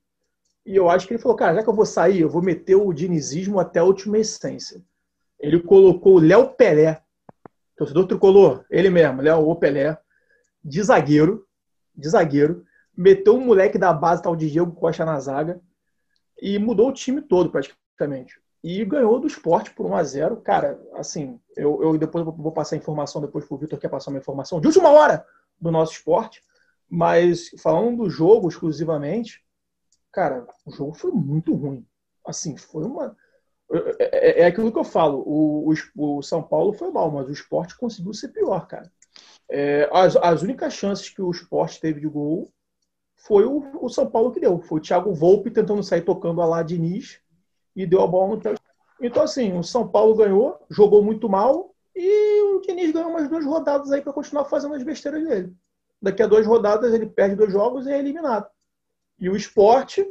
E 0.65 0.77
eu 0.77 0.89
acho 0.91 1.07
que 1.07 1.15
ele 1.15 1.23
falou, 1.23 1.37
cara, 1.37 1.55
já 1.55 1.63
que 1.63 1.69
eu 1.69 1.75
vou 1.75 1.87
sair, 1.87 2.21
eu 2.21 2.29
vou 2.29 2.43
meter 2.43 2.75
o 2.77 2.93
dinizismo 2.93 3.59
até 3.59 3.81
a 3.81 3.85
última 3.85 4.19
essência. 4.19 4.83
Ele 5.39 5.61
colocou 5.61 6.17
o 6.17 6.21
Léo 6.21 6.51
Pelé, 6.51 7.03
torcedor 7.77 8.07
tricolor, 8.07 8.65
ele 8.71 8.91
mesmo, 8.91 9.23
Léo 9.23 9.49
o 9.49 9.57
Pelé, 9.57 9.99
de 10.63 10.83
zagueiro, 10.83 11.47
de 11.95 12.09
zagueiro, 12.09 12.65
meteu 12.97 13.35
um 13.35 13.45
moleque 13.45 13.79
da 13.79 13.93
base 13.93 14.23
tal 14.23 14.37
de 14.37 14.51
Diego 14.51 14.73
Costa 14.73 15.05
na 15.05 15.19
zaga 15.19 15.61
e 16.41 16.59
mudou 16.59 16.89
o 16.89 16.93
time 16.93 17.23
todo 17.23 17.51
praticamente. 17.51 18.41
E 18.63 18.85
ganhou 18.85 19.19
do 19.19 19.27
esporte 19.27 19.71
por 19.73 19.87
1 19.87 19.97
a 19.97 20.03
0 20.05 20.37
Cara, 20.39 20.81
assim, 20.95 21.41
eu, 21.57 21.83
eu 21.83 21.99
depois 21.99 22.25
vou- 22.25 22.53
passar 22.53 22.77
a 22.77 22.79
informação 22.79 23.21
depois 23.21 23.45
pro 23.47 23.57
Vitor, 23.57 23.79
quer 23.79 23.89
passar 23.89 24.11
uma 24.11 24.19
informação 24.19 24.61
de 24.61 24.67
última 24.67 24.91
hora 24.91 25.25
do 25.61 25.71
nosso 25.71 25.93
esporte. 25.93 26.43
Mas 26.89 27.51
falando 27.63 27.99
do 28.05 28.11
jogo 28.11 28.49
exclusivamente, 28.49 29.43
cara, 30.13 30.47
o 30.67 30.71
jogo 30.73 30.95
foi 30.95 31.11
muito 31.13 31.55
ruim. 31.55 31.87
Assim, 32.27 32.57
foi 32.57 32.85
uma. 32.85 33.17
É, 33.99 34.41
é- 34.41 34.43
é 34.43 34.47
aquilo 34.47 34.73
que 34.73 34.79
eu 34.79 34.85
falo. 34.85 35.23
O, 35.27 35.73
o, 35.97 36.19
o 36.19 36.23
São 36.23 36.43
Paulo 36.43 36.73
foi 36.73 36.91
mal, 36.91 37.11
mas 37.11 37.29
o 37.29 37.33
esporte 37.33 37.77
conseguiu 37.79 38.13
ser 38.15 38.29
pior, 38.29 38.67
cara. 38.67 38.91
É, 39.51 39.89
as, 39.93 40.17
as 40.17 40.43
únicas 40.43 40.73
chances 40.75 41.09
que 41.11 41.23
o 41.23 41.31
esporte 41.31 41.81
teve 41.81 42.01
de 42.01 42.09
gol 42.09 42.53
foi 43.17 43.45
o, 43.47 43.85
o 43.85 43.89
São 43.89 44.11
Paulo 44.11 44.33
que 44.33 44.41
deu. 44.41 44.61
Foi 44.61 44.79
o 44.81 44.83
Thiago 44.83 45.13
Volpe 45.15 45.51
tentando 45.51 45.83
sair 45.83 46.03
tocando 46.03 46.41
a 46.43 46.47
lá 46.47 46.63
Diniz 46.63 47.21
e 47.83 47.87
deu 47.87 48.03
a 48.03 48.07
bola 48.07 48.37
no. 48.37 48.43
Então, 49.01 49.23
assim, 49.23 49.57
o 49.57 49.63
São 49.63 49.89
Paulo 49.89 50.15
ganhou, 50.15 50.59
jogou 50.69 51.03
muito 51.03 51.29
mal 51.29 51.75
e 51.95 52.43
o 52.55 52.61
Diniz 52.61 52.93
ganhou 52.93 53.11
umas 53.11 53.29
duas 53.29 53.45
rodadas 53.45 53.91
aí 53.91 54.01
para 54.01 54.13
continuar 54.13 54.45
fazendo 54.45 54.75
as 54.75 54.83
besteiras 54.83 55.23
dele. 55.27 55.55
Daqui 56.01 56.23
a 56.23 56.27
duas 56.27 56.47
rodadas 56.47 56.93
ele 56.93 57.07
perde 57.07 57.37
dois 57.37 57.53
jogos 57.53 57.87
e 57.87 57.93
é 57.93 57.99
eliminado. 57.99 58.47
E 59.19 59.29
o 59.29 59.37
esporte, 59.37 60.07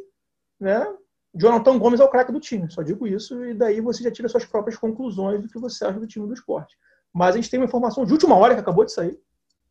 né? 0.60 0.86
Jonathan 1.34 1.77
Gomes 1.77 1.99
é 1.99 2.03
o 2.03 2.10
craque 2.10 2.32
do 2.32 2.39
time, 2.39 2.69
só 2.71 2.82
digo 2.82 3.08
isso, 3.08 3.45
e 3.45 3.53
daí 3.53 3.79
você 3.82 4.03
já 4.03 4.12
tira 4.12 4.27
suas 4.27 4.45
próprias 4.45 4.77
conclusões 4.77 5.41
do 5.41 5.47
que 5.47 5.60
você 5.60 5.86
acha 5.86 5.99
do 5.99 6.08
time 6.08 6.27
do 6.27 6.34
esporte. 6.34 6.75
Mas 7.13 7.36
a 7.36 7.38
gente 7.38 7.49
tem 7.49 7.60
uma 7.60 7.65
informação 7.65 8.03
de 8.03 8.12
última 8.12 8.36
hora 8.36 8.55
que 8.55 8.62
acabou 8.62 8.84
de 8.84 8.91
sair. 8.91 9.19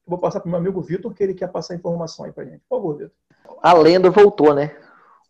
Vou 0.06 0.18
passar 0.18 0.40
para 0.40 0.48
o 0.48 0.50
meu 0.50 0.58
amigo 0.58 0.80
Vitor, 0.80 1.12
que 1.12 1.22
ele 1.22 1.34
quer 1.34 1.48
passar 1.48 1.74
a 1.74 1.76
informação 1.76 2.24
aí 2.24 2.32
pra 2.32 2.44
gente. 2.44 2.62
Por 2.68 2.76
favor, 2.76 2.96
Vitor. 2.96 3.12
A 3.62 3.74
lenda 3.74 4.10
voltou, 4.10 4.54
né? 4.54 4.76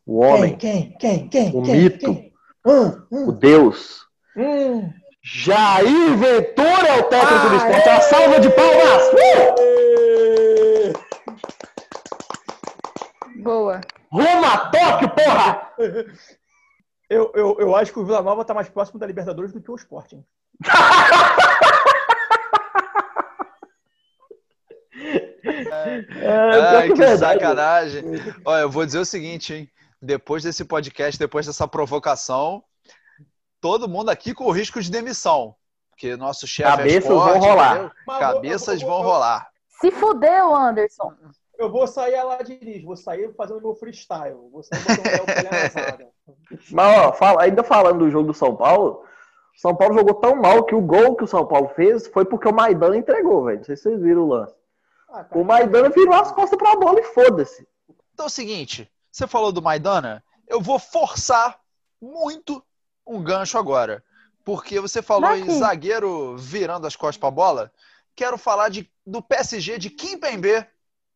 O 0.07 0.19
homem, 0.19 0.57
Quem? 0.57 0.97
Quem? 0.99 1.29
Quem? 1.29 1.29
Quem? 1.29 1.57
O 1.57 1.63
quem? 1.63 1.77
mito. 1.77 2.15
Quem? 2.15 2.28
Hum, 2.67 3.03
o 3.11 3.17
hum, 3.31 3.33
Deus. 3.33 4.01
hum. 4.37 4.93
Jair 5.23 6.17
Ventura 6.17 6.89
é 6.89 7.01
o 7.01 7.05
técnico 7.05 7.49
do 7.49 7.55
Ah, 7.55 7.57
esporte. 7.57 7.89
Uma 7.89 8.01
salva 8.01 8.41
de 8.41 8.51
palmas! 8.51 9.03
Uh! 9.13 10.93
Boa. 13.43 13.81
Rumo 14.11 14.45
a 14.47 14.59
Tóquio, 14.71 15.09
porra! 15.11 15.73
Eu, 17.11 17.33
eu, 17.35 17.57
eu 17.59 17.75
acho 17.75 17.91
que 17.91 17.99
o 17.99 18.05
Vila 18.05 18.21
Nova 18.21 18.43
está 18.43 18.53
mais 18.53 18.69
próximo 18.69 19.01
da 19.01 19.07
Libertadores 19.07 19.51
do 19.51 19.63
que 19.63 19.71
o 19.71 19.77
Sporting. 19.77 20.23
É, 25.41 26.05
Ai, 26.29 26.89
que 26.89 26.95
verdade. 26.95 27.19
sacanagem. 27.19 28.05
Olha, 28.45 28.63
eu 28.63 28.71
vou 28.71 28.85
dizer 28.85 28.99
o 28.99 29.05
seguinte, 29.05 29.55
hein? 29.55 29.71
Depois 30.01 30.43
desse 30.43 30.65
podcast, 30.65 31.19
depois 31.19 31.47
dessa 31.47 31.67
provocação, 31.67 32.63
todo 33.61 33.89
mundo 33.89 34.11
aqui 34.11 34.33
com 34.33 34.45
o 34.45 34.53
risco 34.53 34.81
de 34.81 34.91
demissão. 34.91 35.55
Porque 35.91 36.17
nosso 36.17 36.47
chefe 36.47 36.69
é 36.71 36.77
Cabeças 36.77 37.11
esporte, 37.11 37.33
vão 37.33 37.41
rolar. 37.41 37.93
Cabeças 38.07 38.83
vão 38.83 39.03
rolar. 39.03 39.49
Se 39.81 39.91
fudeu, 39.91 40.55
Anderson. 40.55 41.13
eu 41.59 41.71
vou 41.71 41.87
sair 41.87 42.15
a 42.17 42.25
lá 42.25 42.43
de 42.43 42.83
vou 42.85 42.97
sair 42.97 43.35
fazendo 43.35 43.61
meu 43.61 43.75
freestyle. 43.75 44.49
Vou 44.53 44.63
sair 44.63 44.81
zaga. 45.71 46.09
Mas, 46.71 46.99
ó, 46.99 47.13
fala, 47.13 47.43
ainda 47.43 47.65
falando 47.65 47.99
do 47.99 48.11
jogo 48.11 48.29
do 48.29 48.35
São 48.35 48.55
Paulo, 48.55 49.03
o 49.57 49.61
São 49.61 49.75
Paulo 49.75 49.95
jogou 49.95 50.15
tão 50.15 50.37
mal 50.37 50.63
que 50.65 50.75
o 50.75 50.81
gol 50.81 51.17
que 51.17 51.25
o 51.25 51.29
São 51.29 51.45
Paulo 51.45 51.69
fez 51.75 52.07
foi 52.07 52.25
porque 52.25 52.49
o 52.49 52.55
Maidana 52.55 52.97
entregou, 52.97 53.45
velho. 53.45 53.59
Não 53.59 53.65
sei 53.65 53.77
se 53.77 53.83
vocês 53.83 54.01
viram 54.01 54.23
o 54.23 54.29
lance. 54.29 54.55
Ah, 55.11 55.27
O 55.33 55.43
Maidana 55.43 55.89
virou 55.89 56.15
as 56.15 56.31
costas 56.31 56.57
pra 56.57 56.77
bola 56.77 57.01
e 57.01 57.05
foda-se. 57.05 57.67
Então 58.15 58.27
é 58.27 58.29
o 58.29 58.31
seguinte, 58.31 58.89
você 59.11 59.27
falou 59.27 59.53
do 59.53 59.63
Maidana, 59.63 60.25
eu 60.47 60.61
vou 60.61 60.79
forçar 60.79 61.59
muito 62.01 62.63
um 63.07 63.23
gancho 63.23 63.59
agora. 63.59 64.05
Porque 64.45 64.81
você 64.81 65.03
falou 65.03 65.35
em 65.37 65.51
zagueiro 65.59 66.37
virando 66.37 66.87
as 66.87 66.97
costas 66.97 67.19
pra 67.19 67.31
bola. 67.31 67.71
Quero 68.17 68.39
falar 68.39 68.71
de, 68.71 68.91
do 69.07 69.23
PSG 69.23 69.79
de 69.79 69.91
Kim 69.91 70.19
Pembe, 70.19 70.67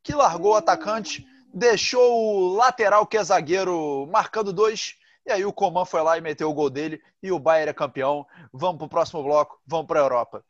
que 0.03 0.15
largou 0.15 0.53
o 0.53 0.57
atacante, 0.57 1.27
deixou 1.53 2.13
o 2.13 2.55
lateral, 2.55 3.07
que 3.07 3.17
é 3.17 3.25
zagueiro, 3.25 4.07
marcando 4.13 4.53
dois. 4.53 4.97
E 5.25 5.33
aí 5.33 5.45
o 5.45 5.53
Coman 5.53 5.85
foi 5.85 6.03
lá 6.03 6.19
e 6.19 6.21
meteu 6.21 6.51
o 6.51 6.55
gol 6.55 6.69
dele. 6.69 7.01
E 7.23 7.33
o 7.33 7.39
Bayern 7.39 7.71
é 7.71 7.75
campeão. 7.75 8.27
Vamos 8.53 8.79
pro 8.79 8.89
próximo 8.89 9.23
bloco, 9.23 9.59
vamos 9.67 9.87
pra 9.87 10.01
Europa. 10.01 10.45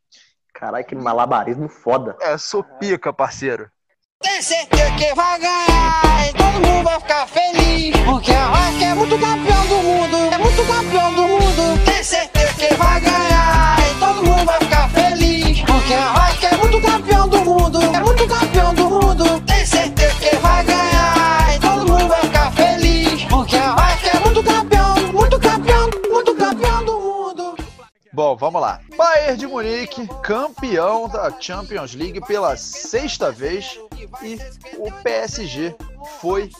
Caralho, 0.52 0.84
que 0.84 0.94
malabarismo 0.94 1.68
foda. 1.68 2.16
É, 2.20 2.36
sou 2.36 2.64
pica, 2.64 3.12
parceiro. 3.12 3.70
Tem 4.22 4.40
certeza 4.40 4.90
que 4.92 5.14
vai 5.14 5.38
ganhar 5.38 6.28
e 6.28 6.32
todo 6.32 6.66
mundo 6.66 6.84
vai 6.84 7.00
ficar 7.00 7.26
feliz. 7.26 7.96
Porque 8.04 8.32
a 8.32 8.46
Rock 8.46 8.84
é 8.84 8.94
muito 8.94 9.18
campeão 9.18 9.66
do 9.66 9.76
mundo, 9.82 10.16
é 10.32 10.38
muito 10.38 10.64
campeão 10.64 11.14
do 11.14 11.22
mundo. 11.22 11.84
Tem 11.84 12.02
certeza 12.04 12.41
vamos 28.52 28.68
lá. 28.68 28.80
Bayern 28.94 29.38
de 29.38 29.46
Munique, 29.46 30.06
campeão 30.22 31.08
da 31.08 31.32
Champions 31.40 31.94
League 31.94 32.20
pela 32.20 32.54
sexta 32.54 33.32
vez 33.32 33.80
e 34.22 34.38
o 34.76 34.92
PSG 35.02 35.74
foi 36.20 36.50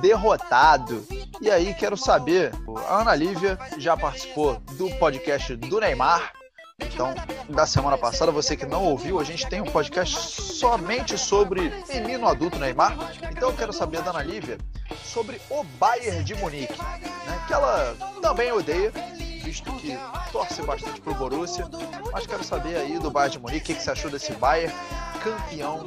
derrotado. 0.00 1.04
E 1.40 1.50
aí 1.50 1.74
quero 1.74 1.96
saber, 1.96 2.52
a 2.86 3.00
Ana 3.00 3.14
Lívia 3.16 3.58
já 3.76 3.96
participou 3.96 4.60
do 4.76 4.88
podcast 4.98 5.56
do 5.56 5.80
Neymar. 5.80 6.32
Então, 6.78 7.12
da 7.48 7.66
semana 7.66 7.98
passada, 7.98 8.30
você 8.30 8.56
que 8.56 8.66
não 8.66 8.84
ouviu, 8.84 9.18
a 9.18 9.24
gente 9.24 9.46
tem 9.48 9.60
um 9.60 9.66
podcast 9.66 10.16
somente 10.40 11.18
sobre 11.18 11.72
menino 11.92 12.28
adulto 12.28 12.58
Neymar. 12.58 12.96
Então 13.30 13.50
eu 13.50 13.56
quero 13.56 13.72
saber 13.72 14.00
da 14.02 14.10
Ana 14.10 14.22
Lívia 14.22 14.58
sobre 15.04 15.40
o 15.50 15.64
Bayern 15.64 16.22
de 16.22 16.36
Munique, 16.36 16.78
né, 16.80 17.44
que 17.48 17.52
ela 17.52 17.96
também 18.20 18.52
odeia, 18.52 18.92
visto 19.42 19.72
que 19.74 19.96
torce 20.30 20.62
bastante 20.62 21.00
pro 21.00 21.14
Borussia, 21.14 21.68
mas 22.12 22.26
quero 22.26 22.44
saber 22.44 22.76
aí 22.76 22.98
do 22.98 23.10
Bayern 23.10 23.36
de 23.36 23.42
Munique, 23.42 23.72
o 23.72 23.76
que, 23.76 23.82
você 23.82 23.90
achou 23.90 24.10
desse 24.10 24.32
Bayern 24.34 24.72
campeão 25.22 25.84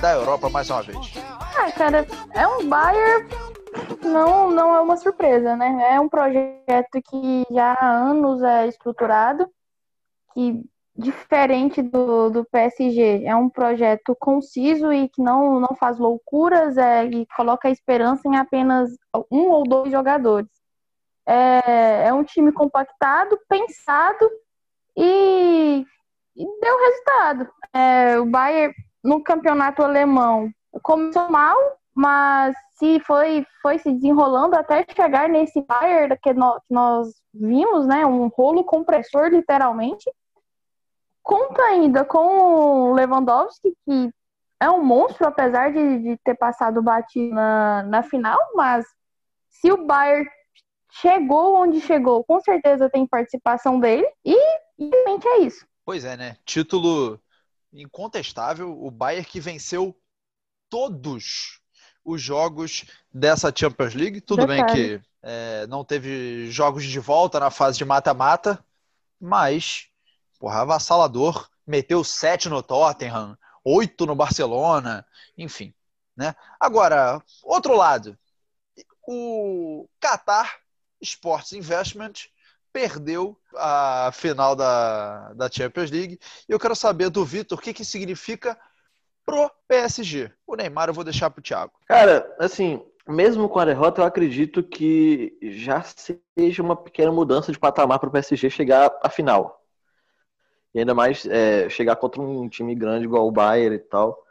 da 0.00 0.12
Europa 0.12 0.50
mais 0.50 0.68
uma 0.70 0.82
vez. 0.82 0.98
Ah, 1.56 1.70
cara, 1.72 2.06
é 2.34 2.46
um 2.46 2.68
Bayer, 2.68 3.26
não, 4.02 4.50
não 4.50 4.74
é 4.74 4.80
uma 4.80 4.96
surpresa, 4.96 5.56
né? 5.56 5.94
É 5.94 6.00
um 6.00 6.08
projeto 6.08 7.00
que 7.08 7.44
já 7.50 7.72
há 7.72 7.90
anos 7.90 8.42
é 8.42 8.68
estruturado, 8.68 9.48
que 10.34 10.64
diferente 10.96 11.82
do, 11.82 12.30
do 12.30 12.44
PSG, 12.44 13.24
é 13.24 13.36
um 13.36 13.50
projeto 13.50 14.16
conciso 14.18 14.92
e 14.92 15.08
que 15.08 15.22
não, 15.22 15.60
não 15.60 15.76
faz 15.78 15.98
loucuras 15.98 16.78
é, 16.78 17.04
e 17.04 17.26
coloca 17.36 17.68
a 17.68 17.70
esperança 17.70 18.22
em 18.26 18.36
apenas 18.36 18.90
um 19.30 19.50
ou 19.50 19.64
dois 19.64 19.92
jogadores. 19.92 20.55
É, 21.26 22.08
é 22.08 22.12
um 22.12 22.22
time 22.22 22.52
compactado, 22.52 23.38
pensado 23.48 24.30
e, 24.96 25.84
e 26.36 26.60
deu 26.60 26.78
resultado. 26.78 27.48
É, 27.72 28.18
o 28.18 28.26
Bayern 28.26 28.74
no 29.02 29.22
campeonato 29.22 29.82
alemão 29.82 30.50
começou 30.82 31.28
mal, 31.28 31.56
mas 31.94 32.54
se 32.78 33.00
foi, 33.00 33.46
foi 33.62 33.78
se 33.78 33.90
desenrolando 33.92 34.54
até 34.56 34.84
chegar 34.94 35.28
nesse 35.28 35.62
Bayern 35.62 36.16
que 36.22 36.32
nós, 36.32 36.60
nós 36.68 37.08
vimos, 37.32 37.86
né, 37.86 38.04
um 38.04 38.28
rolo 38.28 38.64
compressor 38.64 39.28
literalmente. 39.28 40.10
Conta 41.22 41.62
ainda 41.62 42.04
com 42.04 42.18
o 42.18 42.92
Lewandowski, 42.92 43.74
que 43.84 44.10
é 44.60 44.70
um 44.70 44.82
monstro, 44.82 45.26
apesar 45.26 45.72
de, 45.72 45.98
de 45.98 46.16
ter 46.18 46.34
passado 46.34 46.82
batido 46.82 47.34
na, 47.34 47.82
na 47.82 48.02
final, 48.02 48.38
mas 48.54 48.86
se 49.48 49.72
o 49.72 49.86
Bayern 49.86 50.28
chegou 51.00 51.56
onde 51.56 51.80
chegou, 51.80 52.24
com 52.24 52.40
certeza 52.40 52.90
tem 52.90 53.06
participação 53.06 53.78
dele, 53.78 54.06
e 54.24 54.36
infelizmente 54.78 55.26
é 55.26 55.38
isso. 55.40 55.66
Pois 55.84 56.04
é, 56.04 56.16
né? 56.16 56.36
Título 56.44 57.20
incontestável, 57.72 58.70
o 58.82 58.90
Bayern 58.90 59.24
que 59.24 59.40
venceu 59.40 59.96
todos 60.68 61.60
os 62.04 62.22
jogos 62.22 62.84
dessa 63.12 63.52
Champions 63.54 63.94
League. 63.94 64.20
Tudo 64.20 64.46
bem 64.46 64.64
que 64.66 65.00
é, 65.22 65.66
não 65.66 65.84
teve 65.84 66.50
jogos 66.50 66.84
de 66.84 66.98
volta 66.98 67.38
na 67.38 67.50
fase 67.50 67.78
de 67.78 67.84
mata-mata, 67.84 68.64
mas, 69.20 69.88
porra, 70.38 70.62
avassalador. 70.62 71.48
Meteu 71.66 72.04
7 72.04 72.48
no 72.48 72.62
Tottenham, 72.62 73.36
8 73.64 74.06
no 74.06 74.14
Barcelona, 74.14 75.04
enfim. 75.36 75.74
Né? 76.16 76.34
Agora, 76.60 77.20
outro 77.42 77.74
lado, 77.76 78.16
o 79.06 79.88
Qatar 80.00 80.60
Sports 81.00 81.52
Investment 81.52 82.12
perdeu 82.72 83.38
a 83.54 84.10
final 84.12 84.54
da, 84.54 85.32
da 85.32 85.50
Champions 85.50 85.90
League. 85.90 86.18
E 86.48 86.52
eu 86.52 86.58
quero 86.58 86.76
saber 86.76 87.08
do 87.08 87.24
Vitor 87.24 87.58
o 87.58 87.60
que, 87.60 87.72
que 87.72 87.84
significa 87.84 88.58
pro 89.24 89.50
PSG. 89.66 90.30
O 90.46 90.54
Neymar 90.54 90.88
eu 90.88 90.94
vou 90.94 91.04
deixar 91.04 91.30
pro 91.30 91.42
Thiago. 91.42 91.72
Cara, 91.88 92.34
assim, 92.38 92.84
mesmo 93.08 93.48
com 93.48 93.58
a 93.58 93.64
derrota, 93.64 94.00
eu 94.00 94.04
acredito 94.04 94.62
que 94.62 95.38
já 95.42 95.82
seja 95.82 96.62
uma 96.62 96.76
pequena 96.76 97.10
mudança 97.10 97.50
de 97.50 97.58
patamar 97.58 97.98
para 97.98 98.08
o 98.08 98.12
PSG 98.12 98.50
chegar 98.50 98.92
à 99.02 99.08
final. 99.08 99.64
E 100.74 100.80
ainda 100.80 100.94
mais 100.94 101.24
é, 101.24 101.70
chegar 101.70 101.96
contra 101.96 102.20
um 102.20 102.48
time 102.48 102.74
grande 102.74 103.06
igual 103.06 103.26
o 103.26 103.32
Bayern 103.32 103.76
e 103.76 103.78
tal. 103.78 104.22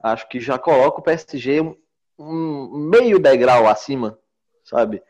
Acho 0.00 0.28
que 0.28 0.38
já 0.40 0.58
coloca 0.58 1.00
o 1.00 1.02
PSG 1.02 1.60
um, 2.18 2.88
meio 2.90 3.18
degrau 3.18 3.66
acima, 3.66 4.18
sabe? 4.64 5.02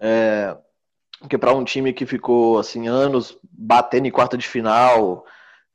É, 0.00 0.56
porque 1.20 1.36
para 1.36 1.52
um 1.52 1.62
time 1.62 1.92
que 1.92 2.06
ficou 2.06 2.58
assim 2.58 2.88
anos 2.88 3.38
batendo 3.42 4.06
em 4.06 4.10
quarta 4.10 4.38
de 4.38 4.48
final, 4.48 5.26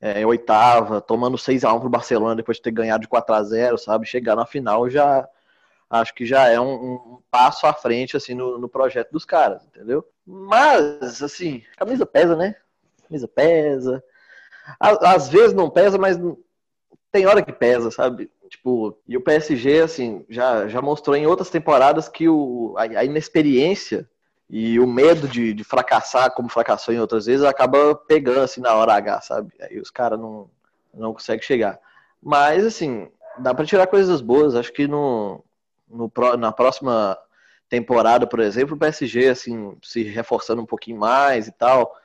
é, 0.01 0.21
em 0.21 0.25
oitava, 0.25 0.99
tomando 0.99 1.38
6 1.38 1.63
a 1.63 1.71
1 1.73 1.79
pro 1.79 1.89
Barcelona 1.89 2.35
depois 2.35 2.57
de 2.57 2.63
ter 2.63 2.71
ganhado 2.71 3.01
de 3.01 3.07
4 3.07 3.35
a 3.35 3.43
0 3.43 3.77
sabe? 3.77 4.07
Chegar 4.07 4.35
na 4.35 4.45
final 4.45 4.89
já 4.89 5.27
acho 5.88 6.15
que 6.15 6.25
já 6.25 6.49
é 6.49 6.59
um, 6.59 6.93
um 6.95 7.19
passo 7.29 7.67
à 7.67 7.73
frente 7.73 8.17
assim 8.17 8.33
no, 8.33 8.57
no, 8.57 8.67
projeto 8.67 9.11
dos 9.11 9.23
caras, 9.23 9.63
entendeu? 9.67 10.03
Mas 10.25 11.21
assim, 11.21 11.63
camisa 11.77 12.05
pesa, 12.05 12.35
né? 12.35 12.55
Camisa 13.07 13.27
pesa. 13.27 14.03
Às, 14.79 14.97
às 15.03 15.29
vezes 15.29 15.53
não 15.53 15.69
pesa, 15.69 15.97
mas 15.97 16.17
tem 17.11 17.27
hora 17.27 17.43
que 17.43 17.53
pesa, 17.53 17.91
sabe? 17.91 18.31
Tipo, 18.49 18.99
e 19.07 19.15
o 19.15 19.21
PSG 19.21 19.81
assim 19.81 20.25
já, 20.27 20.67
já 20.67 20.81
mostrou 20.81 21.15
em 21.15 21.27
outras 21.27 21.51
temporadas 21.51 22.09
que 22.09 22.27
o, 22.27 22.75
a, 22.77 22.83
a 22.83 23.03
inexperiência 23.03 24.09
e 24.49 24.79
o 24.79 24.86
medo 24.86 25.27
de, 25.27 25.53
de, 25.53 25.63
fracassar, 25.63 26.31
como 26.31 26.49
fracassou 26.49 26.93
em 26.93 26.99
outras 26.99 27.25
vezes, 27.25 27.45
acaba 27.45 27.95
pegando 27.95 28.41
assim 28.41 28.62
na 28.62 28.73
hora 28.75 28.93
H, 28.93 29.21
sabe? 29.21 29.51
Aí 29.60 29.79
os 29.79 29.89
caras 29.89 30.19
não, 30.19 30.49
não 30.93 31.13
conseguem 31.13 31.41
chegar. 31.41 31.79
Mas, 32.21 32.63
assim, 32.65 33.10
dá 33.39 33.53
para 33.53 33.65
tirar 33.65 33.88
coisas 33.88 34.21
boas. 34.21 34.55
Acho 34.55 34.71
que 34.71 34.88
no, 34.88 35.43
no, 35.89 36.12
na 36.38 36.51
próxima 36.51 37.17
temporada, 37.67 38.27
por 38.27 38.39
exemplo, 38.39 38.75
o 38.75 38.79
PSG, 38.79 39.29
assim, 39.29 39.75
se 39.84 40.03
reforçando 40.03 40.62
um 40.62 40.65
pouquinho 40.65 40.99
mais 40.99 41.47
e 41.47 41.51
tal, 41.51 41.95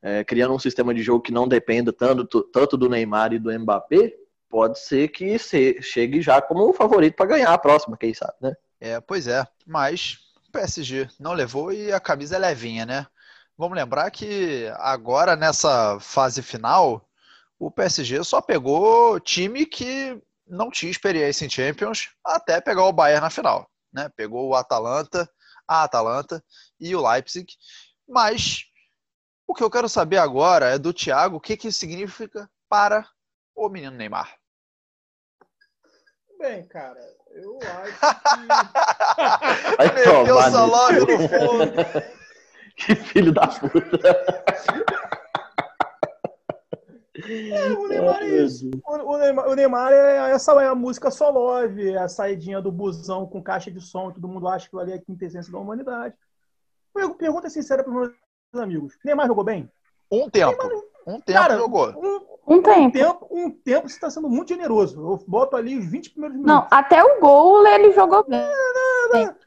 é, 0.00 0.22
criando 0.22 0.54
um 0.54 0.58
sistema 0.58 0.94
de 0.94 1.02
jogo 1.02 1.22
que 1.22 1.32
não 1.32 1.48
dependa 1.48 1.92
tanto, 1.92 2.42
tanto 2.42 2.76
do 2.76 2.88
Neymar 2.88 3.32
e 3.32 3.38
do 3.38 3.52
Mbappé, 3.58 4.14
pode 4.48 4.78
ser 4.78 5.08
que 5.08 5.38
se, 5.38 5.80
chegue 5.82 6.22
já 6.22 6.40
como 6.40 6.68
o 6.68 6.72
favorito 6.72 7.14
para 7.14 7.26
ganhar 7.26 7.52
a 7.52 7.58
próxima, 7.58 7.96
quem 7.96 8.14
sabe, 8.14 8.34
né? 8.40 8.54
É, 8.80 9.00
pois 9.00 9.26
é. 9.26 9.46
Mas 9.66 10.29
o 10.50 10.52
PSG 10.52 11.08
não 11.20 11.32
levou 11.32 11.72
e 11.72 11.92
a 11.92 12.00
camisa 12.00 12.34
é 12.34 12.38
levinha, 12.38 12.84
né? 12.84 13.06
Vamos 13.56 13.76
lembrar 13.76 14.10
que 14.10 14.66
agora 14.78 15.36
nessa 15.36 16.00
fase 16.00 16.42
final, 16.42 17.08
o 17.56 17.70
PSG 17.70 18.24
só 18.24 18.40
pegou 18.40 19.20
time 19.20 19.64
que 19.64 20.20
não 20.44 20.68
tinha 20.68 20.90
experiência 20.90 21.46
em 21.46 21.50
Champions 21.50 22.10
até 22.24 22.60
pegar 22.60 22.84
o 22.84 22.92
Bayern 22.92 23.20
na 23.20 23.30
final, 23.30 23.70
né? 23.92 24.08
Pegou 24.16 24.48
o 24.48 24.54
Atalanta, 24.56 25.30
a 25.68 25.84
Atalanta 25.84 26.44
e 26.80 26.96
o 26.96 27.08
Leipzig. 27.08 27.46
Mas 28.08 28.64
o 29.46 29.54
que 29.54 29.62
eu 29.62 29.70
quero 29.70 29.88
saber 29.88 30.18
agora 30.18 30.70
é 30.70 30.78
do 30.78 30.92
Thiago 30.92 31.36
o 31.36 31.40
que, 31.40 31.56
que 31.56 31.68
isso 31.68 31.78
significa 31.78 32.50
para 32.68 33.08
o 33.54 33.68
menino 33.68 33.96
Neymar. 33.96 34.36
Bem, 36.40 36.66
cara, 36.66 36.98
Eu 37.32 37.58
acho 37.62 38.00
que. 38.00 38.46
Vai 39.76 39.94
Meteu 39.94 40.36
o 40.36 40.42
salário 40.50 41.00
no 41.06 41.28
fundo. 41.28 42.10
Que 42.76 42.94
filho 42.94 43.30
da 43.30 43.46
puta. 43.46 43.98
o 47.78 47.88
Neymar 47.88 48.22
é 48.22 48.26
isso. 48.42 48.70
O, 48.86 49.18
Neymar, 49.18 49.48
o 49.48 49.54
Neymar 49.54 49.92
é 49.92 50.30
essa 50.30 50.52
é 50.62 50.66
a 50.66 50.74
música 50.74 51.10
só 51.10 51.28
love, 51.28 51.90
é 51.92 51.98
a 51.98 52.08
saidinha 52.08 52.60
do 52.62 52.72
busão 52.72 53.26
com 53.26 53.42
caixa 53.42 53.70
de 53.70 53.82
som, 53.82 54.10
todo 54.10 54.26
mundo 54.26 54.48
acha 54.48 54.68
que 54.70 54.78
ali 54.78 54.92
é 54.92 54.94
a 54.94 55.00
quintessência 55.02 55.52
da 55.52 55.58
humanidade. 55.58 56.14
Per- 56.94 57.14
Pergunta 57.16 57.50
sincera 57.50 57.84
para 57.84 57.92
os 57.92 57.98
meus 58.52 58.62
amigos. 58.64 58.96
Neymar 59.04 59.26
jogou 59.26 59.44
bem? 59.44 59.70
Um 60.10 60.30
tempo. 60.30 60.56
Um 61.06 61.20
tempo 61.20 61.38
Cara, 61.38 61.56
jogou. 61.56 61.88
Um, 61.90 62.20
Um 62.46 62.56
um 62.56 62.62
tempo. 62.62 62.92
tempo, 62.92 63.28
um 63.30 63.50
tempo 63.50 63.88
você 63.88 63.94
está 63.94 64.10
sendo 64.10 64.28
muito 64.28 64.48
generoso. 64.48 65.00
Eu 65.00 65.24
boto 65.26 65.56
ali 65.56 65.78
os 65.78 65.86
20 65.86 66.10
primeiros 66.10 66.36
Não, 66.38 66.44
minutos. 66.56 66.68
até 66.72 67.02
o 67.02 67.20
gol 67.20 67.66
ele 67.66 67.92
jogou 67.92 68.24
bem. 68.26 68.40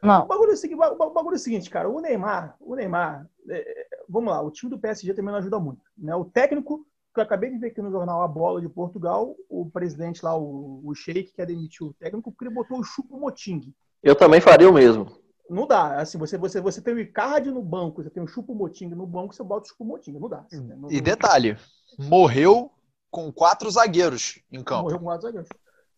O 0.02 0.06
Não. 0.08 0.26
bagulho, 0.28 0.52
é 0.52 0.54
o 0.54 0.58
seguinte, 0.58 0.78
o 0.82 1.10
bagulho 1.12 1.34
é 1.34 1.38
o 1.38 1.40
seguinte, 1.40 1.70
cara. 1.70 1.90
O 1.90 2.00
Neymar, 2.00 2.56
o 2.60 2.76
Neymar, 2.76 3.28
é, 3.50 3.88
vamos 4.10 4.32
lá, 4.32 4.42
o 4.42 4.52
time 4.52 4.70
do 4.70 4.80
PSG 4.80 5.14
também 5.14 5.32
não 5.32 5.40
ajuda 5.40 5.60
muito. 5.60 5.82
Né? 5.98 6.14
O 6.16 6.26
técnico, 6.26 6.86
que 7.14 7.20
eu 7.20 7.24
acabei 7.24 7.50
de 7.52 7.58
ver 7.58 7.68
aqui 7.68 7.82
no 7.82 7.92
jornal 7.92 8.22
A 8.22 8.28
Bola 8.28 8.60
de 8.60 8.68
Portugal, 8.70 9.36
o 9.50 9.70
presidente 9.70 10.24
lá, 10.24 10.36
o, 10.38 10.82
o 10.84 10.94
Sheik, 10.96 11.34
quer 11.34 11.46
demitir 11.46 11.86
o 11.86 11.94
técnico 11.94 12.32
porque 12.32 12.46
ele 12.46 12.54
botou 12.56 12.80
o 12.80 12.84
Chupo 12.84 13.18
Moting. 13.20 13.74
Eu 14.02 14.16
também 14.16 14.42
faria 14.42 14.70
o 14.70 14.74
mesmo. 14.74 15.08
Não 15.50 15.68
dá. 15.68 16.00
Assim, 16.00 16.18
você, 16.18 16.38
você, 16.38 16.60
você 16.62 16.82
tem 16.82 16.94
o 16.94 17.00
Icardi 17.00 17.52
no 17.52 17.62
banco, 17.62 18.02
você 18.04 18.10
tem 18.10 18.24
o 18.24 18.28
Chupo 18.28 18.56
Moting 18.56 18.88
no 18.90 19.06
banco, 19.06 19.34
você 19.34 19.44
bota 19.44 19.66
o 19.66 19.70
Chupo 19.70 19.86
Moting. 19.86 20.14
Não 20.14 20.30
dá. 20.30 20.46
Não- 20.52 20.92
E 20.92 21.02
detalhe, 21.02 21.58
morreu 22.00 22.72
com 23.12 23.32
quatro 23.32 23.70
zagueiros 23.70 24.40
em 24.52 24.64
campo. 24.64 24.84
Morreu 24.84 25.00
com 25.00 25.06
quatro 25.06 25.24
zagueiros. 25.28 25.50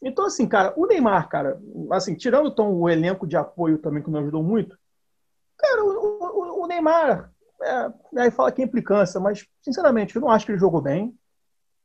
Então, 0.02 0.26
assim, 0.26 0.48
cara, 0.48 0.74
o 0.76 0.86
Neymar, 0.86 1.30
cara, 1.30 1.60
assim, 1.92 2.16
tirando 2.16 2.50
então, 2.50 2.74
o 2.74 2.90
elenco 2.90 3.26
de 3.26 3.38
apoio 3.38 3.78
também, 3.78 4.04
que 4.04 4.10
não 4.12 4.20
ajudou 4.20 4.44
muito, 4.44 4.78
cara, 5.58 5.84
o, 5.84 5.90
o- 5.90 6.64
o 6.64 6.68
Neymar, 6.68 7.32
é, 7.62 8.22
aí 8.22 8.30
fala 8.30 8.52
que 8.52 8.62
é 8.62 8.66
implicância, 8.66 9.20
mas, 9.20 9.48
sinceramente, 9.62 10.16
eu 10.16 10.22
não 10.22 10.30
acho 10.30 10.46
que 10.46 10.52
ele 10.52 10.60
jogou 10.60 10.82
bem. 10.82 11.18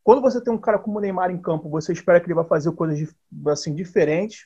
Quando 0.03 0.21
você 0.21 0.41
tem 0.43 0.53
um 0.53 0.59
cara 0.59 0.79
como 0.79 0.99
o 0.99 1.01
Neymar 1.01 1.31
em 1.31 1.41
campo, 1.41 1.69
você 1.71 1.93
espera 1.93 2.19
que 2.21 2.27
ele 2.27 2.35
vai 2.35 2.45
fazer 2.45 2.73
coisas 2.73 3.15
assim, 3.49 3.75
diferentes. 3.75 4.45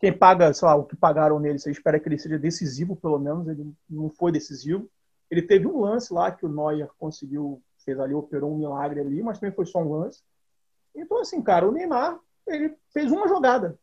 Quem 0.00 0.12
paga, 0.16 0.52
sei 0.52 0.66
lá, 0.68 0.74
o 0.74 0.84
que 0.84 0.96
pagaram 0.96 1.38
nele, 1.38 1.58
você 1.58 1.70
espera 1.70 1.98
que 1.98 2.08
ele 2.08 2.18
seja 2.18 2.38
decisivo, 2.38 2.96
pelo 2.96 3.18
menos. 3.18 3.48
Ele 3.48 3.72
não 3.88 4.10
foi 4.10 4.32
decisivo. 4.32 4.88
Ele 5.30 5.42
teve 5.42 5.66
um 5.66 5.80
lance 5.80 6.12
lá 6.12 6.30
que 6.30 6.44
o 6.44 6.48
Neuer 6.48 6.88
conseguiu, 6.98 7.62
fez 7.84 7.98
ali, 7.98 8.14
operou 8.14 8.52
um 8.52 8.58
milagre 8.58 9.00
ali, 9.00 9.22
mas 9.22 9.38
também 9.38 9.54
foi 9.54 9.66
só 9.66 9.80
um 9.80 9.92
lance. 9.92 10.22
Então, 10.94 11.20
assim, 11.20 11.42
cara, 11.42 11.66
o 11.66 11.72
Neymar, 11.72 12.18
ele 12.46 12.74
fez 12.92 13.10
uma 13.10 13.26
jogada 13.28 13.78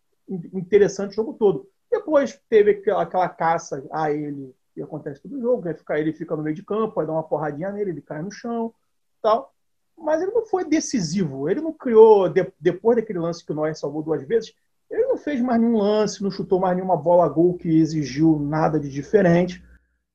interessante 0.54 1.12
o 1.12 1.16
jogo 1.16 1.34
todo. 1.34 1.68
Depois 1.90 2.40
teve 2.50 2.72
aquela, 2.72 3.02
aquela 3.04 3.28
caça 3.28 3.84
a 3.92 4.12
ele, 4.12 4.56
que 4.74 4.82
acontece 4.82 5.22
todo 5.22 5.42
jogo, 5.42 5.64
né? 5.66 5.76
Ele 6.00 6.14
fica 6.14 6.36
no 6.36 6.44
meio 6.44 6.56
de 6.56 6.64
campo, 6.64 7.00
aí 7.00 7.06
dá 7.06 7.12
uma 7.12 7.24
porradinha 7.24 7.72
nele, 7.72 7.92
ele 7.92 8.02
cai 8.02 8.22
no 8.22 8.32
chão 8.32 8.74
tal. 9.22 9.54
Mas 9.98 10.22
ele 10.22 10.32
não 10.32 10.46
foi 10.46 10.64
decisivo. 10.64 11.50
Ele 11.50 11.62
não 11.62 11.74
criou, 11.74 12.30
de- 12.30 12.52
depois 12.60 12.96
daquele 12.96 13.20
lance 13.20 13.46
que 13.46 13.52
o 13.52 13.56
Neuer 13.56 13.76
salvou 13.76 14.02
duas 14.02 14.24
vezes, 14.24 14.54
não 15.12 15.18
fez 15.18 15.42
mais 15.42 15.60
nenhum 15.60 15.78
lance, 15.78 16.24
não 16.24 16.32
chutou 16.32 16.60
mais 16.60 16.76
nenhuma 16.76 16.96
bola 16.96 17.26
a 17.26 17.30
gol 17.30 17.58
que 17.58 17.68
exigiu 17.68 18.40
nada 18.40 18.80
de 18.80 18.90
diferente. 18.90 19.64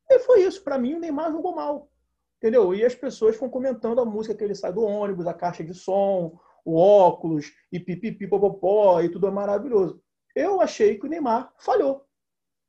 E 0.08 0.18
foi 0.20 0.42
isso. 0.44 0.62
Para 0.64 0.78
mim, 0.78 0.94
o 0.94 0.98
Neymar 1.00 1.30
jogou 1.30 1.54
mal. 1.54 1.90
Entendeu? 2.38 2.74
E 2.74 2.84
as 2.84 2.94
pessoas 2.94 3.36
foram 3.36 3.50
comentando 3.50 4.00
a 4.00 4.04
música 4.04 4.34
que 4.34 4.42
ele 4.42 4.54
sai 4.54 4.72
do 4.72 4.82
ônibus, 4.82 5.26
a 5.26 5.34
caixa 5.34 5.62
de 5.62 5.74
som, 5.74 6.38
o 6.64 6.76
óculos, 6.76 7.52
e 7.70 7.78
pipipi, 7.78 8.26
popopó, 8.26 9.00
e 9.00 9.10
tudo 9.10 9.26
é 9.26 9.30
maravilhoso. 9.30 10.00
Eu 10.34 10.60
achei 10.60 10.98
que 10.98 11.06
o 11.06 11.08
Neymar 11.08 11.52
falhou. 11.58 12.04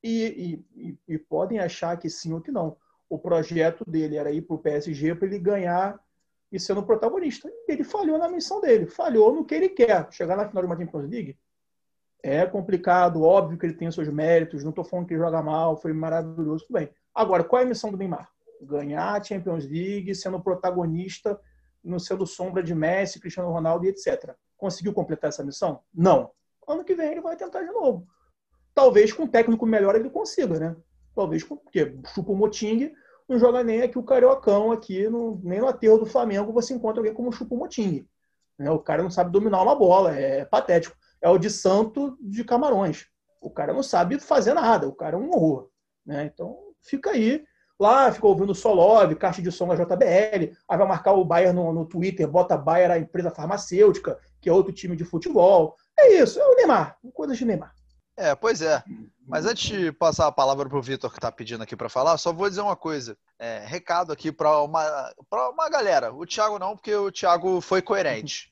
E, 0.04 0.64
e- 0.76 0.98
e- 1.08 1.18
podem 1.18 1.60
achar 1.60 1.98
que 1.98 2.10
sim 2.10 2.34
ou 2.34 2.42
que 2.42 2.52
não. 2.52 2.78
O 3.10 3.18
projeto 3.18 3.84
dele 3.90 4.18
era 4.18 4.32
ir 4.32 4.42
para 4.42 4.56
o 4.56 4.60
PSG 4.60 5.16
para 5.16 5.28
ele 5.28 5.40
ganhar 5.40 6.00
e 6.52 6.60
sendo 6.60 6.84
protagonista. 6.84 7.50
Ele 7.68 7.84
falhou 7.84 8.18
na 8.18 8.30
missão 8.30 8.62
dele, 8.62 8.86
falhou 8.86 9.34
no 9.34 9.46
que 9.46 9.56
ele 9.56 9.70
quer. 9.70 10.08
Chegar 10.12 10.38
na 10.38 10.48
final 10.48 10.64
de 10.64 10.68
uma 10.68 10.78
Champions 10.78 11.10
League 11.10 11.38
é 12.24 12.46
complicado, 12.46 13.24
óbvio 13.24 13.58
que 13.58 13.66
ele 13.66 13.74
tem 13.74 13.88
os 13.88 13.96
seus 13.96 14.10
méritos, 14.10 14.64
não 14.64 14.72
estou 14.72 14.84
falando 14.84 15.08
que 15.08 15.14
ele 15.14 15.22
joga 15.22 15.42
mal, 15.42 15.78
foi 15.78 15.94
maravilhoso, 15.94 16.66
tudo 16.66 16.78
bem. 16.80 16.90
Agora, 17.14 17.44
qual 17.44 17.62
é 17.62 17.66
a 17.66 17.68
missão 17.68 17.92
do 17.92 17.98
Neymar? 17.98 18.30
Ganhar 18.62 19.14
a 19.14 19.24
Champions 19.24 19.66
League, 19.66 20.14
sendo 20.16 20.42
protagonista, 20.42 21.40
não 21.84 22.00
sendo 22.00 22.26
sombra 22.26 22.62
de 22.62 22.74
Messi, 22.76 23.20
Cristiano 23.20 23.52
Ronaldo 23.52 23.86
e 23.86 23.90
etc. 23.90 24.36
Conseguiu 24.58 24.94
completar 24.94 25.30
essa 25.30 25.44
missão? 25.44 25.82
Não. 25.94 26.32
Ano 26.68 26.84
que 26.84 26.96
vem 26.96 27.12
ele 27.12 27.22
vai 27.22 27.36
tentar 27.36 27.62
de 27.64 27.72
novo. 27.72 28.06
Talvez 28.74 29.14
com 29.14 29.24
um 29.24 29.28
técnico 29.28 29.66
melhor 29.66 29.96
ele 29.96 30.10
consiga, 30.10 30.60
né? 30.60 30.76
Talvez 31.16 31.44
com, 31.44 31.56
porque 31.56 31.98
chupa 32.14 32.32
o 32.32 32.36
Moting, 32.36 32.94
não 33.28 33.40
joga 33.40 33.64
nem 33.64 33.82
aqui 33.82 33.98
o 33.98 34.04
Cariocão, 34.04 34.72
aqui, 34.72 35.08
no, 35.10 35.40
nem 35.44 35.60
no 35.60 35.68
aterro 35.68 35.98
do 35.98 36.06
Flamengo 36.06 36.54
você 36.54 36.74
encontra 36.74 37.00
alguém 37.00 37.14
como 37.14 37.30
o 37.30 37.56
Moting. 37.56 38.08
Né? 38.58 38.70
O 38.70 38.80
cara 38.80 39.02
não 39.02 39.10
sabe 39.10 39.32
dominar 39.32 39.62
uma 39.62 39.76
bola, 39.76 40.16
é 40.16 40.46
patético. 40.46 40.96
É 41.22 41.30
o 41.30 41.38
de 41.38 41.50
Santo 41.50 42.18
de 42.22 42.44
Camarões. 42.44 43.08
O 43.42 43.50
cara 43.50 43.74
não 43.74 43.84
sabe 43.84 44.20
fazer 44.20 44.54
nada, 44.54 44.88
o 44.88 44.94
cara 44.94 45.16
é 45.16 45.20
um 45.20 45.30
horror. 45.30 45.70
Né? 46.06 46.26
Então 46.26 46.58
fica 46.82 47.12
aí. 47.12 47.44
Lá 47.80 48.12
fica 48.12 48.26
ouvindo 48.26 48.56
Solove, 48.56 49.16
caixa 49.16 49.40
de 49.40 49.52
som 49.52 49.68
da 49.68 49.76
JBL, 49.76 50.52
aí 50.68 50.78
vai 50.78 50.88
marcar 50.88 51.14
o 51.14 51.24
Bayern 51.24 51.56
no, 51.56 51.72
no 51.72 51.86
Twitter, 51.86 52.28
bota 52.28 52.58
Bayern 52.58 52.94
a 52.94 52.98
empresa 52.98 53.30
farmacêutica, 53.30 54.20
que 54.42 54.50
é 54.50 54.54
outro 54.54 54.74
time 54.74 54.96
de 54.96 55.06
futebol. 55.06 55.76
É 55.96 56.16
isso, 56.16 56.40
é 56.40 56.48
o 56.48 56.56
Neymar, 56.56 56.98
coisas 57.14 57.38
de 57.38 57.46
Neymar. 57.46 57.72
É, 58.18 58.34
pois 58.34 58.64
é. 58.64 58.84
Mas 59.28 59.46
antes 59.46 59.70
de 59.70 59.92
passar 59.92 60.26
a 60.26 60.32
palavra 60.32 60.68
pro 60.68 60.82
Vitor 60.82 61.14
que 61.14 61.20
tá 61.20 61.32
pedindo 61.32 61.62
aqui 61.62 61.76
para 61.76 61.88
falar, 61.88 62.18
só 62.18 62.34
vou 62.34 62.50
dizer 62.50 62.62
uma 62.62 62.76
coisa. 62.76 63.16
É, 63.38 63.64
recado 63.64 64.12
aqui 64.12 64.32
para 64.32 64.64
uma, 64.64 65.14
uma 65.32 65.70
galera. 65.70 66.12
O 66.12 66.26
Thiago 66.26 66.58
não, 66.58 66.76
porque 66.76 66.96
o 66.96 67.12
Thiago 67.12 67.62
foi 67.62 67.80
coerente. 67.80 68.52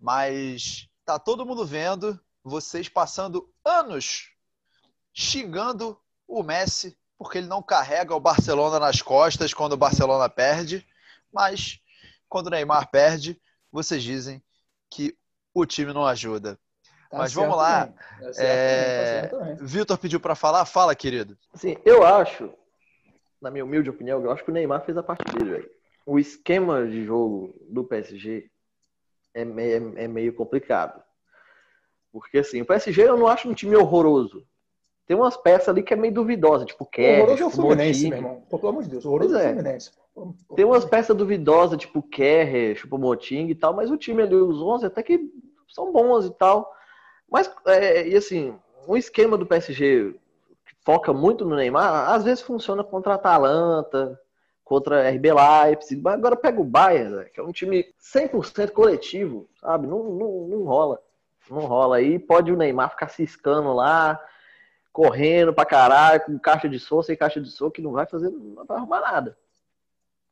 Mas 0.00 0.85
tá 1.06 1.20
todo 1.20 1.46
mundo 1.46 1.64
vendo 1.64 2.20
vocês 2.42 2.88
passando 2.88 3.48
anos 3.64 4.32
xingando 5.14 5.98
o 6.26 6.42
Messi 6.42 6.98
porque 7.16 7.38
ele 7.38 7.46
não 7.46 7.62
carrega 7.62 8.14
o 8.14 8.20
Barcelona 8.20 8.78
nas 8.78 9.00
costas 9.00 9.54
quando 9.54 9.72
o 9.72 9.76
Barcelona 9.76 10.28
perde, 10.28 10.86
mas 11.32 11.80
quando 12.28 12.48
o 12.48 12.50
Neymar 12.50 12.90
perde, 12.90 13.40
vocês 13.72 14.02
dizem 14.02 14.42
que 14.90 15.16
o 15.54 15.64
time 15.64 15.94
não 15.94 16.04
ajuda. 16.04 16.58
Tá 17.08 17.18
Mas 17.18 17.32
vamos 17.32 17.56
lá. 17.56 17.86
Tá 17.86 17.94
É, 18.36 19.28
tá. 19.28 19.56
Vitor 19.60 19.96
pediu 19.96 20.20
para 20.20 20.34
falar, 20.34 20.66
fala, 20.66 20.94
querido. 20.94 21.38
Assim, 21.54 21.76
eu 21.84 22.04
acho, 22.04 22.52
na 23.40 23.50
minha 23.50 23.64
humilde 23.64 23.88
opinião, 23.88 24.22
eu 24.22 24.30
acho 24.30 24.44
que 24.44 24.50
o 24.50 24.52
Neymar 24.52 24.84
fez 24.84 24.98
a 24.98 25.02
parte 25.02 25.24
dele, 25.32 25.52
velho. 25.52 25.70
O 26.04 26.18
esquema 26.18 26.86
de 26.86 27.04
jogo 27.04 27.54
do 27.70 27.84
PSG 27.84 28.50
é 29.36 29.44
meio, 29.44 29.92
é 29.96 30.08
meio 30.08 30.32
complicado. 30.32 31.02
Porque, 32.10 32.38
assim, 32.38 32.62
o 32.62 32.66
PSG 32.66 33.02
eu 33.02 33.16
não 33.16 33.26
acho 33.26 33.48
um 33.48 33.54
time 33.54 33.76
horroroso. 33.76 34.42
Tem 35.06 35.16
umas 35.16 35.36
peças 35.36 35.68
ali 35.68 35.82
que 35.82 35.92
é 35.92 35.96
meio 35.96 36.12
duvidosa, 36.14 36.64
tipo 36.64 36.82
O 36.82 36.86
Kerr, 36.86 37.20
horroroso 37.22 37.42
é 37.42 37.46
o 37.46 37.50
tipo 37.50 37.62
Fluminense, 37.62 38.04
Motinho. 38.04 38.08
meu 38.10 38.18
irmão. 38.18 38.46
Pô, 38.48 38.58
pelo 38.58 38.70
amor 38.70 38.82
de 38.82 38.88
Deus, 38.88 39.04
o 39.04 39.08
horroroso 39.08 39.34
Pois 39.34 39.44
é 39.44 39.46
o 39.46 39.48
é. 39.48 39.52
Fluminense. 39.52 39.90
Tem 40.56 40.64
umas 40.64 40.84
peças 40.86 41.14
duvidosas, 41.14 41.78
tipo 41.78 42.02
Kerr, 42.02 42.74
tipo 42.76 42.96
Moting 42.96 43.48
e 43.48 43.54
tal, 43.54 43.74
mas 43.74 43.90
o 43.90 43.98
time 43.98 44.22
ali, 44.22 44.34
os 44.34 44.60
11 44.60 44.86
até 44.86 45.02
que 45.02 45.20
são 45.68 45.92
bons 45.92 46.24
e 46.24 46.30
tal. 46.30 46.72
Mas, 47.30 47.52
é, 47.66 48.08
e 48.08 48.16
assim, 48.16 48.58
um 48.88 48.96
esquema 48.96 49.36
do 49.36 49.44
PSG 49.44 50.14
que 50.64 50.74
foca 50.82 51.12
muito 51.12 51.44
no 51.44 51.54
Neymar, 51.54 52.10
às 52.10 52.24
vezes 52.24 52.40
funciona 52.42 52.82
contra 52.82 53.12
a 53.12 53.16
Atalanta, 53.16 54.18
contra 54.66 55.08
RB 55.08 55.32
Leipzig, 55.32 56.02
agora 56.08 56.34
pega 56.34 56.60
o 56.60 56.64
Bayern, 56.64 57.14
né, 57.14 57.24
que 57.26 57.38
é 57.38 57.42
um 57.42 57.52
time 57.52 57.86
100% 58.00 58.72
coletivo, 58.72 59.48
sabe? 59.60 59.86
Não, 59.86 60.02
não, 60.02 60.48
não 60.48 60.64
rola. 60.64 61.00
Não 61.48 61.60
rola. 61.60 61.98
Aí 61.98 62.18
pode 62.18 62.50
o 62.50 62.56
Neymar 62.56 62.90
ficar 62.90 63.08
ciscando 63.08 63.72
lá, 63.72 64.20
correndo 64.92 65.54
pra 65.54 65.64
caralho, 65.64 66.20
com 66.24 66.36
caixa 66.36 66.68
de 66.68 66.80
som, 66.80 67.00
sem 67.00 67.16
caixa 67.16 67.40
de 67.40 67.48
som, 67.48 67.70
que 67.70 67.80
não 67.80 67.92
vai 67.92 68.06
fazer, 68.06 68.28
não 68.28 68.64
vai 68.66 68.76
arrumar 68.76 69.02
nada. 69.02 69.38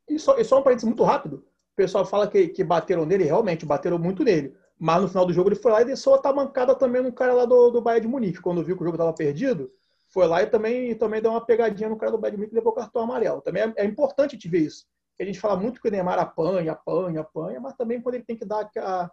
E 0.09 0.19
só, 0.19 0.37
e 0.37 0.45
só 0.45 0.59
um 0.59 0.63
parênteses 0.63 0.89
muito 0.89 1.05
rápido. 1.05 1.37
O 1.37 1.77
pessoal 1.77 2.05
fala 2.05 2.27
que, 2.27 2.49
que 2.49 2.65
bateram 2.65 3.07
nele, 3.07 3.23
realmente, 3.23 3.65
bateram 3.65 4.01
muito 4.01 4.25
nele. 4.25 4.57
Mas 4.77 5.01
no 5.01 5.09
final 5.09 5.25
do 5.25 5.33
jogo 5.33 5.49
ele 5.49 5.55
foi 5.55 5.71
lá 5.71 5.83
e 5.83 5.85
deixou 5.85 6.21
a 6.21 6.33
mancada 6.33 6.75
também 6.75 7.01
no 7.01 7.13
cara 7.13 7.35
lá 7.35 7.45
do, 7.45 7.71
do 7.71 7.81
Bayern 7.81 8.05
de 8.05 8.13
Munique. 8.13 8.41
Quando 8.41 8.65
viu 8.65 8.75
que 8.75 8.83
o 8.83 8.85
jogo 8.85 8.97
estava 8.97 9.13
perdido, 9.13 9.71
foi 10.15 10.29
lá 10.29 10.43
e 10.43 10.47
também, 10.47 10.95
também 10.95 11.21
deu 11.21 11.33
uma 11.33 11.45
pegadinha 11.45 11.89
no 11.89 11.97
cara 11.97 12.13
do 12.13 12.21
Munique 12.21 12.53
e 12.53 12.55
levou 12.55 12.73
o 12.73 12.75
cartão 12.75 13.03
amarelo. 13.03 13.43
Também 13.43 13.65
é, 13.65 13.73
é 13.79 13.85
importante 13.85 14.39
te 14.39 14.49
ver 14.49 14.61
isso. 14.61 14.87
Porque 15.11 15.25
a 15.25 15.27
gente 15.27 15.41
fala 15.41 15.57
muito 15.57 15.81
que 15.83 15.89
o 15.89 15.91
Neymar 15.91 16.21
apanha, 16.21 16.71
apanha, 16.71 17.21
apanha, 17.21 17.61
mas 17.61 17.75
também 17.75 18.01
quando 18.01 18.15
ele 18.15 18.25
tem 18.25 18.37
que 18.37 18.45
dar 18.45 18.71
a, 18.79 19.11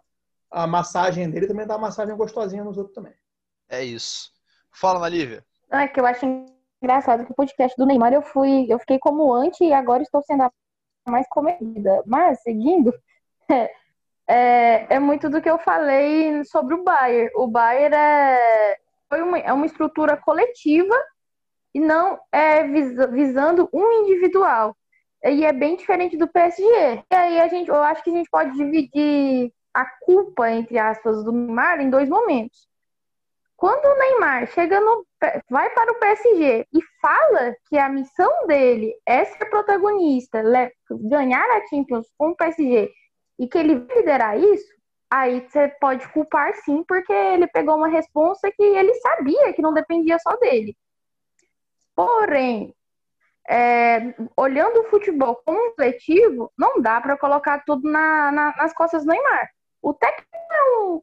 a 0.48 0.66
massagem 0.66 1.28
dele, 1.28 1.48
também 1.48 1.66
dá 1.66 1.74
uma 1.74 1.88
massagem 1.88 2.16
gostosinha 2.16 2.62
nos 2.62 2.78
outros 2.78 2.94
também. 2.94 3.12
É 3.68 3.82
isso. 3.82 4.32
Fala, 4.70 5.00
Nalívia. 5.00 5.44
Não, 5.68 5.80
é 5.80 5.88
que 5.88 5.98
eu 5.98 6.06
acho 6.06 6.24
engraçado 6.80 7.26
que 7.26 7.32
o 7.32 7.36
podcast 7.36 7.76
do 7.76 7.86
Neymar 7.86 8.12
eu 8.12 8.22
fui, 8.22 8.66
eu 8.68 8.78
fiquei 8.78 8.98
como 9.00 9.32
anti 9.34 9.64
e 9.64 9.72
agora 9.72 10.04
estou 10.04 10.22
sendo 10.22 10.44
a 10.44 10.52
mais 11.10 11.28
comedida. 11.28 12.02
Mas, 12.06 12.42
seguindo, 12.42 12.94
é, 14.28 14.94
é 14.94 14.98
muito 15.00 15.28
do 15.28 15.42
que 15.42 15.50
eu 15.50 15.58
falei 15.58 16.44
sobre 16.44 16.74
o 16.74 16.84
Bayern. 16.84 17.30
O 17.34 17.48
Bayern 17.48 17.96
é, 17.96 18.78
uma, 19.20 19.38
é 19.38 19.52
uma 19.52 19.66
estrutura 19.66 20.16
coletiva 20.16 20.94
e 21.74 21.80
não 21.80 22.18
é 22.30 22.62
visa- 22.64 23.08
visando 23.08 23.68
um 23.72 24.04
individual. 24.04 24.76
E 25.24 25.44
é 25.44 25.52
bem 25.52 25.76
diferente 25.76 26.16
do 26.16 26.28
PSG. 26.28 26.64
E 27.10 27.14
aí 27.14 27.40
a 27.40 27.48
gente, 27.48 27.68
eu 27.68 27.76
acho 27.76 28.02
que 28.02 28.10
a 28.10 28.14
gente 28.14 28.30
pode 28.30 28.56
dividir 28.56 29.52
a 29.74 29.84
culpa, 30.04 30.50
entre 30.50 30.78
aspas, 30.78 31.24
do 31.24 31.32
Neymar 31.32 31.80
em 31.80 31.90
dois 31.90 32.08
momentos. 32.08 32.68
Quando 33.56 33.84
o 33.84 33.98
Neymar 33.98 34.48
chega 34.48 34.80
no, 34.80 35.06
vai 35.48 35.70
para 35.70 35.92
o 35.92 35.98
PSG 36.00 36.66
e 36.72 36.80
fala 37.00 37.54
que 37.68 37.78
a 37.78 37.88
missão 37.88 38.46
dele 38.46 38.92
é 39.06 39.24
ser 39.24 39.44
protagonista, 39.46 40.42
ganhar 40.90 41.44
a 41.44 41.66
Champions 41.68 42.08
com 42.18 42.30
o 42.30 42.36
PSG 42.36 42.90
e 43.38 43.46
que 43.46 43.56
ele 43.56 43.76
vai 43.76 43.96
liderar 43.98 44.36
isso, 44.36 44.66
aí 45.12 45.46
você 45.46 45.68
pode 45.80 46.08
culpar 46.08 46.54
sim, 46.64 46.82
porque 46.88 47.12
ele 47.12 47.46
pegou 47.46 47.76
uma 47.76 47.88
responsa 47.88 48.50
que 48.50 48.62
ele 48.62 48.94
sabia 48.94 49.52
que 49.52 49.60
não 49.60 49.74
dependia 49.74 50.18
só 50.18 50.36
dele. 50.36 50.74
Porém, 51.94 52.74
é, 53.48 54.14
olhando 54.36 54.80
o 54.80 54.84
futebol 54.84 55.36
como 55.44 55.58
um 55.58 55.74
coletivo, 55.74 56.50
não 56.56 56.80
dá 56.80 57.00
para 57.00 57.18
colocar 57.18 57.62
tudo 57.66 57.90
na- 57.90 58.32
na- 58.32 58.56
nas 58.56 58.72
costas 58.72 59.04
do 59.04 59.10
Neymar. 59.10 59.50
O 59.82 59.92
técnico 59.92 60.28
é 60.32 60.78
um, 60.78 61.02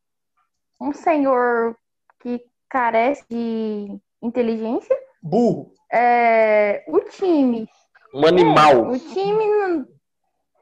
um 0.82 0.94
senhor 0.94 1.78
que 2.20 2.42
carece 2.68 3.24
de 3.30 4.00
inteligência. 4.22 4.98
Burro. 5.22 5.72
É, 5.92 6.84
o 6.88 7.00
time 7.02 7.68
Um 8.14 8.26
animal. 8.26 8.88
o 8.90 8.98
time 8.98 9.46
não- 9.46 9.88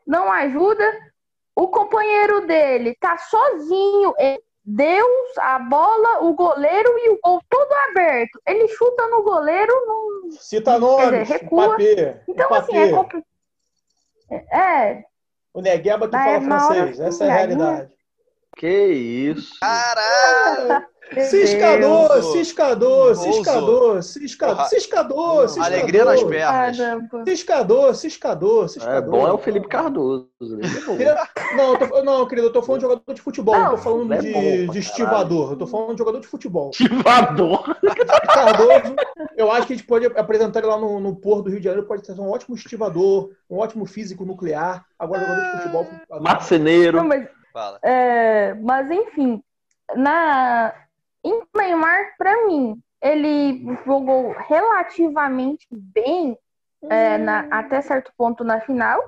não 0.05 0.31
ajuda. 0.31 0.83
O 1.59 1.67
companheiro 1.69 2.45
dele 2.45 2.95
tá 2.99 3.17
sozinho. 3.17 4.13
Ele- 4.19 4.41
Deus, 4.69 5.37
a 5.39 5.59
bola, 5.59 6.23
o 6.25 6.33
goleiro 6.33 6.89
e 6.99 7.09
o 7.11 7.19
gol 7.23 7.41
todo 7.49 7.71
aberto. 7.89 8.37
Ele 8.45 8.67
chuta 8.67 9.07
no 9.07 9.23
goleiro. 9.23 9.71
Não... 9.87 10.31
Cita 10.31 10.77
nomes. 10.77 11.21
dizer, 11.25 11.39
recua. 11.41 11.69
Papê. 11.69 12.21
Então, 12.27 12.49
Papê. 12.49 12.59
assim, 12.59 12.77
é 12.77 12.91
compli- 12.91 13.23
É, 14.51 15.03
O 15.53 15.61
Negueba 15.61 16.07
que 16.09 16.17
Na- 16.17 16.23
fala 16.23 16.39
na 16.41 16.55
hora 16.67 16.75
francês. 16.75 16.99
Essa 16.99 17.23
é 17.23 17.27
a 17.29 17.31
pingadinha. 17.37 17.57
realidade. 17.65 17.93
Que 18.57 18.69
isso. 18.87 19.57
Caralho! 19.61 20.85
Ciscador, 21.29 22.21
ciscador, 22.23 23.15
ciscador, 23.15 24.03
ciscador, 24.03 24.03
ciscador, 24.03 25.49
ciscador. 25.49 25.65
Alegria 25.65 26.05
nas 26.05 26.23
pernas. 26.23 26.77
Caramba. 26.77 27.23
Ciscador, 27.25 27.95
ciscador, 27.95 28.65
É 28.65 28.67
ciscador. 28.67 29.09
bom 29.11 29.27
é 29.27 29.31
o 29.31 29.37
Felipe 29.37 29.67
Cardoso. 29.67 30.29
ele 30.41 31.03
é 31.03 31.15
Não, 31.55 31.77
tô- 31.77 32.03
não, 32.03 32.27
querido, 32.27 32.47
eu 32.47 32.53
tô 32.53 32.61
falando 32.61 32.81
de 32.81 32.87
jogador 32.87 33.13
de 33.13 33.21
futebol, 33.21 33.55
não, 33.57 33.71
tô 33.71 33.77
falando 33.77 34.13
é 34.13 34.17
de, 34.17 34.31
bom 34.31 34.73
de 34.73 34.79
estivador, 34.79 35.51
eu 35.51 35.57
tô 35.57 35.67
falando 35.67 35.91
de 35.93 35.97
jogador 35.99 36.19
de 36.19 36.27
futebol. 36.27 36.69
Ativador. 36.69 37.75
Cardoso, 38.33 38.95
eu 39.35 39.51
acho 39.51 39.67
que 39.67 39.73
a 39.73 39.75
gente 39.77 39.87
pode 39.87 40.05
apresentar 40.05 40.59
ele 40.59 40.67
lá 40.67 40.77
no, 40.77 40.99
no 40.99 41.15
Porto 41.15 41.43
do 41.45 41.49
Rio 41.49 41.59
de 41.59 41.65
Janeiro, 41.65 41.87
pode 41.87 42.05
ser 42.05 42.19
um 42.19 42.29
ótimo 42.29 42.55
estivador, 42.55 43.31
um 43.49 43.57
ótimo 43.57 43.85
físico 43.85 44.25
nuclear, 44.25 44.85
agora 44.99 45.21
jogador 45.21 45.41
de 45.45 45.57
futebol. 45.57 45.87
Marceneiro. 46.21 46.97
Não, 46.97 47.07
mas 47.07 47.27
Fala. 47.53 47.79
É, 47.81 48.53
mas 48.53 48.91
enfim, 48.91 49.41
na 49.95 50.73
em 51.23 51.41
Neymar, 51.55 52.15
para 52.17 52.45
mim, 52.45 52.81
ele 53.01 53.63
jogou 53.85 54.31
relativamente 54.47 55.67
bem 55.71 56.37
é, 56.89 57.17
na- 57.17 57.47
até 57.51 57.81
certo 57.81 58.11
ponto 58.17 58.43
na 58.43 58.61
final. 58.61 59.01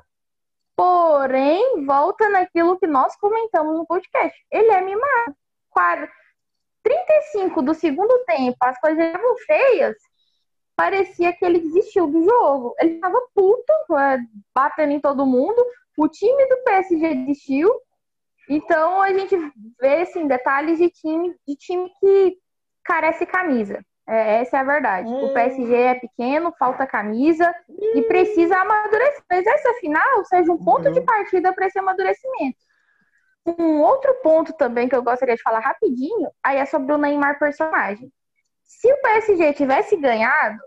Porém, 0.76 1.86
volta 1.86 2.30
naquilo 2.30 2.80
que 2.80 2.88
nós 2.88 3.16
comentamos 3.18 3.78
no 3.78 3.86
podcast. 3.86 4.38
Ele 4.52 4.72
é 4.72 4.82
mimado. 4.82 5.36
Quadro 5.70 6.10
35 6.84 7.62
do 7.62 7.74
segundo 7.74 8.24
tempo, 8.26 8.58
as 8.62 8.80
coisas 8.80 9.04
estavam 9.06 9.38
feias. 9.40 9.96
Parecia 10.76 11.34
que 11.34 11.44
ele 11.44 11.60
desistiu 11.60 12.08
do 12.08 12.24
jogo. 12.24 12.74
Ele 12.80 12.96
estava 12.96 13.22
puto, 13.36 13.74
é, 13.98 14.20
batendo 14.56 14.94
em 14.94 15.00
todo 15.00 15.26
mundo. 15.26 15.64
O 15.98 16.08
time 16.08 16.46
do 16.48 16.64
PSG 16.64 17.16
desistiu. 17.16 17.70
Então 18.50 19.02
a 19.02 19.14
gente 19.14 19.38
vê 19.80 20.02
assim, 20.02 20.28
detalhes 20.28 20.80
de 20.80 20.90
time, 20.90 21.36
de 21.48 21.56
time 21.56 21.90
que 22.00 22.38
carece 22.84 23.26
camisa. 23.26 23.80
É, 24.08 24.42
essa 24.42 24.58
é 24.58 24.60
a 24.62 24.64
verdade. 24.64 25.08
Hum. 25.08 25.26
O 25.26 25.34
PSG 25.34 25.72
é 25.72 25.96
pequeno, 25.96 26.52
falta 26.58 26.88
camisa 26.88 27.54
e 27.94 28.02
precisa 28.02 28.58
amadurecer. 28.58 29.24
Mas 29.30 29.46
essa 29.46 29.74
final 29.76 30.26
seja 30.26 30.52
um 30.52 30.58
ponto 30.58 30.92
de 30.92 31.02
partida 31.02 31.54
para 31.54 31.68
esse 31.68 31.78
amadurecimento. 31.78 32.58
Um 33.46 33.82
outro 33.82 34.16
ponto 34.24 34.52
também 34.54 34.90
que 34.90 34.96
eu 34.96 35.04
gostaria 35.04 35.36
de 35.36 35.42
falar 35.44 35.60
rapidinho, 35.60 36.30
aí 36.44 36.58
é 36.58 36.66
sobre 36.66 36.92
o 36.92 36.98
Neymar 36.98 37.38
personagem. 37.38 38.12
Se 38.64 38.92
o 38.92 39.02
PSG 39.02 39.54
tivesse 39.54 39.96
ganhado, 39.96 40.60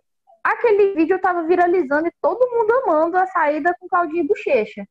aquele 0.43 0.95
vídeo 0.95 1.17
estava 1.17 1.43
viralizando 1.43 2.07
e 2.07 2.13
todo 2.21 2.49
mundo 2.51 2.73
amando 2.85 3.17
a 3.17 3.27
saída 3.27 3.75
com 3.79 3.89
Claudinho 3.89 4.27
Bochecha. 4.27 4.85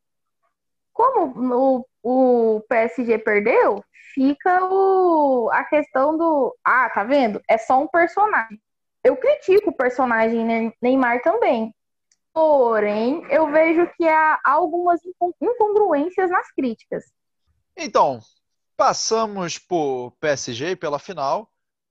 Como 0.92 1.84
o, 2.02 2.56
o 2.56 2.60
PSG 2.68 3.18
perdeu, 3.18 3.82
fica 4.14 4.64
o, 4.64 5.50
a 5.52 5.64
questão 5.64 6.16
do. 6.16 6.56
Ah, 6.64 6.90
tá 6.90 7.04
vendo? 7.04 7.40
É 7.48 7.58
só 7.58 7.80
um 7.80 7.88
personagem. 7.88 8.60
Eu 9.04 9.16
critico 9.16 9.70
o 9.70 9.76
personagem 9.76 10.44
Ne- 10.44 10.72
Neymar 10.80 11.22
também. 11.22 11.74
Porém, 12.32 13.24
eu 13.30 13.50
vejo 13.50 13.90
que 13.96 14.08
há 14.08 14.40
algumas 14.44 15.04
incon- 15.04 15.32
incongruências 15.40 16.30
nas 16.30 16.50
críticas. 16.52 17.04
Então, 17.76 18.20
passamos 18.76 19.58
por 19.58 20.12
PSG 20.20 20.76
pela 20.76 20.98
final, 20.98 21.50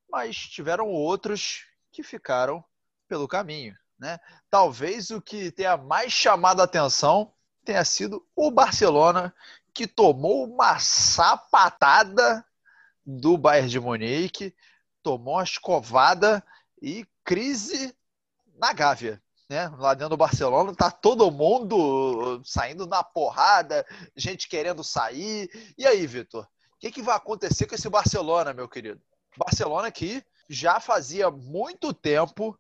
mas 0.09 0.35
tiveram 0.37 0.87
outros 0.87 1.65
que 1.91 2.03
ficaram 2.03 2.63
pelo 3.07 3.27
caminho, 3.27 3.75
né? 3.99 4.19
Talvez 4.49 5.11
o 5.11 5.21
que 5.21 5.51
tenha 5.51 5.77
mais 5.77 6.11
chamado 6.11 6.61
a 6.61 6.65
atenção 6.65 7.33
tenha 7.63 7.83
sido 7.85 8.25
o 8.35 8.51
Barcelona, 8.51 9.33
que 9.73 9.87
tomou 9.87 10.45
uma 10.45 10.79
sapatada 10.79 12.45
do 13.05 13.37
Bayern 13.37 13.69
de 13.69 13.79
Munique, 13.79 14.55
tomou 15.01 15.35
uma 15.35 15.43
escovada 15.43 16.43
e 16.81 17.05
crise 17.23 17.95
na 18.57 18.73
Gávea. 18.73 19.21
Né? 19.49 19.67
Lá 19.77 19.93
dentro 19.93 20.11
do 20.11 20.17
Barcelona 20.17 20.73
tá 20.75 20.89
todo 20.89 21.31
mundo 21.31 22.41
saindo 22.45 22.85
na 22.85 23.03
porrada, 23.03 23.85
gente 24.15 24.47
querendo 24.47 24.83
sair. 24.83 25.49
E 25.77 25.85
aí, 25.85 26.05
Vitor? 26.07 26.43
O 26.43 26.79
que, 26.79 26.91
que 26.91 27.01
vai 27.01 27.15
acontecer 27.15 27.67
com 27.67 27.75
esse 27.75 27.89
Barcelona, 27.89 28.53
meu 28.53 28.67
querido? 28.67 29.01
Barcelona 29.37 29.91
que 29.91 30.23
já 30.49 30.79
fazia 30.79 31.29
muito 31.29 31.93
tempo 31.93 32.57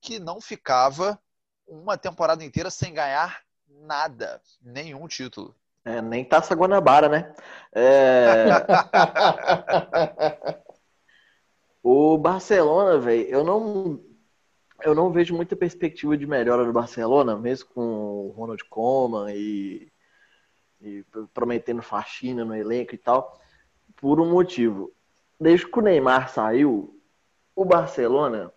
que 0.00 0.18
não 0.18 0.40
ficava 0.40 1.20
uma 1.66 1.96
temporada 1.96 2.44
inteira 2.44 2.70
sem 2.70 2.92
ganhar 2.92 3.43
nada, 3.82 4.40
nenhum 4.62 5.06
título. 5.06 5.54
É, 5.84 6.00
nem 6.00 6.24
Taça 6.24 6.54
Guanabara, 6.54 7.08
né? 7.08 7.34
É, 7.72 8.46
o 11.82 12.16
Barcelona, 12.16 12.98
velho, 12.98 13.28
eu 13.28 13.44
não, 13.44 14.00
eu 14.82 14.94
não 14.94 15.12
vejo 15.12 15.34
muita 15.34 15.54
perspectiva 15.54 16.16
de 16.16 16.26
melhora 16.26 16.64
do 16.64 16.72
Barcelona, 16.72 17.36
mesmo 17.36 17.68
com 17.70 17.82
o 17.82 18.28
Ronald 18.30 18.64
Koeman 18.64 19.34
e, 19.34 19.92
e 20.80 21.04
prometendo 21.34 21.82
faxina 21.82 22.44
no 22.44 22.56
elenco 22.56 22.94
e 22.94 22.98
tal, 22.98 23.38
por 23.96 24.18
um 24.18 24.30
motivo. 24.30 24.90
Desde 25.38 25.66
que 25.66 25.78
o 25.78 25.82
Neymar 25.82 26.30
saiu, 26.30 26.98
o 27.54 27.64
Barcelona 27.64 28.50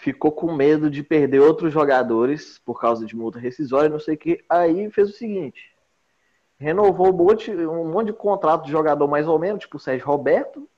ficou 0.00 0.32
com 0.32 0.52
medo 0.52 0.90
de 0.90 1.02
perder 1.02 1.40
outros 1.40 1.72
jogadores 1.72 2.58
por 2.58 2.80
causa 2.80 3.04
de 3.04 3.14
multa 3.14 3.38
rescisória, 3.38 3.88
não 3.88 4.00
sei 4.00 4.14
o 4.14 4.18
que. 4.18 4.44
Aí 4.48 4.90
fez 4.90 5.10
o 5.10 5.12
seguinte: 5.12 5.76
renovou 6.58 7.10
um 7.10 7.16
monte, 7.16 7.50
um 7.50 7.90
monte 7.90 8.06
de 8.06 8.12
contrato 8.14 8.64
de 8.64 8.70
jogador 8.70 9.06
mais 9.06 9.28
ou 9.28 9.38
menos, 9.38 9.60
tipo 9.60 9.76
o 9.76 9.80
Sérgio 9.80 10.06
Roberto, 10.06 10.68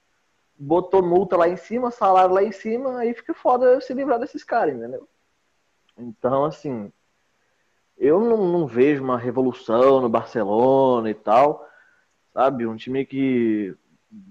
botou 0.59 1.03
multa 1.03 1.37
lá 1.37 1.49
em 1.49 1.57
cima, 1.57 1.91
salário 1.91 2.35
lá 2.35 2.43
em 2.43 2.53
cima, 2.53 2.99
aí 2.99 3.15
fica 3.15 3.33
foda 3.33 3.81
se 3.81 3.95
livrar 3.95 4.19
desses 4.19 4.43
caras, 4.43 4.75
entendeu? 4.75 5.09
Então, 5.97 6.45
assim, 6.45 6.93
eu 7.97 8.19
não, 8.21 8.47
não 8.49 8.67
vejo 8.67 9.05
uma 9.05 9.19
revolução 9.19 10.01
no 10.01 10.09
Barcelona 10.09 11.09
e 11.11 11.15
tal, 11.15 11.69
sabe? 12.35 12.67
Um 12.67 12.75
time 12.75 13.07
que 13.07 13.77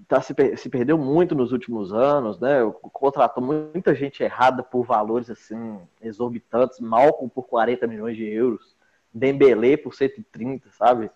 tá, 0.08 0.20
se, 0.20 0.34
se 0.56 0.68
perdeu 0.68 0.96
muito 0.98 1.34
nos 1.34 1.52
últimos 1.52 1.92
anos, 1.92 2.38
né? 2.40 2.58
Contratou 2.92 3.42
muita 3.42 3.94
gente 3.94 4.22
errada 4.22 4.62
por 4.62 4.84
valores 4.84 5.30
assim 5.30 5.80
exorbitantes, 6.00 6.80
Malcolm 6.80 7.28
por 7.28 7.44
40 7.44 7.86
milhões 7.86 8.16
de 8.16 8.24
euros, 8.28 8.76
Dembélé 9.12 9.76
por 9.76 9.94
130, 9.94 10.70
sabe? 10.70 11.10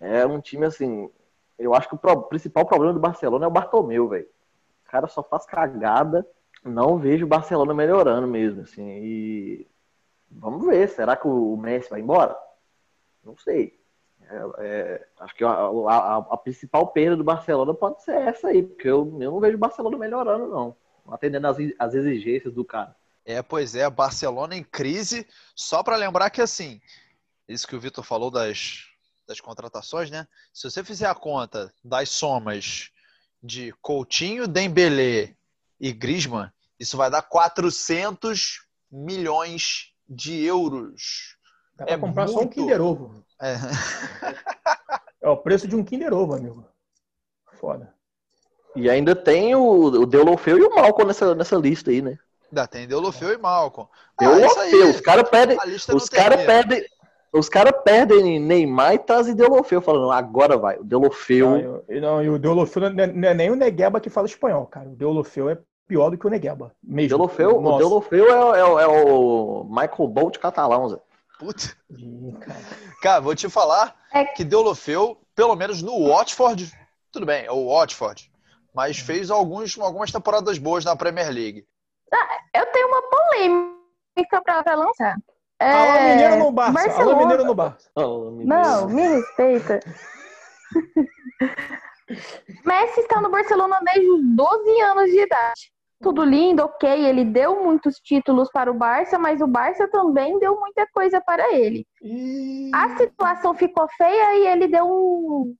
É 0.00 0.26
um 0.26 0.40
time 0.40 0.66
assim, 0.66 1.10
eu 1.58 1.74
acho 1.74 1.88
que 1.88 1.94
o 1.94 1.98
pro- 1.98 2.22
principal 2.24 2.66
problema 2.66 2.94
do 2.94 3.00
Barcelona 3.00 3.44
é 3.46 3.48
o 3.48 3.52
Bartomeu, 3.52 4.08
velho. 4.08 4.28
O 4.86 4.90
cara 4.90 5.06
só 5.08 5.22
faz 5.22 5.46
cagada. 5.46 6.26
Não 6.64 6.98
vejo 6.98 7.26
o 7.26 7.28
Barcelona 7.28 7.74
melhorando 7.74 8.26
mesmo, 8.28 8.62
assim. 8.62 8.86
E 9.02 9.68
vamos 10.30 10.66
ver, 10.66 10.88
será 10.88 11.16
que 11.16 11.28
o 11.28 11.56
Messi 11.56 11.90
vai 11.90 12.00
embora? 12.00 12.36
Não 13.24 13.36
sei. 13.38 13.79
É, 14.30 14.42
é, 14.58 15.08
acho 15.20 15.34
que 15.34 15.42
a, 15.44 15.50
a- 15.50 16.16
a 16.30 16.36
principal 16.36 16.86
perda 16.88 17.16
do 17.16 17.24
Barcelona 17.24 17.74
pode 17.74 18.02
ser 18.04 18.14
essa 18.14 18.48
aí, 18.48 18.62
porque 18.62 18.88
eu, 18.88 18.98
eu 19.20 19.30
não 19.32 19.40
vejo 19.40 19.56
o 19.56 19.60
Barcelona 19.60 19.98
melhorando, 19.98 20.46
não. 20.46 20.76
atendendo 21.08 21.48
às, 21.48 21.56
às 21.78 21.94
exigências 21.94 22.54
do 22.54 22.64
cara. 22.64 22.94
É, 23.24 23.42
pois 23.42 23.74
é, 23.74 23.88
Barcelona 23.90 24.56
em 24.56 24.62
crise. 24.62 25.26
Só 25.54 25.82
para 25.82 25.96
lembrar 25.96 26.30
que, 26.30 26.40
assim, 26.40 26.80
isso 27.48 27.66
que 27.66 27.74
o 27.76 27.80
Vitor 27.80 28.04
falou 28.04 28.30
das, 28.30 28.84
das 29.26 29.40
contratações, 29.40 30.10
né? 30.10 30.26
Se 30.54 30.70
você 30.70 30.82
fizer 30.84 31.06
a 31.06 31.14
conta 31.14 31.72
das 31.84 32.08
somas 32.10 32.90
de 33.42 33.72
Coutinho, 33.82 34.46
Dembélé 34.46 35.34
e 35.80 35.92
Griezmann, 35.92 36.50
isso 36.78 36.96
vai 36.96 37.10
dar 37.10 37.22
400 37.22 38.66
milhões 38.90 39.92
de 40.08 40.44
euros. 40.44 41.36
Dá 41.74 41.84
pra 41.84 41.94
É 41.94 41.98
comprar 41.98 42.26
só 42.28 42.34
um 42.38 42.42
muito. 42.42 42.54
Kinder 42.54 42.80
Ovo. 42.80 43.24
É. 43.40 43.54
É 45.22 45.28
o 45.28 45.36
preço 45.36 45.68
de 45.68 45.76
um 45.76 45.84
Kinder 45.84 46.14
Ovo, 46.14 46.34
amigo. 46.34 46.64
Foda. 47.60 47.92
E 48.74 48.88
ainda 48.88 49.14
tem 49.14 49.54
o, 49.54 49.62
o 49.84 50.06
Deulofeu 50.06 50.56
e 50.56 50.62
o 50.62 50.74
Malcom 50.74 51.04
nessa, 51.04 51.34
nessa 51.34 51.56
lista 51.56 51.90
aí, 51.90 52.00
né? 52.00 52.18
Ainda 52.50 52.66
tem 52.66 52.88
Deulofeu 52.88 53.30
e 53.30 53.36
Malcom. 53.36 53.86
Ah, 54.18 54.24
Deulofeu, 54.24 54.88
os 54.88 55.00
caras 55.02 55.28
pedem, 55.28 55.58
os 55.94 56.08
caras 56.08 56.42
pedem, 56.46 56.82
os 57.34 57.48
caras 57.50 57.72
perdem 57.84 58.40
Neymar 58.40 58.94
e 58.94 58.98
trazem 58.98 59.34
Deulofeu, 59.34 59.82
falando, 59.82 60.10
agora 60.10 60.56
vai, 60.56 60.78
o 60.78 60.84
Deulofeu, 60.84 61.82
Não, 61.86 62.00
não, 62.00 62.22
e 62.24 62.30
o 62.30 62.38
Deulofeu 62.38 62.88
não 62.90 63.04
é, 63.04 63.06
não 63.06 63.28
é 63.28 63.34
nem 63.34 63.50
o 63.50 63.56
Negueba 63.56 64.00
que 64.00 64.08
fala 64.08 64.26
espanhol, 64.26 64.64
cara. 64.66 64.88
O 64.88 64.96
Deulofeu 64.96 65.50
é 65.50 65.58
pior 65.86 66.08
do 66.08 66.16
que 66.16 66.26
o 66.26 66.30
Negueba. 66.30 66.72
Mesmo. 66.82 67.08
Deulofeu, 67.18 67.60
o. 67.62 67.76
Deulofeu 67.76 68.26
é, 68.54 68.64
o- 68.64 68.78
é 68.78 68.82
é 68.84 68.86
o 68.86 69.64
Michael 69.68 70.08
Bolt 70.08 70.38
catalão, 70.38 70.88
Zé. 70.88 70.96
Puta. 71.40 71.74
Ih, 71.90 72.32
cara. 72.38 72.60
Cara, 73.02 73.20
vou 73.20 73.34
te 73.34 73.48
falar 73.48 73.96
É 74.12 74.24
que 74.26 74.44
Deulofeu, 74.44 75.20
pelo 75.34 75.56
menos 75.56 75.82
no 75.82 76.08
Watford, 76.08 76.70
tudo 77.10 77.24
bem, 77.26 77.46
é 77.46 77.50
o 77.50 77.66
Watford, 77.74 78.30
mas 78.74 78.98
fez 78.98 79.30
alguns, 79.30 79.76
algumas 79.78 80.12
temporadas 80.12 80.58
boas 80.58 80.84
na 80.84 80.94
Premier 80.94 81.30
League. 81.30 81.66
Eu 82.54 82.66
tenho 82.66 82.88
uma 82.88 83.02
polêmica 83.02 84.42
pra, 84.44 84.62
pra 84.62 84.74
lançar. 84.74 85.16
É, 85.58 85.72
Alô, 85.72 86.08
Mineiro 86.10 86.36
no 86.36 86.52
Barça. 86.52 86.78
Alô, 86.78 86.86
Barcelona- 86.88 87.18
Mineiro 87.18 87.44
no 87.44 87.54
Barça. 87.54 87.90
Oh, 87.94 88.30
meu 88.30 88.46
Não, 88.46 88.88
me 88.88 89.02
respeita. 89.02 89.80
Messi 92.66 93.00
está 93.00 93.20
no 93.20 93.30
Barcelona 93.30 93.78
desde 93.84 94.10
os 94.10 94.20
12 94.36 94.80
anos 94.82 95.04
de 95.10 95.20
idade. 95.22 95.72
Tudo 96.02 96.24
lindo, 96.24 96.62
ok. 96.64 96.88
Ele 96.88 97.24
deu 97.24 97.62
muitos 97.62 97.96
títulos 97.96 98.50
para 98.50 98.70
o 98.70 98.74
Barça, 98.74 99.18
mas 99.18 99.40
o 99.40 99.46
Barça 99.46 99.86
também 99.88 100.38
deu 100.38 100.58
muita 100.58 100.86
coisa 100.92 101.20
para 101.20 101.54
ele. 101.54 101.86
A 102.72 102.96
situação 102.96 103.54
ficou 103.54 103.86
feia 103.96 104.38
e 104.38 104.46
ele 104.46 104.66
deu 104.68 104.86
um. 104.86 105.54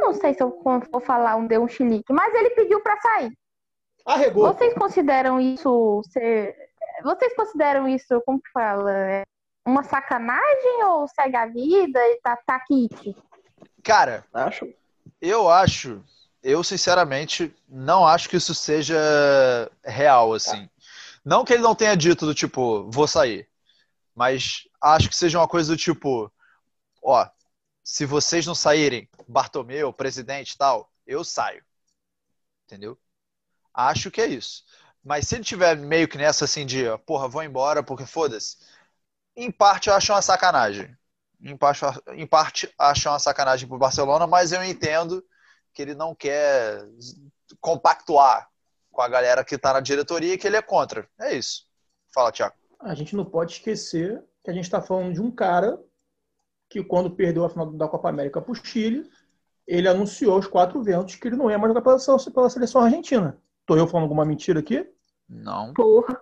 Não 0.00 0.12
sei 0.12 0.34
se 0.34 0.42
eu 0.42 0.60
vou 0.90 1.00
falar 1.00 1.36
um 1.36 1.46
deu 1.46 1.62
um 1.62 1.68
chilique, 1.68 2.12
mas 2.12 2.34
ele 2.34 2.50
pediu 2.50 2.80
para 2.80 3.00
sair. 3.00 3.32
arregou. 4.04 4.46
Vocês 4.46 4.74
consideram 4.74 5.40
isso 5.40 6.02
ser. 6.10 6.54
Vocês 7.02 7.34
consideram 7.34 7.88
isso, 7.88 8.20
como 8.24 8.40
que 8.40 8.50
fala? 8.52 8.90
É 8.92 9.22
Uma 9.66 9.82
sacanagem 9.82 10.84
ou 10.84 11.06
segue 11.08 11.36
a 11.36 11.46
vida 11.46 12.00
e 12.10 12.20
tá, 12.20 12.36
tá? 12.46 12.60
Cara, 13.82 14.24
Acho. 14.32 14.66
eu 15.20 15.48
acho, 15.48 16.02
eu 16.44 16.62
sinceramente 16.62 17.56
não 17.66 18.06
acho 18.06 18.28
que 18.28 18.36
isso 18.36 18.54
seja 18.54 18.94
real, 19.82 20.34
assim. 20.34 20.68
Não 21.24 21.42
que 21.42 21.54
ele 21.54 21.62
não 21.62 21.74
tenha 21.74 21.96
dito 21.96 22.26
do 22.26 22.34
tipo, 22.34 22.88
vou 22.90 23.08
sair, 23.08 23.48
mas 24.14 24.68
acho 24.80 25.08
que 25.08 25.16
seja 25.16 25.38
uma 25.38 25.48
coisa 25.48 25.72
do 25.72 25.76
tipo, 25.78 26.30
ó, 27.02 27.26
se 27.82 28.04
vocês 28.04 28.44
não 28.46 28.54
saírem, 28.54 29.08
Bartomeu, 29.26 29.90
presidente 29.90 30.56
tal, 30.56 30.92
eu 31.06 31.24
saio. 31.24 31.64
Entendeu? 32.66 32.98
Acho 33.72 34.10
que 34.10 34.20
é 34.20 34.26
isso. 34.26 34.64
Mas 35.02 35.26
se 35.26 35.36
ele 35.36 35.44
tiver 35.44 35.74
meio 35.78 36.06
que 36.06 36.18
nessa 36.18 36.44
assim 36.44 36.66
de, 36.66 36.84
porra, 37.06 37.26
vou 37.26 37.42
embora 37.42 37.82
porque 37.82 38.04
foda-se, 38.04 38.58
em 39.34 39.50
parte 39.50 39.88
eu 39.88 39.94
acho 39.94 40.12
uma 40.12 40.20
sacanagem. 40.20 40.94
Em 41.40 41.56
parte, 41.56 41.80
em 42.12 42.26
parte 42.26 42.72
acho 42.78 43.08
uma 43.08 43.18
sacanagem 43.18 43.66
pro 43.66 43.78
Barcelona, 43.78 44.26
mas 44.26 44.52
eu 44.52 44.62
entendo 44.62 45.24
que 45.74 45.82
ele 45.82 45.94
não 45.94 46.14
quer 46.14 46.86
compactuar 47.60 48.48
com 48.90 49.02
a 49.02 49.08
galera 49.08 49.44
que 49.44 49.58
tá 49.58 49.72
na 49.72 49.80
diretoria 49.80 50.34
e 50.34 50.38
que 50.38 50.46
ele 50.46 50.56
é 50.56 50.62
contra. 50.62 51.08
É 51.20 51.34
isso. 51.34 51.66
Fala, 52.14 52.30
Thiago. 52.30 52.54
A 52.80 52.94
gente 52.94 53.16
não 53.16 53.24
pode 53.24 53.52
esquecer 53.52 54.22
que 54.42 54.50
a 54.50 54.54
gente 54.54 54.64
está 54.64 54.80
falando 54.80 55.12
de 55.12 55.20
um 55.20 55.30
cara 55.30 55.78
que, 56.70 56.82
quando 56.82 57.10
perdeu 57.10 57.44
a 57.44 57.50
final 57.50 57.72
da 57.72 57.88
Copa 57.88 58.08
América 58.08 58.40
para 58.40 58.52
o 58.52 58.54
Chile, 58.54 59.08
ele 59.66 59.88
anunciou 59.88 60.34
aos 60.34 60.46
quatro 60.46 60.82
ventos 60.82 61.16
que 61.16 61.26
ele 61.26 61.36
não 61.36 61.50
ia 61.50 61.58
mais 61.58 61.70
jogar 61.70 61.82
pela 61.82 61.98
seleção, 61.98 62.32
pela 62.32 62.50
seleção 62.50 62.80
argentina. 62.82 63.38
Tô 63.66 63.76
eu 63.76 63.86
falando 63.86 64.04
alguma 64.04 64.24
mentira 64.24 64.60
aqui? 64.60 64.86
Não. 65.28 65.72
Porra. 65.72 66.20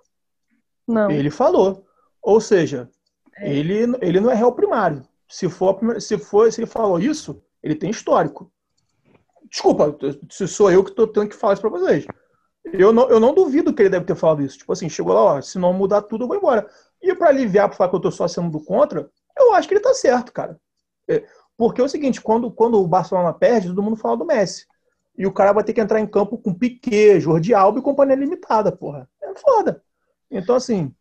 Não. 0.86 1.10
Ele 1.10 1.30
falou. 1.30 1.84
Ou 2.20 2.40
seja, 2.40 2.88
ele, 3.38 3.96
ele 4.00 4.20
não 4.20 4.30
é 4.30 4.34
réu 4.34 4.52
primário. 4.52 5.02
Se 5.28 5.48
for, 5.48 6.00
se 6.00 6.18
for, 6.18 6.52
se 6.52 6.60
ele 6.60 6.70
falou 6.70 7.00
isso, 7.00 7.42
ele 7.62 7.74
tem 7.74 7.90
histórico. 7.90 8.51
Desculpa, 9.52 9.94
se 10.30 10.48
sou 10.48 10.70
eu 10.70 10.82
que 10.82 10.90
estou 10.90 11.06
tendo 11.06 11.28
que 11.28 11.36
falar 11.36 11.52
isso 11.52 11.60
para 11.60 11.70
vocês. 11.70 12.06
Eu 12.64 12.90
não, 12.90 13.10
eu 13.10 13.20
não 13.20 13.34
duvido 13.34 13.74
que 13.74 13.82
ele 13.82 13.90
deve 13.90 14.06
ter 14.06 14.16
falado 14.16 14.40
isso. 14.42 14.56
Tipo 14.56 14.72
assim, 14.72 14.88
chegou 14.88 15.12
lá, 15.12 15.20
ó, 15.20 15.40
se 15.42 15.58
não 15.58 15.74
mudar 15.74 16.00
tudo, 16.02 16.24
eu 16.24 16.28
vou 16.28 16.36
embora. 16.38 16.66
E 17.02 17.14
para 17.14 17.28
aliviar, 17.28 17.68
para 17.68 17.76
falar 17.76 17.90
que 17.90 17.96
eu 17.96 18.00
tô 18.00 18.10
só 18.10 18.26
sendo 18.26 18.50
do 18.50 18.64
contra, 18.64 19.10
eu 19.38 19.52
acho 19.52 19.68
que 19.68 19.74
ele 19.74 19.82
tá 19.82 19.92
certo, 19.92 20.32
cara. 20.32 20.58
É, 21.06 21.22
porque 21.54 21.82
é 21.82 21.84
o 21.84 21.88
seguinte, 21.88 22.20
quando, 22.20 22.50
quando 22.50 22.80
o 22.80 22.88
Barcelona 22.88 23.32
perde, 23.34 23.68
todo 23.68 23.82
mundo 23.82 23.96
fala 23.96 24.16
do 24.16 24.24
Messi. 24.24 24.66
E 25.18 25.26
o 25.26 25.32
cara 25.32 25.52
vai 25.52 25.62
ter 25.62 25.74
que 25.74 25.80
entrar 25.82 26.00
em 26.00 26.06
campo 26.06 26.38
com 26.38 26.54
Piquet, 26.54 27.20
Jordi 27.20 27.52
Alba 27.52 27.78
e 27.78 27.82
companhia 27.82 28.16
limitada, 28.16 28.72
porra. 28.72 29.06
É 29.22 29.34
foda. 29.38 29.82
Então, 30.30 30.56
assim, 30.56 30.94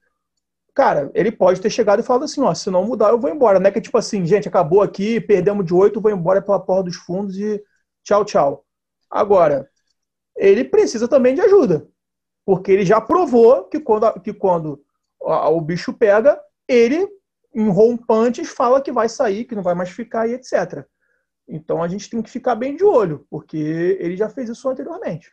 cara, 0.73 1.09
ele 1.13 1.31
pode 1.31 1.61
ter 1.61 1.69
chegado 1.69 2.01
e 2.01 2.03
falado 2.03 2.25
assim, 2.25 2.41
ó, 2.41 2.53
se 2.53 2.69
não 2.69 2.83
mudar, 2.83 3.11
eu 3.11 3.19
vou 3.19 3.29
embora. 3.29 3.61
Não 3.61 3.67
é 3.67 3.71
que 3.71 3.79
tipo 3.79 3.97
assim, 3.97 4.25
gente, 4.25 4.49
acabou 4.49 4.81
aqui, 4.81 5.21
perdemos 5.21 5.65
de 5.65 5.73
oito, 5.73 6.01
vou 6.01 6.11
embora 6.11 6.41
pela 6.41 6.59
porra 6.59 6.83
dos 6.83 6.97
fundos 6.97 7.37
e 7.37 7.63
tchau, 8.03 8.25
tchau. 8.25 8.65
Agora, 9.09 9.69
ele 10.35 10.63
precisa 10.63 11.07
também 11.07 11.35
de 11.35 11.41
ajuda. 11.41 11.87
Porque 12.45 12.71
ele 12.71 12.85
já 12.85 12.99
provou 12.99 13.65
que 13.65 13.79
quando, 13.79 14.19
que 14.21 14.33
quando 14.33 14.83
o 15.19 15.61
bicho 15.61 15.93
pega, 15.93 16.41
ele, 16.67 17.07
em 17.53 17.69
rompantes, 17.69 18.49
fala 18.49 18.81
que 18.81 18.91
vai 18.91 19.07
sair, 19.07 19.45
que 19.45 19.55
não 19.55 19.63
vai 19.63 19.75
mais 19.75 19.89
ficar 19.89 20.27
e 20.27 20.33
etc. 20.33 20.85
Então 21.47 21.83
a 21.83 21.87
gente 21.87 22.09
tem 22.09 22.21
que 22.21 22.29
ficar 22.29 22.55
bem 22.55 22.75
de 22.75 22.83
olho, 22.83 23.25
porque 23.29 23.57
ele 23.99 24.15
já 24.17 24.29
fez 24.29 24.49
isso 24.49 24.67
anteriormente. 24.69 25.29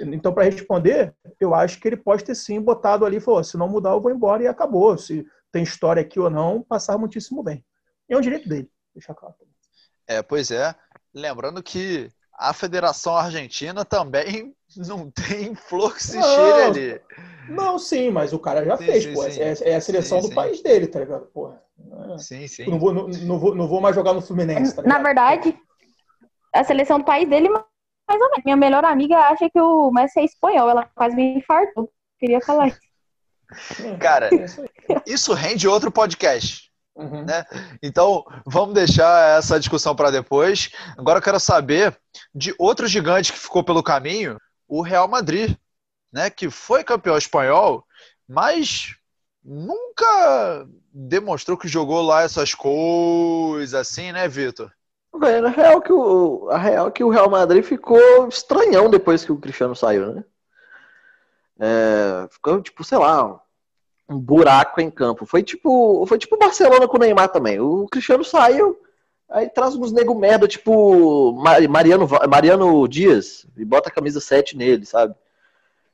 Então, 0.00 0.32
para 0.32 0.44
responder, 0.44 1.14
eu 1.40 1.54
acho 1.54 1.80
que 1.80 1.88
ele 1.88 1.96
pode 1.96 2.24
ter 2.24 2.34
sim 2.34 2.60
botado 2.60 3.04
ali 3.04 3.18
falou: 3.20 3.42
se 3.42 3.56
não 3.56 3.68
mudar, 3.68 3.90
eu 3.90 4.00
vou 4.00 4.12
embora 4.12 4.42
e 4.42 4.46
acabou. 4.46 4.96
Se 4.96 5.26
tem 5.50 5.62
história 5.62 6.00
aqui 6.02 6.20
ou 6.20 6.30
não, 6.30 6.62
passar 6.62 6.98
muitíssimo 6.98 7.42
bem. 7.42 7.64
E 8.08 8.14
é 8.14 8.16
um 8.16 8.20
direito 8.20 8.48
dele, 8.48 8.70
deixa 8.94 9.14
claro. 9.14 9.34
É, 10.06 10.22
pois 10.22 10.50
é. 10.50 10.74
Lembrando 11.18 11.62
que 11.62 12.10
a 12.32 12.52
Federação 12.52 13.16
Argentina 13.16 13.84
também 13.84 14.54
não 14.76 15.10
tem 15.10 15.54
flor 15.54 15.94
que 15.94 16.02
se 16.04 16.22
cheire 16.22 16.60
ali. 16.62 17.00
Não, 17.48 17.78
sim, 17.78 18.10
mas 18.10 18.32
o 18.32 18.38
cara 18.38 18.64
já 18.64 18.76
Sim, 18.76 18.84
fez, 18.86 19.04
sim, 19.04 19.14
pô. 19.14 19.22
sim. 19.22 19.40
É, 19.40 19.70
é 19.72 19.76
a 19.76 19.80
seleção 19.80 20.18
Sim, 20.18 20.26
do 20.26 20.28
sim. 20.28 20.34
país 20.34 20.62
dele, 20.62 20.86
tá 20.86 21.00
ligado? 21.00 21.26
Porra. 21.26 21.62
É. 22.14 22.18
Sim, 22.18 22.46
sim. 22.46 22.66
Não 22.66 22.78
vou, 22.78 22.92
não, 22.92 23.08
não 23.08 23.38
vou, 23.38 23.54
não 23.54 23.66
vou 23.66 23.80
mais 23.80 23.94
jogar 23.94 24.12
no 24.12 24.20
Fluminense, 24.20 24.76
tá 24.76 24.82
Na 24.82 24.98
verdade, 24.98 25.58
a 26.54 26.62
seleção 26.64 26.98
do 26.98 27.04
país 27.04 27.28
dele, 27.28 27.48
mais 27.48 27.64
ou 28.08 28.30
menos. 28.30 28.44
Minha 28.44 28.56
melhor 28.56 28.84
amiga 28.84 29.16
acha 29.16 29.48
que 29.50 29.60
o 29.60 29.90
Messi 29.90 30.20
é 30.20 30.24
espanhol. 30.24 30.68
Ela 30.70 30.84
quase 30.94 31.16
me 31.16 31.38
infartou. 31.38 31.90
Queria 32.18 32.40
falar 32.40 32.68
isso. 32.68 32.80
Cara, 33.98 34.28
É 34.32 34.44
isso 34.44 34.60
aí. 34.60 34.68
isso 35.06 35.32
rende 35.32 35.66
outro 35.66 35.90
podcast. 35.90 36.67
Uhum. 36.98 37.24
Então, 37.80 38.24
vamos 38.44 38.74
deixar 38.74 39.38
essa 39.38 39.58
discussão 39.58 39.94
para 39.94 40.10
depois. 40.10 40.70
Agora 40.96 41.18
eu 41.18 41.22
quero 41.22 41.38
saber 41.38 41.96
de 42.34 42.52
outro 42.58 42.88
gigante 42.88 43.32
que 43.32 43.38
ficou 43.38 43.62
pelo 43.62 43.84
caminho, 43.84 44.36
o 44.66 44.82
Real 44.82 45.06
Madrid, 45.06 45.56
né, 46.12 46.28
que 46.28 46.50
foi 46.50 46.82
campeão 46.82 47.16
espanhol, 47.16 47.84
mas 48.28 48.96
nunca 49.44 50.66
demonstrou 50.92 51.56
que 51.56 51.68
jogou 51.68 52.02
lá 52.02 52.22
essas 52.22 52.52
coisas 52.52 53.74
assim, 53.74 54.10
né, 54.10 54.26
Vitor? 54.26 54.70
Velho, 55.14 55.46
a 55.46 55.50
real, 55.50 55.80
que 55.80 55.92
o, 55.92 56.48
a 56.50 56.58
real 56.58 56.90
que 56.90 57.02
o 57.02 57.10
Real 57.10 57.30
Madrid 57.30 57.64
ficou 57.64 58.28
estranhão 58.28 58.90
depois 58.90 59.24
que 59.24 59.32
o 59.32 59.38
Cristiano 59.38 59.74
saiu, 59.74 60.14
né? 60.14 60.24
É, 61.60 62.28
ficou, 62.30 62.60
tipo, 62.60 62.84
sei 62.84 62.98
lá, 62.98 63.40
um 64.08 64.18
buraco 64.18 64.80
em 64.80 64.90
campo. 64.90 65.26
Foi 65.26 65.42
tipo 65.42 66.04
foi 66.06 66.18
tipo 66.18 66.36
Barcelona 66.38 66.88
com 66.88 66.96
o 66.96 67.00
Neymar 67.00 67.28
também. 67.30 67.60
O 67.60 67.86
Cristiano 67.86 68.24
saiu, 68.24 68.78
aí 69.28 69.48
traz 69.50 69.74
uns 69.74 69.92
nego 69.92 70.14
merda, 70.14 70.48
tipo 70.48 71.32
Ma- 71.32 71.60
Mariano, 71.68 72.08
Mariano 72.28 72.88
Dias, 72.88 73.46
e 73.56 73.64
bota 73.64 73.88
a 73.88 73.92
camisa 73.92 74.20
7 74.20 74.56
nele, 74.56 74.86
sabe? 74.86 75.14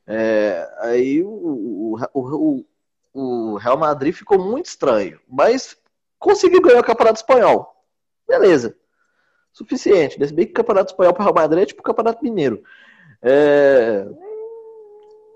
É, 0.07 0.69
aí 0.81 1.23
o, 1.23 1.97
o, 2.13 2.19
o, 2.21 2.65
o 3.13 3.55
Real 3.57 3.77
Madrid 3.77 4.13
ficou 4.13 4.37
muito 4.39 4.67
estranho, 4.67 5.19
mas 5.27 5.75
conseguiu 6.19 6.61
ganhar 6.61 6.79
o 6.79 6.83
Campeonato 6.85 7.19
Espanhol. 7.19 7.75
Beleza 8.27 8.75
suficiente. 9.55 10.15
Se 10.27 10.33
bem 10.33 10.45
que 10.45 10.51
o 10.51 10.55
Campeonato 10.55 10.91
Espanhol 10.91 11.13
para 11.13 11.21
o 11.21 11.23
Real 11.23 11.33
Madrid 11.35 11.63
é 11.63 11.65
tipo 11.65 11.79
o 11.79 11.83
Campeonato 11.83 12.21
Mineiro. 12.21 12.61
É... 13.21 14.05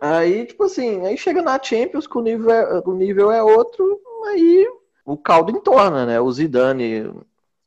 Aí, 0.01 0.45
tipo 0.45 0.63
assim, 0.63 1.05
aí 1.05 1.17
chega 1.17 1.41
na 1.41 1.61
Champions, 1.61 2.07
que 2.07 2.17
o 2.17 2.21
nível 2.21 2.51
é, 2.51 2.81
o 2.85 2.93
nível 2.93 3.31
é 3.31 3.43
outro, 3.43 3.99
aí 4.27 4.67
o 5.05 5.17
caldo 5.17 5.51
entorna, 5.51 6.05
né? 6.05 6.21
O 6.21 6.31
Zidane 6.31 7.11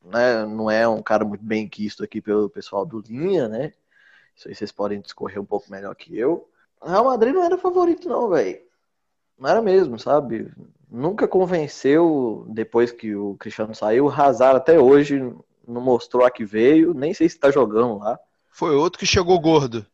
né, 0.03 0.45
não 0.45 0.69
é 0.69 0.87
um 0.87 1.01
cara 1.01 1.23
muito 1.25 1.43
bem 1.43 1.67
quisto 1.67 2.03
aqui 2.03 2.21
pelo 2.21 2.49
pessoal 2.49 2.85
do 2.85 2.99
Linha, 3.01 3.47
né? 3.47 3.73
Isso 4.35 4.47
aí 4.47 4.55
vocês 4.55 4.71
podem 4.71 4.99
discorrer 4.99 5.39
um 5.39 5.45
pouco 5.45 5.69
melhor 5.69 5.93
que 5.95 6.17
eu. 6.17 6.49
Real 6.83 7.05
Madrid 7.05 7.33
não 7.33 7.43
era 7.43 7.57
favorito, 7.57 8.09
não, 8.09 8.29
velho. 8.29 8.59
Não 9.37 9.49
era 9.49 9.61
mesmo, 9.61 9.99
sabe? 9.99 10.51
Nunca 10.89 11.27
convenceu 11.27 12.45
depois 12.49 12.91
que 12.91 13.15
o 13.15 13.35
Cristiano 13.35 13.75
saiu. 13.75 14.05
O 14.05 14.09
Hazard 14.09 14.57
até 14.57 14.79
hoje 14.79 15.19
não 15.67 15.81
mostrou 15.81 16.25
a 16.25 16.31
que 16.31 16.45
veio, 16.45 16.93
nem 16.93 17.13
sei 17.13 17.29
se 17.29 17.39
tá 17.39 17.51
jogando 17.51 17.99
lá. 17.99 18.19
Foi 18.49 18.75
outro 18.75 18.99
que 18.99 19.05
chegou 19.05 19.39
gordo. 19.39 19.85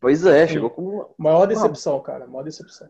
Pois 0.00 0.24
é, 0.26 0.46
chegou 0.46 0.70
com 0.70 0.82
uma, 0.82 1.08
Maior 1.18 1.46
decepção, 1.46 2.00
cara. 2.00 2.26
Maior 2.26 2.42
decepção. 2.44 2.88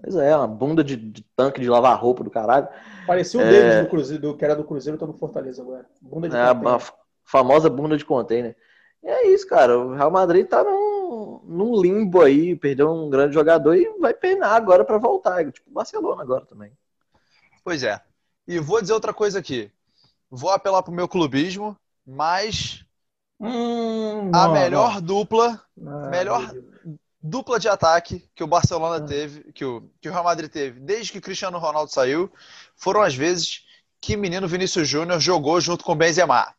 pois 0.00 0.16
é, 0.16 0.36
uma 0.36 0.46
bunda 0.48 0.82
de, 0.82 0.96
de 0.96 1.22
tanque 1.36 1.60
de 1.60 1.68
lavar 1.68 1.98
roupa 2.00 2.24
do 2.24 2.30
caralho. 2.30 2.68
Parecia 3.06 3.40
o 3.40 3.42
É. 3.42 3.50
Davis 3.50 3.84
do 3.84 3.90
Cruzeiro, 3.90 4.22
do, 4.22 4.36
que 4.36 4.44
era 4.44 4.56
do 4.56 4.64
Cruzeiro, 4.64 4.98
tá 4.98 5.06
no 5.06 5.12
Fortaleza 5.14 5.62
agora. 5.62 5.86
Bunda 6.00 6.28
de 6.28 6.36
É, 6.36 6.40
a, 6.42 6.54
papel. 6.54 6.70
a 6.76 6.80
famosa 7.24 7.68
bunda 7.70 7.96
de 7.96 8.04
container. 8.04 8.56
E 9.02 9.08
é 9.08 9.28
isso, 9.28 9.46
cara. 9.46 9.78
O 9.78 9.94
Real 9.94 10.10
Madrid 10.10 10.46
tá 10.46 10.64
num, 10.64 11.40
num 11.44 11.80
limbo 11.80 12.22
aí, 12.22 12.56
perdeu 12.56 12.90
um 12.90 13.10
grande 13.10 13.34
jogador 13.34 13.74
e 13.76 13.98
vai 13.98 14.14
penar 14.14 14.52
agora 14.54 14.84
pra 14.84 14.96
voltar. 14.98 15.44
Tipo 15.52 15.70
o 15.70 15.74
Barcelona 15.74 16.22
agora 16.22 16.46
também. 16.46 16.72
Pois 17.62 17.82
é. 17.82 18.00
E 18.48 18.58
vou 18.58 18.80
dizer 18.80 18.94
outra 18.94 19.12
coisa 19.12 19.38
aqui. 19.38 19.70
Vou 20.30 20.50
apelar 20.50 20.82
pro 20.82 20.92
meu 20.92 21.06
clubismo, 21.06 21.76
mas 22.06 22.84
Hum, 23.40 24.30
a 24.32 24.46
não, 24.46 24.52
melhor 24.52 25.00
dupla, 25.00 25.60
não. 25.76 26.04
Ah, 26.04 26.08
melhor- 26.08 26.52
meu 26.52 26.62
dupla 27.24 27.58
de 27.58 27.68
ataque 27.68 28.28
que 28.34 28.44
o 28.44 28.46
Barcelona 28.46 29.02
Ah. 29.02 29.06
teve, 29.06 29.50
que 29.52 29.64
o, 29.64 29.90
que 30.00 30.08
o 30.10 30.12
Real 30.12 30.24
Madrid 30.24 30.50
teve, 30.50 30.78
desde 30.78 31.10
que 31.10 31.22
Cristiano 31.22 31.58
Ronaldo 31.58 31.90
saiu, 31.90 32.30
foram 32.76 33.00
as 33.00 33.14
vezes 33.14 33.64
que 33.98 34.14
menino 34.14 34.46
Vinícius 34.46 34.86
Júnior 34.86 35.18
jogou 35.18 35.58
junto 35.58 35.82
com 35.82 35.92
o 35.92 35.96
Benzema. 35.96 36.52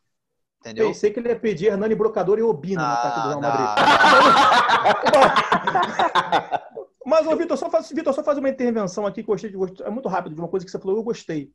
Entendeu? 0.60 0.88
Pensei 0.88 1.12
que 1.12 1.20
ele 1.20 1.28
ia 1.28 1.38
pedir 1.38 1.66
Hernani 1.66 1.94
Brocador 1.94 2.40
e 2.40 2.42
Obina 2.42 2.82
no 2.82 2.88
ataque 2.94 3.20
do 3.20 3.28
Real 3.28 3.40
Madrid. 3.40 3.68
Mas, 7.06 7.24
ô, 7.24 7.36
Vitor, 7.36 7.56
só 7.56 7.70
faz, 7.70 7.88
Vitor, 7.88 8.12
só 8.12 8.24
faz 8.24 8.36
uma 8.36 8.48
intervenção 8.48 9.06
aqui 9.06 9.22
que 9.22 9.30
eu 9.30 9.34
gostei 9.34 9.48
de 9.50 9.82
É 9.84 9.90
muito 9.90 10.08
rápido 10.08 10.34
de 10.34 10.40
uma 10.40 10.48
coisa 10.48 10.66
que 10.66 10.72
você 10.72 10.78
falou, 10.80 10.96
eu 10.96 11.04
gostei. 11.04 11.52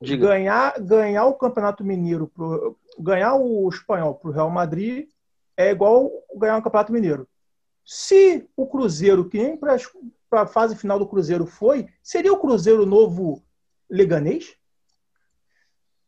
Diga. 0.00 0.28
Ganhar, 0.28 0.80
ganhar 0.80 1.26
o 1.26 1.34
Campeonato 1.34 1.84
Mineiro, 1.84 2.28
pro, 2.28 2.78
ganhar 2.98 3.34
o 3.34 3.68
espanhol 3.68 4.14
pro 4.14 4.30
Real 4.30 4.50
Madrid 4.50 5.08
é 5.56 5.70
igual 5.70 6.10
ganhar 6.36 6.56
o 6.56 6.62
Campeonato 6.62 6.92
Mineiro. 6.92 7.28
Se 7.84 8.48
o 8.56 8.66
Cruzeiro, 8.66 9.28
que 9.28 9.42
nem 9.42 9.56
para 9.56 10.42
a 10.42 10.46
fase 10.46 10.76
final 10.76 10.98
do 10.98 11.06
Cruzeiro 11.06 11.46
foi, 11.46 11.88
seria 12.02 12.32
o 12.32 12.38
Cruzeiro 12.38 12.86
novo 12.86 13.42
Leganês? 13.90 14.54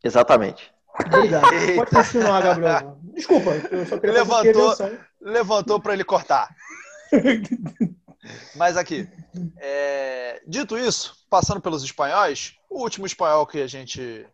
Exatamente. 0.05 0.73
Obrigado. 1.07 1.47
Pode 1.77 1.91
continuar, 1.91 2.43
Gabriel. 2.43 2.99
Desculpa, 3.15 3.51
eu 3.71 3.87
só 3.87 3.99
queria 3.99 4.17
Levantou. 4.17 4.75
Levantou 5.21 5.81
para 5.81 5.95
ele 5.95 6.05
cortar. 6.05 6.55
Mas 8.55 8.77
aqui, 8.77 9.09
é, 9.57 10.43
dito 10.47 10.79
isso, 10.79 11.15
passando 11.31 11.61
pelos 11.61 11.85
espanhóis, 11.85 12.57
o 12.69 12.83
último 12.83 13.07
espanhol 13.07 13.47
que 13.47 13.63
a 13.63 13.67
gente 13.69 14.27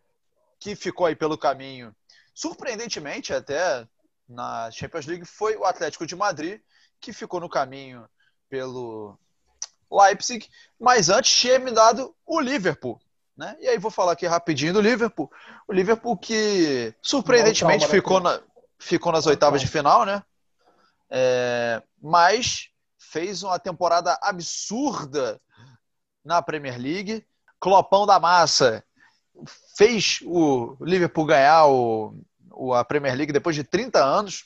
que 0.59 0.75
ficou 0.75 1.05
aí 1.05 1.15
pelo 1.15 1.37
caminho, 1.37 1.95
surpreendentemente 2.33 3.31
até 3.31 3.87
na 4.27 4.71
Champions 4.71 5.05
League, 5.05 5.23
foi 5.23 5.55
o 5.55 5.63
Atlético 5.63 6.07
de 6.07 6.15
Madrid, 6.15 6.59
que 6.99 7.13
ficou 7.13 7.39
no 7.39 7.47
caminho 7.47 8.09
pelo 8.49 9.15
Leipzig, 9.91 10.49
mas 10.79 11.09
antes 11.09 11.31
tinha 11.31 11.59
me 11.59 11.71
dado 11.71 12.15
o 12.25 12.39
Liverpool. 12.39 12.99
Né? 13.37 13.55
E 13.59 13.67
aí 13.67 13.77
vou 13.77 13.91
falar 13.91 14.13
aqui 14.13 14.25
rapidinho 14.25 14.73
do 14.73 14.81
Liverpool. 14.81 15.31
O 15.67 15.73
Liverpool 15.73 16.17
que 16.17 16.91
surpreendentemente 17.03 17.81
calma, 17.81 17.93
né, 17.93 18.01
ficou, 18.01 18.19
na, 18.19 18.41
ficou 18.79 19.11
nas 19.11 19.27
oitavas 19.27 19.61
de 19.61 19.67
final, 19.67 20.03
né? 20.03 20.23
É, 21.07 21.83
mas 22.01 22.69
fez 22.97 23.43
uma 23.43 23.59
temporada 23.59 24.17
absurda 24.23 25.39
na 26.27 26.41
Premier 26.41 26.77
League. 26.77 27.25
Clopão 27.59 28.05
da 28.05 28.19
massa 28.19 28.83
fez 29.77 30.19
o 30.23 30.75
Liverpool 30.81 31.25
ganhar 31.25 31.65
o, 31.67 32.19
o- 32.51 32.73
a 32.73 32.83
Premier 32.83 33.15
League 33.15 33.31
depois 33.33 33.55
de 33.55 33.63
30 33.63 34.03
anos. 34.03 34.45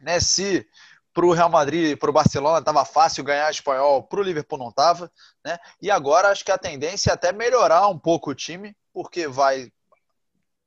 Né? 0.00 0.18
Se 0.18 0.66
para 1.12 1.26
o 1.26 1.32
Real 1.32 1.50
Madrid 1.50 1.90
e 1.92 1.96
para 1.96 2.08
o 2.08 2.12
Barcelona 2.12 2.58
estava 2.58 2.84
fácil 2.86 3.22
ganhar 3.22 3.50
espanhol, 3.50 4.02
para 4.02 4.20
o 4.20 4.22
Liverpool 4.22 4.58
não 4.58 4.70
estava. 4.70 5.12
Né? 5.44 5.58
E 5.80 5.90
agora 5.90 6.28
acho 6.30 6.44
que 6.44 6.50
a 6.50 6.56
tendência 6.58 7.10
é 7.10 7.12
até 7.14 7.30
melhorar 7.32 7.86
um 7.88 7.98
pouco 7.98 8.30
o 8.30 8.34
time, 8.34 8.74
porque 8.92 9.28
vai 9.28 9.70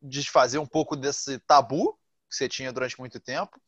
desfazer 0.01 0.59
um 0.59 0.65
pouco 0.67 0.95
desse 0.95 1.39
tabu 1.39 1.93
que 2.29 2.35
você 2.35 2.47
tinha 2.47 2.71
durante 2.71 2.99
muito 2.99 3.19
tempo. 3.19 3.59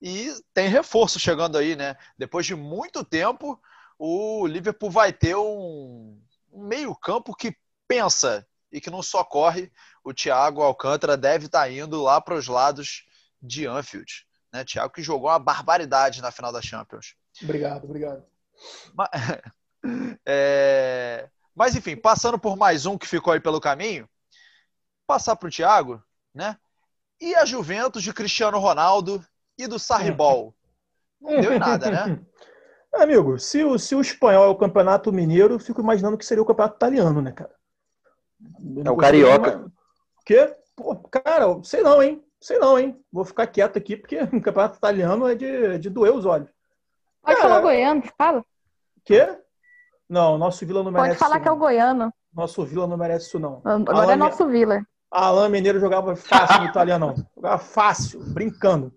E 0.00 0.32
tem 0.54 0.68
reforço 0.68 1.18
chegando 1.18 1.58
aí, 1.58 1.76
né? 1.76 1.96
Depois 2.16 2.46
de 2.46 2.54
muito 2.54 3.04
tempo, 3.04 3.60
o 3.98 4.46
Liverpool 4.46 4.90
vai 4.90 5.12
ter 5.12 5.34
um, 5.34 6.20
um 6.52 6.66
meio-campo 6.66 7.34
que 7.34 7.56
pensa 7.86 8.46
e 8.70 8.80
que 8.80 8.90
não 8.90 9.02
só 9.02 9.24
corre. 9.24 9.72
O 10.04 10.14
Thiago 10.14 10.62
Alcântara 10.62 11.16
deve 11.16 11.46
estar 11.46 11.70
indo 11.70 12.02
lá 12.02 12.20
para 12.20 12.34
os 12.34 12.46
lados 12.46 13.04
de 13.42 13.66
Anfield. 13.66 14.26
Né? 14.52 14.64
Thiago 14.64 14.92
que 14.92 15.02
jogou 15.02 15.30
uma 15.30 15.38
barbaridade 15.38 16.22
na 16.22 16.30
final 16.30 16.52
da 16.52 16.62
Champions. 16.62 17.16
Obrigado, 17.42 17.84
obrigado. 17.84 18.24
Mas, 18.94 19.08
é, 20.26 21.28
mas, 21.54 21.74
enfim, 21.74 21.96
passando 21.96 22.38
por 22.38 22.56
mais 22.56 22.86
um 22.86 22.96
que 22.96 23.06
ficou 23.06 23.32
aí 23.32 23.40
pelo 23.40 23.60
caminho, 23.60 24.08
passar 25.06 25.36
para 25.36 25.48
o 25.48 25.50
Thiago, 25.50 26.02
né? 26.34 26.56
E 27.20 27.34
a 27.34 27.44
Juventus 27.44 28.02
de 28.02 28.12
Cristiano 28.12 28.58
Ronaldo 28.58 29.24
e 29.56 29.66
do 29.66 29.78
Sarribol? 29.78 30.54
Não 31.20 31.40
deu 31.40 31.52
em 31.52 31.58
nada, 31.58 31.90
né? 31.90 32.20
Amigo, 32.94 33.38
se 33.38 33.62
o, 33.62 33.78
se 33.78 33.94
o 33.94 34.00
espanhol 34.00 34.44
é 34.44 34.48
o 34.48 34.56
campeonato 34.56 35.12
mineiro, 35.12 35.54
eu 35.54 35.58
fico 35.58 35.80
imaginando 35.80 36.16
que 36.16 36.24
seria 36.24 36.42
o 36.42 36.46
campeonato 36.46 36.76
italiano, 36.76 37.20
né, 37.20 37.32
cara? 37.32 37.54
É 38.76 38.82
não 38.82 38.94
o 38.94 38.96
carioca. 38.96 39.64
O 39.66 40.24
quê? 40.24 40.54
Pô, 40.74 40.96
cara, 40.96 41.44
sei 41.62 41.82
não, 41.82 42.02
hein? 42.02 42.24
Sei 42.40 42.58
não, 42.58 42.78
hein? 42.78 42.98
Vou 43.12 43.24
ficar 43.24 43.46
quieto 43.46 43.76
aqui, 43.76 43.96
porque 43.96 44.16
o 44.18 44.28
campeonato 44.40 44.76
italiano 44.78 45.26
é 45.28 45.34
de, 45.34 45.78
de 45.78 45.90
doer 45.90 46.12
os 46.12 46.24
olhos. 46.24 46.48
Pode 47.22 47.36
Cara, 47.36 47.48
falar 47.48 47.60
goiano, 47.60 48.02
fala. 48.16 48.44
Quê? 49.04 49.38
Não, 50.08 50.38
nosso 50.38 50.64
Vila 50.64 50.82
não 50.82 50.90
merece 50.90 51.10
Pode 51.10 51.18
falar 51.18 51.36
isso, 51.36 51.42
que 51.42 51.48
é 51.48 51.52
o 51.52 51.56
goiano. 51.56 52.12
Nosso 52.32 52.64
Vila 52.64 52.86
não 52.86 52.96
merece 52.96 53.26
isso, 53.26 53.38
não. 53.38 53.60
Agora 53.64 53.98
Alain- 53.98 54.12
é 54.12 54.16
nosso 54.16 54.46
Vila. 54.46 54.80
Alain 55.10 55.50
Mineiro 55.50 55.80
jogava 55.80 56.14
fácil 56.16 56.60
no 56.60 56.66
italiano, 56.66 57.06
não. 57.08 57.26
Jogava 57.36 57.58
fácil, 57.58 58.20
brincando. 58.32 58.94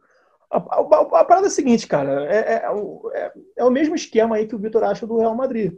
A, 0.51 0.57
a- 0.57 1.19
a 1.21 1.25
parada 1.25 1.47
é 1.47 1.49
a 1.49 1.51
seguinte, 1.51 1.87
cara. 1.87 2.25
É, 2.31 2.37
é- 2.55 3.23
é- 3.25 3.33
é 3.57 3.65
o 3.65 3.71
mesmo 3.71 3.95
esquema 3.95 4.35
aí 4.35 4.47
que 4.47 4.55
o 4.55 4.59
Vitor 4.59 4.83
acha 4.83 5.07
do 5.07 5.17
Real 5.17 5.35
Madrid. 5.35 5.73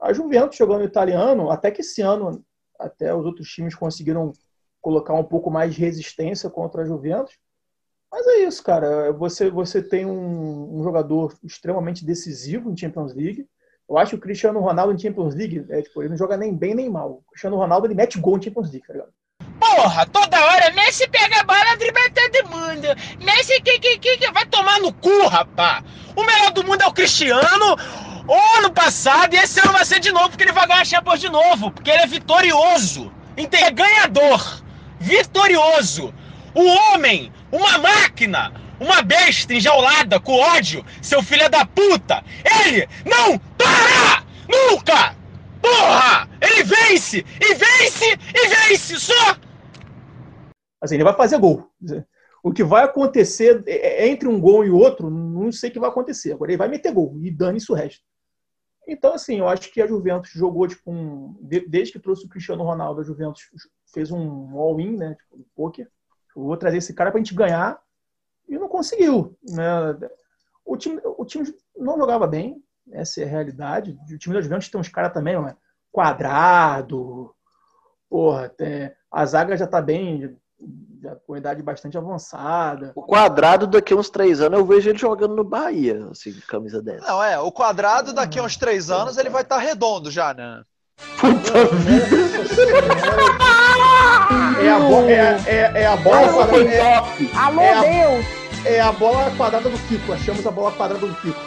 A 0.00 0.12
Juventus 0.12 0.56
jogando 0.58 0.84
italiano, 0.84 1.50
até 1.50 1.70
que 1.70 1.80
esse 1.80 2.02
ano, 2.02 2.44
até 2.78 3.14
os 3.14 3.24
outros 3.24 3.48
times 3.48 3.74
conseguiram 3.74 4.32
colocar 4.82 5.14
um 5.14 5.24
pouco 5.24 5.50
mais 5.50 5.74
de 5.74 5.80
resistência 5.80 6.50
contra 6.50 6.82
a 6.82 6.84
Juventus. 6.86 7.38
Mas 8.10 8.26
é 8.26 8.36
isso, 8.46 8.62
cara. 8.62 9.12
Você, 9.12 9.50
você 9.50 9.82
tem 9.82 10.06
um, 10.06 10.78
um 10.80 10.82
jogador 10.84 11.34
extremamente 11.42 12.04
decisivo 12.04 12.70
em 12.70 12.76
Champions 12.76 13.14
League. 13.14 13.46
Eu 13.88 13.98
acho 13.98 14.10
que 14.12 14.16
o 14.16 14.20
Cristiano 14.20 14.60
Ronaldo 14.60 14.92
em 14.94 14.98
Champions 14.98 15.34
League, 15.34 15.64
é, 15.70 15.82
tipo, 15.82 16.02
ele 16.02 16.10
não 16.10 16.16
joga 16.16 16.36
nem 16.36 16.54
bem 16.54 16.74
nem 16.74 16.90
mal. 16.90 17.12
O 17.26 17.30
Cristiano 17.30 17.56
Ronaldo 17.56 17.86
ele 17.86 17.94
mete 17.94 18.18
gol 18.20 18.38
em 18.38 18.42
Champions 18.42 18.70
League, 18.70 18.86
tá 18.86 18.92
ligado? 18.94 19.12
Porra, 19.60 20.06
toda 20.06 20.44
hora 20.44 20.70
Messi 20.72 21.08
pega 21.08 21.40
a 21.40 21.44
bola, 21.44 21.76
dribla 21.78 22.10
todo 22.10 22.50
mundo. 22.50 22.88
Messi 23.20 23.60
que, 23.62 23.78
que, 23.78 23.98
que, 23.98 24.16
que 24.18 24.30
vai 24.32 24.44
tomar 24.46 24.80
no 24.80 24.92
cu, 24.92 25.26
rapá. 25.28 25.82
O 26.14 26.24
melhor 26.24 26.50
do 26.52 26.64
mundo 26.64 26.82
é 26.82 26.86
o 26.86 26.92
Cristiano. 26.92 27.76
O 28.28 28.58
ano 28.58 28.70
passado 28.72 29.34
e 29.34 29.38
esse 29.38 29.60
ano 29.60 29.72
vai 29.72 29.84
ser 29.84 30.00
de 30.00 30.10
novo, 30.10 30.30
porque 30.30 30.44
ele 30.44 30.52
vai 30.52 30.66
ganhar 30.66 30.80
a 30.80 30.84
Champions 30.84 31.20
de 31.20 31.28
novo, 31.28 31.70
porque 31.70 31.90
ele 31.90 32.02
é 32.02 32.06
vitorioso. 32.06 33.12
É 33.36 33.70
ganhador. 33.70 34.62
Vitorioso. 34.98 36.12
O 36.54 36.64
homem, 36.64 37.32
uma 37.52 37.78
máquina, 37.78 38.52
uma 38.80 39.02
besta 39.02 39.54
enjaulada 39.54 40.18
com 40.18 40.38
ódio, 40.40 40.84
seu 41.02 41.22
filho 41.22 41.48
da 41.48 41.64
puta. 41.64 42.24
Ele 42.64 42.88
não 43.04 43.38
para! 43.38 44.24
Nunca! 44.48 45.14
Porra! 45.60 46.28
Ele 46.40 46.64
vence! 46.64 47.24
E 47.40 47.54
vence! 47.54 48.18
E 48.34 48.48
vence! 48.48 48.98
Só! 48.98 49.36
Assim, 50.80 50.96
ele 50.96 51.04
vai 51.04 51.14
fazer 51.14 51.38
gol. 51.38 51.70
O 52.42 52.52
que 52.52 52.62
vai 52.64 52.84
acontecer 52.84 53.62
é- 53.66 54.04
é 54.04 54.08
entre 54.08 54.28
um 54.28 54.40
gol 54.40 54.64
e 54.64 54.70
outro, 54.70 55.10
não 55.10 55.50
sei 55.50 55.70
o 55.70 55.72
que 55.72 55.80
vai 55.80 55.90
acontecer. 55.90 56.32
Agora 56.32 56.50
ele 56.50 56.58
vai 56.58 56.68
meter 56.68 56.92
gol 56.92 57.18
e 57.20 57.30
dane-se 57.30 57.70
o 57.72 57.74
resto. 57.74 58.04
Então, 58.88 59.14
assim, 59.14 59.38
eu 59.38 59.48
acho 59.48 59.72
que 59.72 59.82
a 59.82 59.86
Juventus 59.86 60.30
jogou, 60.30 60.66
tipo, 60.68 60.90
um, 60.92 61.36
de- 61.42 61.66
desde 61.68 61.92
que 61.92 61.98
trouxe 62.00 62.24
o 62.26 62.28
Cristiano 62.28 62.62
Ronaldo, 62.62 63.00
a 63.00 63.04
Juventus 63.04 63.42
fez 63.92 64.10
um 64.12 64.56
all-in, 64.58 64.96
né, 64.96 65.14
tipo, 65.16 65.36
um 65.36 65.44
poker. 65.56 65.88
Eu 66.36 66.44
vou 66.44 66.56
trazer 66.56 66.78
esse 66.78 66.94
cara 66.94 67.10
pra 67.10 67.18
gente 67.18 67.34
ganhar 67.34 67.80
e 68.48 68.58
não 68.58 68.68
conseguiu, 68.68 69.36
né. 69.50 69.96
O 70.64 70.76
time, 70.76 71.00
o 71.04 71.24
time 71.24 71.46
não 71.76 71.98
jogava 71.98 72.26
bem, 72.26 72.62
Essa 72.92 73.22
é 73.22 73.24
a 73.24 73.28
realidade. 73.28 73.98
O 74.12 74.18
time 74.18 74.34
da 74.34 74.40
Juventus 74.40 74.68
tem 74.68 74.80
uns 74.80 74.88
caras 74.88 75.12
também, 75.12 75.36
ó, 75.36 75.52
quadrado. 75.92 77.34
Porra, 78.08 78.48
tem- 78.48 78.92
a 79.10 79.26
zaga 79.26 79.56
já 79.56 79.66
tá 79.66 79.82
bem, 79.82 80.36
já 81.02 81.14
com 81.26 81.36
idade 81.36 81.62
bastante 81.62 81.96
avançada. 81.98 82.92
O 82.94 83.02
quadrado 83.02 83.66
daqui 83.66 83.92
a 83.92 83.96
uns 83.96 84.08
três 84.10 84.40
anos 84.40 84.58
eu 84.58 84.64
vejo 84.66 84.88
ele 84.90 84.98
jogando 84.98 85.34
no 85.36 85.44
Bahia, 85.44 86.08
assim, 86.10 86.32
camisa 86.48 86.82
dessa. 86.82 87.06
Não, 87.06 87.22
é, 87.22 87.38
o 87.38 87.52
quadrado 87.52 88.12
daqui 88.12 88.38
a 88.38 88.42
uns 88.42 88.56
três 88.56 88.90
anos 88.90 89.16
ele 89.18 89.28
vai 89.30 89.42
estar 89.42 89.58
redondo 89.58 90.10
já, 90.10 90.32
né? 90.34 90.62
Puta 91.20 91.64
vida. 91.76 92.06
É 94.62 94.70
a, 94.70 94.78
bo- 94.78 95.08
é, 95.08 95.20
a- 95.20 95.48
é- 95.48 95.82
é 95.82 95.86
a 95.86 95.96
bola 95.96 96.16
Ai, 96.18 96.32
quadrada, 96.32 96.64
é, 96.64 97.00
top. 97.00 97.30
Alô, 97.36 97.60
É 97.60 97.72
a- 97.72 97.80
Deus! 97.82 98.26
é 98.64 98.80
a 98.80 98.92
bola 98.92 99.30
quadrada 99.36 99.68
do 99.68 99.78
Kiko. 99.86 100.12
Achamos 100.12 100.46
a 100.46 100.50
bola 100.50 100.72
quadrada 100.72 101.06
do 101.06 101.14
Kiko. 101.16 101.38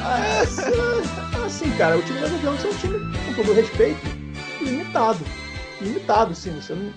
Ah, 0.00 0.40
Assim, 0.42 0.62
assim, 1.44 1.76
cara, 1.76 1.96
o 1.98 2.02
time 2.02 2.20
da 2.20 2.26
Juventus 2.26 2.64
é 2.64 2.68
um 2.68 2.74
time, 2.74 2.98
com 3.26 3.34
todo 3.34 3.52
respeito, 3.52 4.00
limitado. 4.60 5.20
Limitado, 5.80 6.34
sim. 6.34 6.58
Você 6.60 6.74
não 6.74 6.92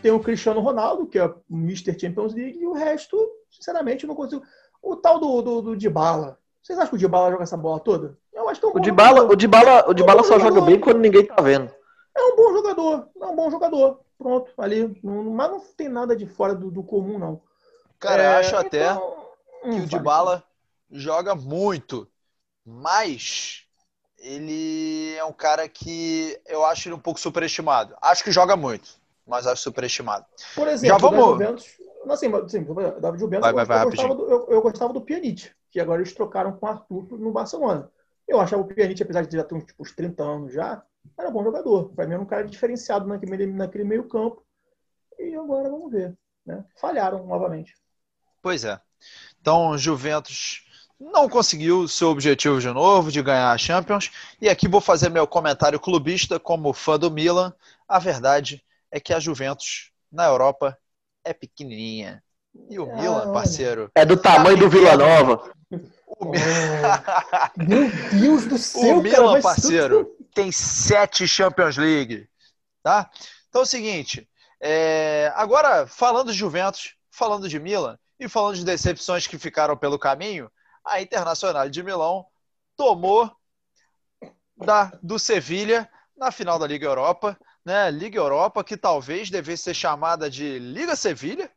tem 0.00 0.10
o 0.10 0.20
Cristiano 0.20 0.60
Ronaldo, 0.60 1.06
que 1.06 1.18
é 1.18 1.24
o 1.26 1.34
Mr. 1.50 1.98
Champions 1.98 2.34
League, 2.34 2.58
e 2.58 2.66
o 2.66 2.72
resto, 2.72 3.16
sinceramente, 3.50 4.04
eu 4.04 4.08
não 4.08 4.14
consigo. 4.14 4.42
O 4.82 4.96
tal 4.96 5.18
do, 5.18 5.42
do, 5.42 5.62
do 5.62 5.76
Dybala. 5.76 6.38
Vocês 6.62 6.78
acham 6.78 6.90
que 6.90 6.96
o 6.96 6.98
Dybala 6.98 7.30
joga 7.30 7.42
essa 7.42 7.56
bola 7.56 7.80
toda? 7.80 8.18
Eu 8.32 8.48
acho 8.48 8.60
que 8.60 8.66
é 8.66 8.68
um 8.68 8.72
O 8.72 8.74
bom 8.74 8.80
Dybala, 8.80 9.08
jogador. 9.08 9.32
o 9.32 9.36
Dybala, 9.36 9.90
o 9.90 9.94
Dybala 9.94 10.24
só 10.24 10.38
joga 10.38 10.60
bem 10.60 10.80
quando 10.80 10.98
ninguém 10.98 11.26
tá 11.26 11.40
vendo. 11.42 11.70
É 12.16 12.22
um 12.22 12.36
bom 12.36 12.52
jogador. 12.52 13.08
É 13.20 13.26
um 13.26 13.36
bom 13.36 13.50
jogador. 13.50 14.00
Pronto, 14.18 14.50
ali. 14.58 14.98
Mas 15.02 15.50
não 15.50 15.60
tem 15.76 15.88
nada 15.88 16.14
de 16.16 16.26
fora 16.26 16.54
do, 16.54 16.70
do 16.70 16.82
comum, 16.82 17.18
não. 17.18 17.42
Cara, 17.98 18.22
É, 18.22 18.26
eu 18.26 18.38
acho 18.38 18.56
até 18.56 18.90
então, 18.90 19.16
que 19.62 19.68
hum, 19.68 19.82
o. 19.84 19.86
Dybala 19.86 20.42
joga 20.90 21.34
muito, 21.34 22.08
mas 22.64 23.62
ele 24.18 25.14
é 25.16 25.24
um 25.24 25.32
cara 25.32 25.68
que 25.68 26.38
eu 26.46 26.64
acho 26.64 26.88
ele 26.88 26.94
um 26.94 26.98
pouco 27.00 27.20
superestimado. 27.20 27.94
Acho 28.02 28.22
que 28.24 28.30
joga 28.32 28.56
muito, 28.56 28.99
mas 29.30 29.46
acho 29.46 29.62
superestimado. 29.62 30.26
Por 30.54 30.68
exemplo, 30.68 30.98
Já 30.98 30.98
vamos- 30.98 31.24
da 31.24 31.32
Juventus. 31.32 31.66
Não, 32.04 32.14
assim, 32.14 32.34
assim, 32.34 32.64
da 33.00 33.16
Juventus, 33.16 33.52
Vai, 33.52 33.52
vai, 33.52 33.62
eu, 33.62 33.66
vai, 33.66 33.82
eu 33.82 33.84
gostava 33.90 34.14
do, 34.14 34.30
eu, 34.30 34.46
eu 34.48 34.62
gostava 34.62 34.92
do 34.92 35.00
Pjanic, 35.02 35.50
que 35.70 35.78
agora 35.78 36.00
eles 36.00 36.12
trocaram 36.14 36.52
com 36.52 36.66
o 36.66 36.68
Arthur 36.68 37.18
no 37.18 37.30
Barcelona. 37.30 37.90
Eu 38.26 38.40
achava 38.40 38.62
o 38.62 38.66
Pjanic, 38.66 39.02
apesar 39.02 39.22
de 39.22 39.36
já 39.36 39.44
ter 39.44 39.54
uns, 39.54 39.64
tipo, 39.64 39.82
uns 39.82 39.92
30 39.92 40.22
anos 40.22 40.52
já, 40.52 40.82
era 41.18 41.28
um 41.28 41.32
bom 41.32 41.44
jogador. 41.44 41.90
Para 41.94 42.06
mim 42.06 42.14
era 42.14 42.22
um 42.22 42.26
cara 42.26 42.44
diferenciado 42.44 43.06
naquele, 43.06 43.46
naquele 43.46 43.84
meio 43.84 44.08
campo. 44.08 44.42
E 45.18 45.34
agora 45.34 45.68
vamos 45.68 45.90
ver. 45.90 46.16
Né? 46.44 46.64
Falharam 46.80 47.26
novamente. 47.26 47.74
Pois 48.42 48.64
é. 48.64 48.80
Então, 49.40 49.76
Juventus 49.76 50.64
não 50.98 51.28
conseguiu 51.28 51.88
seu 51.88 52.08
objetivo 52.08 52.60
de 52.60 52.68
novo, 52.68 53.10
de 53.10 53.22
ganhar 53.22 53.50
a 53.50 53.58
Champions. 53.58 54.10
E 54.40 54.48
aqui 54.48 54.68
vou 54.68 54.80
fazer 54.80 55.08
meu 55.08 55.26
comentário 55.26 55.80
clubista 55.80 56.38
como 56.38 56.72
fã 56.72 56.98
do 56.98 57.10
Milan. 57.10 57.54
A 57.88 57.98
verdade 57.98 58.62
é 58.90 58.98
que 59.00 59.12
a 59.12 59.20
Juventus 59.20 59.90
na 60.10 60.26
Europa 60.26 60.76
é 61.24 61.32
pequenininha. 61.32 62.22
E 62.68 62.78
o 62.78 62.90
Ah, 62.90 62.96
Milan, 62.96 63.32
parceiro, 63.32 63.90
É 63.94 64.04
do 64.04 64.16
tamanho 64.16 64.56
do 64.58 64.68
Vila 64.68 64.96
Nova. 64.96 65.52
o, 65.70 66.30
Mi- 66.32 66.40
Oh, 67.56 67.62
meu 67.62 67.90
Deus 68.20 68.46
do 68.46 68.58
céu, 68.58 68.98
o 68.98 69.02
cara, 69.02 69.02
Milan, 69.02 69.32
mas- 69.34 69.42
parceiro, 69.42 70.16
tem 70.34 70.50
sete 70.50 71.26
Champions 71.28 71.76
League. 71.76 72.28
Tá? 72.82 73.10
Então 73.48 73.62
é 73.62 73.64
o 73.64 73.66
seguinte. 73.66 74.28
é, 74.60 75.32
agora, 75.36 75.86
falando 75.86 76.32
de 76.32 76.38
Juventus, 76.38 76.94
falando 77.10 77.48
de 77.48 77.58
Milan 77.60 77.96
e 78.18 78.28
falando 78.28 78.56
de 78.56 78.64
decepções 78.64 79.26
que 79.26 79.38
ficaram 79.38 79.76
pelo 79.76 79.98
caminho, 79.98 80.50
a 80.84 81.00
Internacional 81.00 81.68
de 81.68 81.82
Milão 81.82 82.26
tomou 82.76 83.30
da, 84.56 84.92
do 85.02 85.18
Sevilha 85.18 85.88
na 86.16 86.30
final 86.30 86.58
da 86.58 86.66
Liga 86.66 86.86
Europa, 86.86 87.38
né? 87.64 87.90
Liga 87.90 88.18
Europa 88.18 88.64
que 88.64 88.76
talvez 88.76 89.30
devesse 89.30 89.64
ser 89.64 89.74
chamada 89.74 90.30
de 90.30 90.58
Liga 90.58 90.94
Sevilha, 90.96 91.50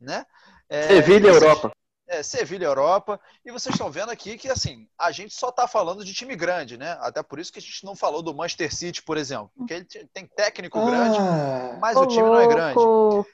né? 0.00 0.26
É, 0.68 0.88
Sevilha 0.88 1.30
vocês- 1.32 1.42
Europa. 1.42 1.72
é, 2.08 2.22
Sevilha 2.22 2.64
Europa. 2.66 3.20
E 3.44 3.50
vocês 3.52 3.74
estão 3.74 3.90
vendo 3.90 4.10
aqui 4.10 4.36
que, 4.38 4.48
assim, 4.48 4.88
a 4.98 5.10
gente 5.12 5.34
só 5.34 5.50
está 5.50 5.68
falando 5.68 6.04
de 6.04 6.14
time 6.14 6.34
grande, 6.34 6.76
né? 6.76 6.96
Até 7.00 7.22
por 7.22 7.38
isso 7.38 7.52
que 7.52 7.58
a 7.58 7.62
gente 7.62 7.84
não 7.84 7.94
falou 7.94 8.22
do 8.22 8.34
Manchester 8.34 8.74
City, 8.74 9.02
por 9.02 9.16
exemplo. 9.16 9.50
Porque 9.56 9.74
ele 9.74 9.84
te- 9.84 10.06
tem 10.12 10.26
técnico 10.26 10.84
grande, 10.84 11.18
Ah, 11.18 11.76
mas 11.80 11.96
Ô, 11.96 12.00
o 12.02 12.06
time 12.06 12.22
não 12.22 12.40
é 12.40 12.46
grande. 12.46 12.76
louco. 12.78 13.26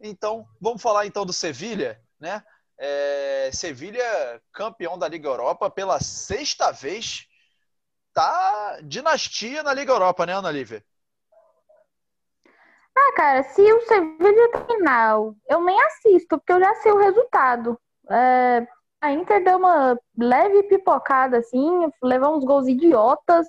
Então, 0.00 0.46
vamos 0.60 0.82
falar 0.82 1.06
então 1.06 1.24
do 1.24 1.32
Sevilha, 1.32 2.00
né? 2.20 2.42
É, 2.76 3.50
Sevilha, 3.52 4.02
campeão 4.52 4.98
da 4.98 5.06
Liga 5.08 5.28
Europa 5.28 5.70
pela 5.70 6.00
sexta 6.00 6.72
vez. 6.72 7.26
Tá 8.12 8.78
dinastia 8.82 9.62
na 9.62 9.72
Liga 9.72 9.92
Europa, 9.92 10.24
né, 10.26 10.32
Ana 10.34 10.50
Lívia? 10.50 10.84
Ah, 12.96 13.12
cara, 13.16 13.42
se 13.42 13.60
o 13.60 13.80
Sevilha 13.82 14.50
tá 14.52 14.64
final, 14.64 15.34
eu 15.48 15.62
nem 15.62 15.80
assisto, 15.82 16.38
porque 16.38 16.52
eu 16.52 16.60
já 16.60 16.74
sei 16.76 16.92
o 16.92 16.98
resultado. 16.98 17.78
É, 18.08 18.66
a 19.00 19.12
Inter 19.12 19.42
deu 19.42 19.58
uma 19.58 19.98
leve 20.16 20.62
pipocada, 20.64 21.38
assim, 21.38 21.90
levou 22.02 22.36
uns 22.36 22.44
gols 22.44 22.68
idiotas, 22.68 23.46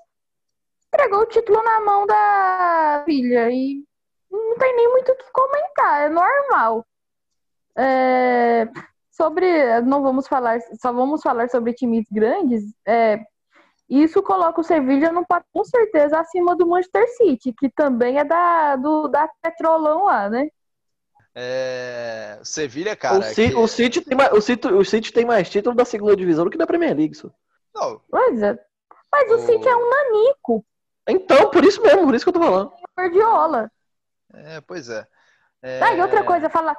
entregou 0.88 1.22
o 1.22 1.26
título 1.28 1.62
na 1.64 1.80
mão 1.82 2.08
da 2.08 3.04
filha 3.06 3.50
e 3.52 3.84
não 4.32 4.58
tem 4.58 4.76
nem 4.76 4.91
muito 4.91 5.12
o 5.12 5.16
que 5.16 5.32
comentar, 5.32 6.02
é 6.04 6.10
normal. 6.10 6.86
É, 7.78 8.68
sobre, 9.12 9.82
não 9.82 10.02
vamos 10.02 10.28
falar, 10.28 10.60
só 10.82 10.91
vamos 10.91 11.22
falar 11.22 11.50
sobre 11.50 11.74
times 11.74 12.06
grandes, 12.12 12.64
é, 12.86 13.24
isso 13.90 14.22
coloca 14.24 14.60
o 14.62 14.64
Sevilha 14.64 15.12
no 15.12 15.22
patamar, 15.26 15.46
com 15.54 15.64
certeza 15.64 16.20
acima 16.20 16.56
do 16.56 16.66
Manchester 16.68 17.08
City, 17.18 17.54
que 17.54 17.70
também 17.70 18.18
é 18.18 18.24
da, 18.24 18.76
do, 18.76 19.08
da 19.08 19.30
Petrolão 19.42 20.06
lá, 20.06 20.30
né? 20.30 20.48
É, 21.34 22.40
Sevilha, 22.44 22.96
cara. 22.96 23.20
o, 23.20 23.24
Ci- 23.24 23.50
que- 23.50 23.56
o 23.56 23.68
City 23.68 24.02
tem 24.02 24.18
mais, 24.18 24.32
o, 24.32 24.42
City, 24.42 24.68
o 24.68 24.86
City 24.86 25.12
tem 25.12 25.26
mais 25.26 25.50
título 25.50 25.76
da 25.76 25.84
segunda 25.86 26.16
divisão 26.16 26.46
do 26.46 26.52
que 26.52 26.58
da 26.58 26.66
Premier 26.68 26.96
League. 26.96 27.14
só. 27.16 27.30
Não, 27.74 28.02
Pois 28.10 28.42
é. 28.42 28.58
Mas 29.12 29.32
o 29.32 29.36
O- 29.36 29.40
City 29.40 29.68
é 29.68 29.76
um 29.76 29.90
nanico, 29.90 30.66
Então, 31.08 31.50
por 31.52 31.64
isso 31.64 31.82
mesmo, 31.82 32.06
por 32.06 32.16
isso 32.16 32.26
que 32.26 32.30
eu 32.30 32.34
tô 32.34 32.40
falando. 32.42 32.72
Guardiola. 32.98 33.72
é, 34.34 34.62
pois 34.62 34.90
é. 34.90 35.06
É, 35.62 35.82
Ah, 35.84 35.94
e 35.94 36.02
outra 36.02 36.24
coisa, 36.24 36.50
fala. 36.50 36.76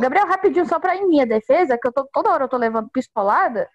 Gabriel, 0.00 0.26
rapidinho, 0.26 0.66
só 0.66 0.78
pra 0.78 0.96
em 0.96 1.06
minha 1.06 1.26
defesa, 1.26 1.76
que 1.76 1.86
eu 1.86 1.92
tô, 1.92 2.04
toda 2.12 2.30
hora 2.30 2.44
eu 2.44 2.48
tô 2.48 2.56
levando 2.56 2.88
pistolada. 2.90 3.68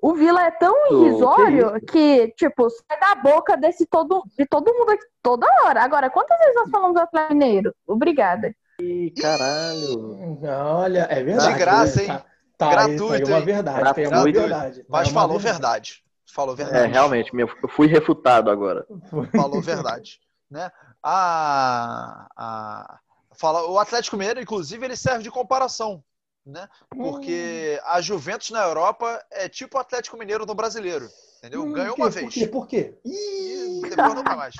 O 0.00 0.14
Vila 0.14 0.42
é 0.44 0.50
tão 0.52 0.72
que 0.88 0.94
irrisório 0.94 1.80
que, 1.86 2.28
tipo, 2.36 2.68
sai 2.70 3.00
da 3.00 3.16
boca 3.16 3.56
desse 3.56 3.84
todo, 3.86 4.22
de 4.36 4.46
todo 4.46 4.72
mundo 4.72 4.90
aqui 4.90 5.04
toda 5.22 5.46
hora. 5.64 5.82
Agora, 5.82 6.08
quantas 6.08 6.38
vezes 6.38 6.54
nós 6.54 6.70
falamos 6.70 6.94
do 6.94 7.00
Atlético 7.00 7.34
Mineiro? 7.34 7.74
Obrigada. 7.86 8.54
Ih, 8.80 9.10
caralho. 9.20 10.38
Olha, 10.76 11.06
é 11.10 11.22
verdade. 11.22 11.52
De 11.52 11.58
graça, 11.58 11.96
né? 11.96 12.02
hein? 12.04 12.08
Tá, 12.08 12.24
tá 12.58 12.70
Gratuito, 12.70 13.12
aí, 13.12 13.22
tá 13.22 13.26
aí 13.26 13.32
uma 13.34 13.40
verdade. 13.40 13.94
Tem 13.94 14.06
uma 14.06 14.10
Gratuito. 14.10 14.40
verdade. 14.40 14.86
Mas 14.88 15.08
uma 15.10 15.20
falou 15.20 15.38
verdade. 15.38 16.04
Falou 16.32 16.54
É, 16.54 16.56
verdade. 16.58 16.92
realmente, 16.92 17.34
meu, 17.34 17.48
eu 17.62 17.68
fui 17.68 17.88
refutado 17.88 18.50
agora. 18.50 18.86
Falou 19.34 19.60
verdade. 19.60 20.20
né? 20.48 20.70
A, 21.02 22.28
a, 22.36 22.98
fala, 23.36 23.68
o 23.68 23.78
Atlético 23.78 24.16
Mineiro, 24.16 24.40
inclusive, 24.40 24.84
ele 24.84 24.96
serve 24.96 25.24
de 25.24 25.30
comparação. 25.30 26.02
Né? 26.48 26.66
Porque 26.88 27.78
a 27.84 28.00
Juventus 28.00 28.48
na 28.50 28.62
Europa 28.62 29.22
é 29.30 29.50
tipo 29.50 29.76
o 29.76 29.80
Atlético 29.80 30.16
Mineiro 30.16 30.46
no 30.46 30.54
brasileiro. 30.54 31.06
Entendeu? 31.38 31.62
Hum, 31.62 31.72
Ganhou 31.74 31.94
uma 31.94 32.08
vez. 32.08 32.24
Por 32.24 32.32
quê? 32.32 32.46
Por 32.48 32.66
quê? 32.66 32.98
E 33.04 33.82
depois 33.90 34.14
nunca 34.14 34.34
mais. 34.34 34.54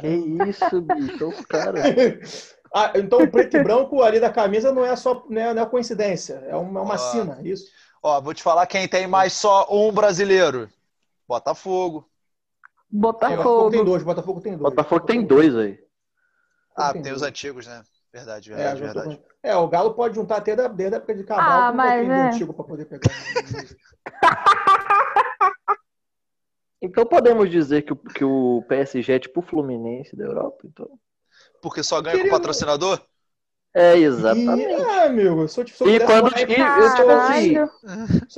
Que 0.00 0.06
isso, 0.48 0.80
bicho, 0.82 1.28
os 1.28 1.44
caras. 1.46 1.82
Ah, 2.70 2.92
então 2.96 3.20
o 3.22 3.30
preto 3.30 3.56
e 3.56 3.62
branco 3.64 4.02
ali 4.02 4.20
da 4.20 4.30
camisa 4.30 4.70
não 4.70 4.84
é 4.84 4.94
só 4.94 5.24
não 5.30 5.40
é, 5.40 5.54
não 5.54 5.62
é 5.62 5.66
coincidência, 5.66 6.34
é 6.46 6.54
uma, 6.54 6.80
é 6.80 6.82
uma 6.82 6.94
Ah. 6.96 6.98
sina, 6.98 7.38
isso. 7.42 7.64
Ó, 8.02 8.20
vou 8.20 8.34
te 8.34 8.42
falar 8.42 8.66
quem 8.66 8.86
tem 8.86 9.06
mais 9.06 9.32
só 9.32 9.66
um 9.70 9.90
brasileiro. 9.90 10.68
Botafogo. 11.26 12.06
É, 12.06 12.74
Botafogo 12.90 13.36
Botafogo. 13.38 13.70
tem 13.70 13.84
dois, 13.86 14.02
Botafogo 14.02 14.40
tem 14.42 14.52
dois. 14.54 14.74
Botafogo 14.74 15.06
tem 15.06 15.24
dois 15.24 15.56
aí. 15.56 15.78
Ah, 16.76 16.92
tem 16.92 17.00
tem 17.00 17.12
os 17.12 17.20
dois. 17.22 17.30
antigos, 17.30 17.66
né? 17.66 17.82
Verdade, 18.18 18.52
É, 18.52 18.56
verdade, 18.56 18.78
juntou 18.78 19.02
verdade. 19.02 19.16
com- 19.22 19.28
é, 19.42 19.56
o 19.56 19.68
Galo 19.68 19.94
pode 19.94 20.14
juntar 20.14 20.36
até 20.36 20.54
da, 20.56 20.68
desde 20.68 20.94
a 20.94 20.98
época 20.98 21.14
de 21.14 21.24
Cabral 21.24 21.60
Ah, 21.60 21.66
com 21.68 21.72
um 21.72 21.76
mas, 21.76 21.90
pouquinho 21.94 22.14
do 22.14 22.18
né? 22.22 22.28
antigo 22.34 22.54
para 22.54 22.64
poder 22.64 22.84
pegar. 22.86 23.10
Então 26.80 27.04
podemos 27.04 27.50
dizer 27.50 27.82
que 27.82 27.92
o, 27.92 27.96
que 27.96 28.24
o 28.24 28.62
PSG 28.68 29.12
é 29.14 29.18
tipo 29.18 29.40
o 29.40 29.42
Fluminense 29.42 30.14
da 30.14 30.24
Europa, 30.24 30.58
então. 30.64 30.88
Porque 31.60 31.82
só 31.82 32.00
ganha 32.00 32.14
com 32.16 32.22
Queria- 32.22 32.36
patrocinador? 32.38 33.00
É, 33.74 33.96
exatamente. 33.96 34.70
E, 34.70 34.84
ah, 34.84 35.04
amigo, 35.04 35.46
se 35.48 35.60
eu, 35.60 35.64
te- 35.64 35.76
se 35.76 35.82
eu 35.84 35.88
E 35.88 36.00
quando 36.00 36.28
e, 36.28 36.40
eu, 36.42 36.94
tipo 36.94 37.10
assim, 37.10 37.54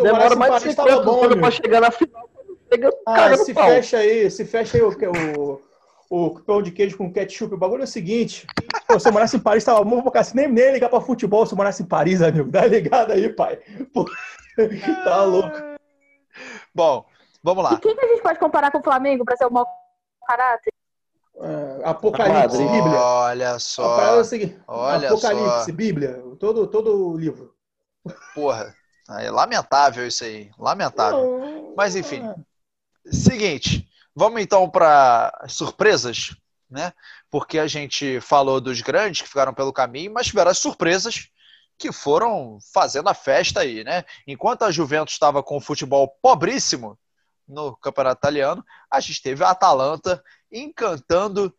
demora 0.03 0.37
mais 0.37 0.55
de 0.55 0.61
Paris, 0.61 0.75
tava 0.75 0.89
50 0.91 1.05
bom, 1.05 1.25
anos 1.25 1.39
pra 1.39 1.51
chegar 1.51 1.81
na 1.83 1.91
final. 1.91 2.31
Chega, 2.73 2.91
Ah, 3.07 3.37
se 3.37 3.55
fecha 3.55 3.99
aí, 3.99 4.31
se 4.31 4.45
fecha 4.45 4.77
aí 4.79 4.83
o, 4.83 4.89
o, 4.91 5.63
o 6.11 6.41
pão 6.41 6.61
de 6.61 6.73
queijo 6.73 6.99
com 6.99 7.13
ketchup. 7.13 7.55
O 7.55 7.59
bagulho 7.59 7.83
é 7.83 7.85
o 7.85 7.89
seguinte: 7.89 8.47
pô, 8.87 8.99
se 8.99 9.09
eu 9.09 9.13
morasse 9.13 9.37
em 9.37 9.41
Paris, 9.41 9.65
tava 9.65 9.83
bom 9.85 10.03
pra 10.03 10.23
nem, 10.35 10.49
nem 10.49 10.73
ligar 10.73 10.91
pra 10.91 11.01
futebol 11.01 11.47
se 11.47 11.53
eu 11.53 11.57
morasse 11.57 11.83
em 11.83 11.87
Paris, 11.87 12.21
amigo. 12.21 12.51
Dá 12.51 12.67
ligado 12.67 13.13
aí, 13.13 13.29
pai. 13.33 13.59
Pô, 13.95 14.05
tá 15.05 15.23
louco. 15.25 15.57
Bom, 16.75 17.05
Vamos 17.43 17.65
E 17.65 17.73
lá. 17.73 17.81
quem 17.81 17.95
que 17.97 18.05
a 18.05 18.09
gente 18.09 18.23
pode 18.23 18.39
comparar 18.39 18.71
com 18.71 18.79
o 18.79 18.83
Flamengo 18.83 19.25
pra 19.25 19.37
ser 19.37 19.47
o 19.47 19.53
mau 19.53 19.67
caráter? 20.27 20.73
É, 21.43 21.81
Apocalipse, 21.89 22.59
Madrid. 22.59 22.71
Bíblia. 22.71 23.01
Olha 23.01 23.45
é 23.45 23.59
só. 23.59 24.21
o 24.21 24.25
seguinte, 24.25 24.61
Olha 24.69 25.09
Apocalipse, 25.09 25.65
só. 25.67 25.73
Bíblia, 25.73 26.23
todo, 26.39 26.67
todo 26.67 27.17
livro. 27.17 27.55
Porra. 28.35 28.75
É 29.19 29.31
lamentável 29.31 30.07
isso 30.07 30.23
aí. 30.23 30.51
Lamentável. 30.59 31.73
Mas, 31.77 31.97
enfim. 31.97 32.23
é. 32.25 32.35
Seguinte, 33.11 33.89
vamos 34.21 34.43
então 34.43 34.69
para 34.69 35.47
surpresas, 35.49 36.37
né? 36.69 36.93
Porque 37.31 37.59
a 37.59 37.67
gente 37.67 38.21
falou 38.21 38.61
dos 38.61 38.83
grandes 38.83 39.23
que 39.23 39.29
ficaram 39.29 39.55
pelo 39.55 39.73
caminho, 39.73 40.13
mas 40.13 40.27
tiveram 40.27 40.51
as 40.51 40.59
surpresas 40.59 41.31
que 41.79 41.91
foram 41.91 42.59
fazendo 42.75 43.09
a 43.09 43.15
festa 43.15 43.61
aí, 43.61 43.83
né? 43.83 44.05
Enquanto 44.27 44.65
a 44.65 44.71
Juventus 44.71 45.15
estava 45.15 45.43
com 45.43 45.57
o 45.57 45.61
futebol 45.61 46.07
pobríssimo 46.21 46.99
no 47.49 47.75
campeonato 47.79 48.19
italiano, 48.19 48.63
a 48.91 49.01
gente 49.01 49.23
teve 49.23 49.43
a 49.43 49.53
Atalanta 49.53 50.23
encantando 50.53 51.51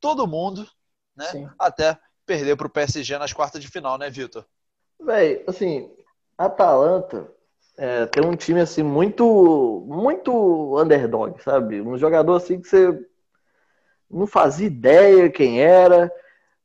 todo 0.00 0.26
mundo, 0.26 0.68
né? 1.14 1.26
Sim. 1.26 1.48
Até 1.56 1.96
perder 2.26 2.56
para 2.56 2.66
o 2.66 2.70
PSG 2.70 3.18
nas 3.18 3.32
quartas 3.32 3.62
de 3.62 3.68
final, 3.68 3.96
né, 3.96 4.10
Vitor? 4.10 4.44
Véi, 5.00 5.44
assim, 5.46 5.88
a 6.36 6.46
Atalanta 6.46 7.32
é, 7.76 8.06
tem 8.06 8.24
um 8.24 8.36
time 8.36 8.60
assim 8.60 8.82
muito, 8.82 9.84
muito 9.86 10.78
underdog, 10.78 11.42
sabe? 11.42 11.80
Um 11.80 11.96
jogador 11.96 12.36
assim 12.36 12.60
que 12.60 12.68
você 12.68 13.06
não 14.10 14.26
fazia 14.26 14.66
ideia 14.66 15.30
quem 15.30 15.60
era. 15.62 16.12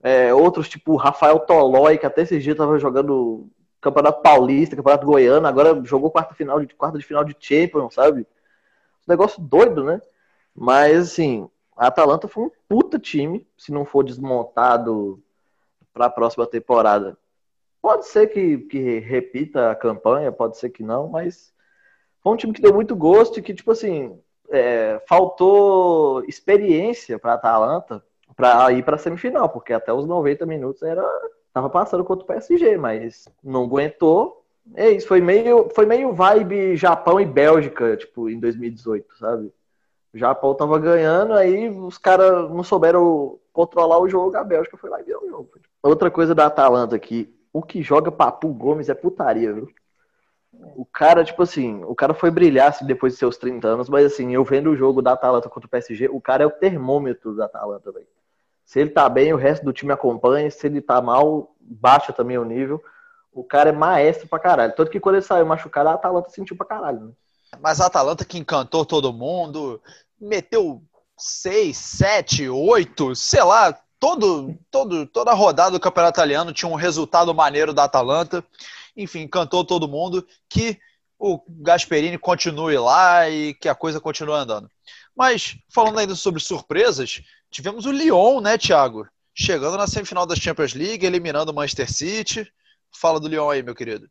É, 0.01 0.33
outros 0.33 0.69
tipo 0.69 0.95
Rafael 0.95 1.39
Tolói, 1.39 1.97
que 1.97 2.05
até 2.05 2.21
esse 2.21 2.39
dia 2.39 2.55
tava 2.55 2.77
jogando 2.77 3.49
Campeonato 3.81 4.21
Paulista, 4.21 4.75
Campeonato 4.75 5.05
Goiano, 5.05 5.47
agora 5.47 5.81
jogou 5.83 6.11
quarta 6.11 6.33
final 6.33 6.59
de 6.59 6.73
quarta 6.75 6.97
de 6.97 7.05
final 7.05 7.23
de 7.23 7.35
Champions, 7.39 7.93
sabe? 7.93 8.21
Um 8.21 8.25
negócio 9.07 9.41
doido, 9.41 9.83
né? 9.83 10.01
Mas 10.55 11.11
assim, 11.11 11.49
a 11.75 11.87
Atalanta 11.87 12.27
foi 12.27 12.45
um 12.45 12.51
puta 12.67 12.99
time, 12.99 13.47
se 13.57 13.71
não 13.71 13.85
for 13.85 14.03
desmontado 14.03 15.21
para 15.93 16.07
a 16.07 16.09
próxima 16.09 16.45
temporada. 16.45 17.17
Pode 17.85 18.07
ser 18.07 18.25
que, 18.29 18.57
que 18.57 18.97
repita 18.97 19.69
a 19.69 19.75
campanha, 19.75 20.31
pode 20.31 20.57
ser 20.57 20.71
que 20.71 20.81
não, 20.81 21.07
mas 21.07 21.53
foi 22.19 22.33
um 22.33 22.35
time 22.35 22.51
que 22.51 22.59
deu 22.59 22.73
muito 22.73 22.95
gosto 22.95 23.37
e 23.37 23.43
que, 23.43 23.53
tipo 23.53 23.69
assim, 23.69 24.19
é, 24.49 24.99
faltou 25.07 26.23
experiência 26.23 27.19
para 27.19 27.35
Atalanta 27.35 28.03
para 28.35 28.71
ir 28.71 28.83
para 28.83 28.95
a 28.95 28.97
semifinal, 28.97 29.49
porque 29.49 29.71
até 29.71 29.93
os 29.93 30.07
90 30.07 30.47
minutos 30.47 30.81
era 30.81 31.07
tava 31.53 31.69
passando 31.69 32.03
contra 32.03 32.23
o 32.23 32.27
PSG, 32.27 32.75
mas 32.75 33.27
não 33.43 33.65
aguentou. 33.65 34.43
É 34.73 34.89
isso, 34.89 35.07
foi 35.07 35.21
meio, 35.21 35.69
foi 35.69 35.85
meio 35.85 36.11
vibe 36.11 36.75
Japão 36.75 37.19
e 37.19 37.25
Bélgica, 37.25 37.95
tipo, 37.95 38.31
em 38.31 38.39
2018, 38.39 39.15
sabe? 39.15 39.53
O 40.11 40.17
Japão 40.17 40.55
tava 40.55 40.79
ganhando, 40.79 41.33
aí 41.33 41.69
os 41.69 41.99
caras 41.99 42.49
não 42.49 42.63
souberam 42.63 43.37
controlar 43.53 43.99
o 43.99 44.09
jogo, 44.09 44.35
a 44.35 44.43
Bélgica 44.43 44.75
foi 44.75 44.89
lá 44.89 44.99
e 45.01 45.03
deu 45.03 45.21
o 45.21 45.29
jogo. 45.29 45.51
Outra 45.83 46.09
coisa 46.09 46.33
da 46.33 46.47
Atalanta 46.47 46.95
aqui, 46.95 47.34
o 47.55 47.63
que 47.63 47.81
joga 47.81 48.11
Papu 48.11 48.49
Gomes 48.49 48.89
é 48.89 48.93
putaria, 48.93 49.53
viu? 49.53 49.69
O 50.75 50.85
cara, 50.85 51.23
tipo 51.23 51.41
assim, 51.41 51.81
o 51.85 51.95
cara 51.95 52.13
foi 52.13 52.29
brilhar 52.29 52.67
assim, 52.67 52.85
depois 52.85 53.13
de 53.13 53.19
seus 53.19 53.37
30 53.37 53.65
anos, 53.65 53.87
mas 53.87 54.05
assim, 54.05 54.33
eu 54.33 54.43
vendo 54.43 54.71
o 54.71 54.75
jogo 54.75 55.01
da 55.01 55.13
Atalanta 55.13 55.47
contra 55.47 55.65
o 55.65 55.69
PSG, 55.69 56.09
o 56.09 56.19
cara 56.19 56.43
é 56.43 56.45
o 56.45 56.51
termômetro 56.51 57.33
da 57.33 57.45
Atalanta, 57.45 57.93
velho. 57.93 58.07
Se 58.65 58.81
ele 58.81 58.89
tá 58.89 59.07
bem, 59.07 59.31
o 59.31 59.37
resto 59.37 59.63
do 59.63 59.71
time 59.71 59.93
acompanha, 59.93 60.51
se 60.51 60.67
ele 60.67 60.81
tá 60.81 61.01
mal, 61.01 61.55
baixa 61.61 62.11
também 62.11 62.37
o 62.37 62.43
nível. 62.43 62.83
O 63.31 63.41
cara 63.41 63.69
é 63.69 63.73
maestro 63.73 64.27
pra 64.27 64.37
caralho. 64.37 64.75
Tanto 64.75 64.91
que 64.91 64.99
quando 64.99 65.15
ele 65.15 65.25
saiu 65.25 65.45
machucado, 65.45 65.87
a 65.87 65.93
Atalanta 65.93 66.29
sentiu 66.31 66.57
pra 66.57 66.65
caralho, 66.65 66.99
né? 67.05 67.11
Mas 67.61 67.79
a 67.79 67.85
Atalanta 67.85 68.25
que 68.25 68.37
encantou 68.37 68.85
todo 68.85 69.13
mundo, 69.13 69.81
meteu 70.19 70.81
seis, 71.17 71.77
sete, 71.77 72.49
oito, 72.49 73.15
sei 73.15 73.43
lá, 73.43 73.79
todo, 74.05 74.55
todo, 74.69 75.07
toda 75.07 75.31
a 75.31 75.33
rodada 75.33 75.71
do 75.71 75.79
Campeonato 75.79 76.19
Italiano 76.19 76.53
tinha 76.53 76.69
um 76.69 76.75
resultado 76.75 77.33
maneiro 77.33 77.73
da 77.73 77.85
Atalanta. 77.85 78.45
Enfim, 78.95 79.21
encantou 79.21 79.65
todo 79.65 79.87
mundo. 79.87 80.27
Que 80.47 80.77
o 81.17 81.41
Gasperini 81.49 82.17
continue 82.19 82.77
lá 82.77 83.27
e 83.27 83.55
que 83.55 83.67
a 83.67 83.73
coisa 83.73 83.99
continue 83.99 84.35
andando. 84.35 84.69
Mas, 85.15 85.57
falando 85.73 85.97
ainda 85.97 86.13
sobre 86.13 86.39
surpresas, 86.39 87.23
tivemos 87.49 87.87
o 87.87 87.91
Lyon, 87.91 88.41
né, 88.41 88.59
Thiago? 88.59 89.07
Chegando 89.33 89.75
na 89.75 89.87
semifinal 89.87 90.27
da 90.27 90.35
Champions 90.35 90.75
League, 90.75 91.05
eliminando 91.05 91.51
o 91.51 91.55
Manchester 91.55 91.91
City. 91.91 92.47
Fala 92.91 93.19
do 93.19 93.27
Lyon 93.27 93.49
aí, 93.49 93.63
meu 93.63 93.73
querido. 93.73 94.07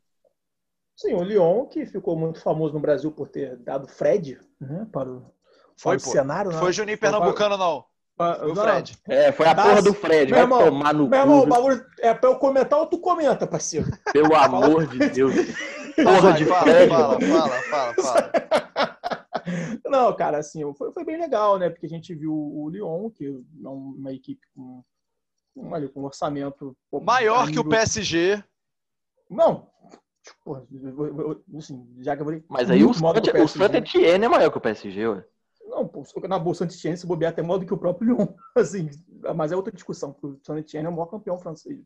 Sim, 0.97 1.13
o 1.13 1.23
Lyon, 1.23 1.67
que 1.67 1.85
ficou 1.85 2.17
muito 2.17 2.41
famoso 2.41 2.73
no 2.73 2.81
Brasil 2.81 3.11
por 3.13 3.29
ter 3.29 3.55
dado 3.57 3.87
Fred 3.87 4.39
né, 4.59 4.85
para 4.91 5.09
o, 5.09 5.33
Foi, 5.77 5.97
para 5.97 6.03
o 6.03 6.05
pô. 6.05 6.11
cenário. 6.11 6.51
né? 6.51 6.59
Foi 6.59 6.73
Juninho 6.73 6.97
Foi 6.97 7.09
Pernambucano, 7.09 7.55
não. 7.55 7.85
Foi 8.17 8.51
o 8.51 8.55
Fred. 8.55 8.97
É, 9.07 9.31
foi 9.33 9.45
a 9.45 9.53
Dá- 9.53 9.63
porra 9.63 9.81
do 9.81 9.93
Fred, 9.93 10.31
Meu 10.31 10.35
vai 10.35 10.43
irmão, 10.43 10.65
tomar 10.71 10.93
no 10.93 11.09
Meu 11.09 11.19
irmão, 11.19 11.39
o 11.39 11.45
bagulho 11.47 11.85
é 11.99 12.13
pra 12.13 12.29
eu 12.29 12.37
comentar 12.37 12.79
ou 12.79 12.87
tu 12.87 12.97
comenta, 12.99 13.45
parceiro? 13.45 13.87
pelo 14.13 14.33
amor 14.35 14.87
de 14.87 14.99
Deus. 15.09 15.33
Fala, 15.95 16.15
Porra 16.21 16.33
de 16.33 16.45
fala, 16.45 16.61
Fred, 16.63 16.89
fala, 16.89 17.19
fala, 17.21 17.61
fala, 17.63 17.93
fala. 17.95 18.31
Não, 19.85 20.15
cara, 20.15 20.37
assim, 20.39 20.61
foi, 20.75 20.91
foi 20.91 21.03
bem 21.05 21.17
legal, 21.19 21.59
né? 21.59 21.69
Porque 21.69 21.85
a 21.85 21.89
gente 21.89 22.13
viu 22.15 22.33
o 22.33 22.69
Lyon, 22.69 23.09
que 23.09 23.25
é 23.27 23.67
uma 23.67 24.11
equipe 24.13 24.41
com, 24.55 24.83
com, 25.53 25.71
olha, 25.71 25.87
com 25.89 26.01
um 26.01 26.05
orçamento... 26.05 26.75
pô, 26.89 26.99
Maior 27.01 27.49
que 27.51 27.59
o 27.59 27.63
PSG. 27.65 28.43
Não, 29.29 29.67
tipo, 30.23 30.55
eu- 30.71 31.05
eu- 31.07 31.19
eu- 31.51 31.57
assim, 31.59 31.85
já 31.99 32.15
que 32.15 32.21
eu 32.21 32.25
falei, 32.25 32.43
Mas 32.49 32.69
aí 32.69 32.81
o 32.83 32.87
muito 32.87 33.01
maior 33.01 33.13
do 33.13 33.21
que 33.21 33.31
Saint- 33.31 33.45
o 33.45 33.53
PSG. 33.53 33.59
Saint 33.59 33.75
Etienne 33.75 34.25
é 34.25 34.29
maior 34.29 34.51
que 34.51 34.57
o 34.57 34.61
PSG, 34.61 35.07
ué. 35.07 35.25
Não, 35.67 35.89
na 36.27 36.39
Bolsa 36.39 36.63
Etienne, 36.63 36.97
se 36.97 37.05
bobear 37.05 37.31
até 37.31 37.41
maior 37.41 37.57
do 37.57 37.65
que 37.65 37.73
o 37.73 37.77
próprio 37.77 38.15
Lyon. 38.15 38.27
Assim, 38.55 38.89
mas 39.35 39.51
é 39.51 39.55
outra 39.55 39.73
discussão, 39.73 40.13
porque 40.13 40.27
o 40.27 40.39
Saint 40.43 40.59
Etienne 40.59 40.87
é 40.87 40.89
o 40.89 40.93
maior 40.93 41.07
campeão 41.07 41.37
francês. 41.37 41.79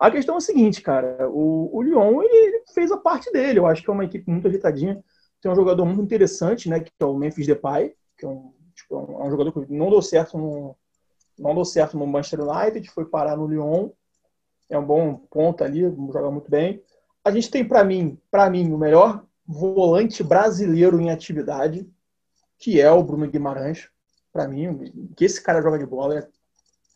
A 0.00 0.10
questão 0.10 0.36
é 0.36 0.38
a 0.38 0.40
seguinte, 0.40 0.80
cara, 0.80 1.28
o, 1.28 1.76
o 1.76 1.82
Lyon, 1.82 2.22
ele, 2.22 2.62
fez 2.72 2.90
a 2.90 2.96
parte 2.96 3.30
dele, 3.32 3.58
eu 3.58 3.66
acho 3.66 3.82
que 3.82 3.90
é 3.90 3.92
uma 3.92 4.04
equipe 4.04 4.30
muito 4.30 4.46
ajeitadinha, 4.46 5.02
tem 5.40 5.50
um 5.50 5.56
jogador 5.56 5.84
muito 5.84 6.02
interessante, 6.02 6.68
né, 6.68 6.80
que 6.80 6.90
é 6.98 7.04
o 7.04 7.14
Memphis 7.14 7.46
Depay, 7.46 7.94
que 8.16 8.24
é 8.24 8.28
um, 8.28 8.52
tipo, 8.74 8.94
é 8.94 8.98
um, 8.98 9.22
é 9.22 9.26
um 9.26 9.30
jogador 9.30 9.52
que 9.52 9.72
não 9.72 9.90
deu 9.90 10.02
certo 10.02 10.38
no, 10.38 10.76
não 11.38 11.54
deu 11.54 11.64
certo 11.64 11.96
no 11.96 12.06
Manchester 12.06 12.40
United, 12.40 12.90
foi 12.90 13.04
parar 13.04 13.36
no 13.36 13.46
Lyon, 13.46 13.90
é 14.68 14.78
um 14.78 14.84
bom 14.84 15.14
ponto 15.30 15.64
ali, 15.64 15.82
joga 15.82 16.30
muito 16.30 16.50
bem. 16.50 16.82
A 17.24 17.30
gente 17.30 17.50
tem, 17.50 17.66
para 17.66 17.82
mim, 17.84 18.18
para 18.30 18.50
mim, 18.50 18.72
o 18.72 18.78
melhor 18.78 19.24
volante 19.46 20.22
brasileiro 20.22 21.00
em 21.00 21.10
atividade, 21.10 21.88
que 22.58 22.80
é 22.80 22.90
o 22.90 23.02
Bruno 23.02 23.28
Guimarães. 23.28 23.88
Para 24.32 24.48
mim, 24.48 25.10
que 25.16 25.24
esse 25.24 25.42
cara 25.42 25.62
joga 25.62 25.78
de 25.78 25.86
bola 25.86 26.18
é, 26.18 26.28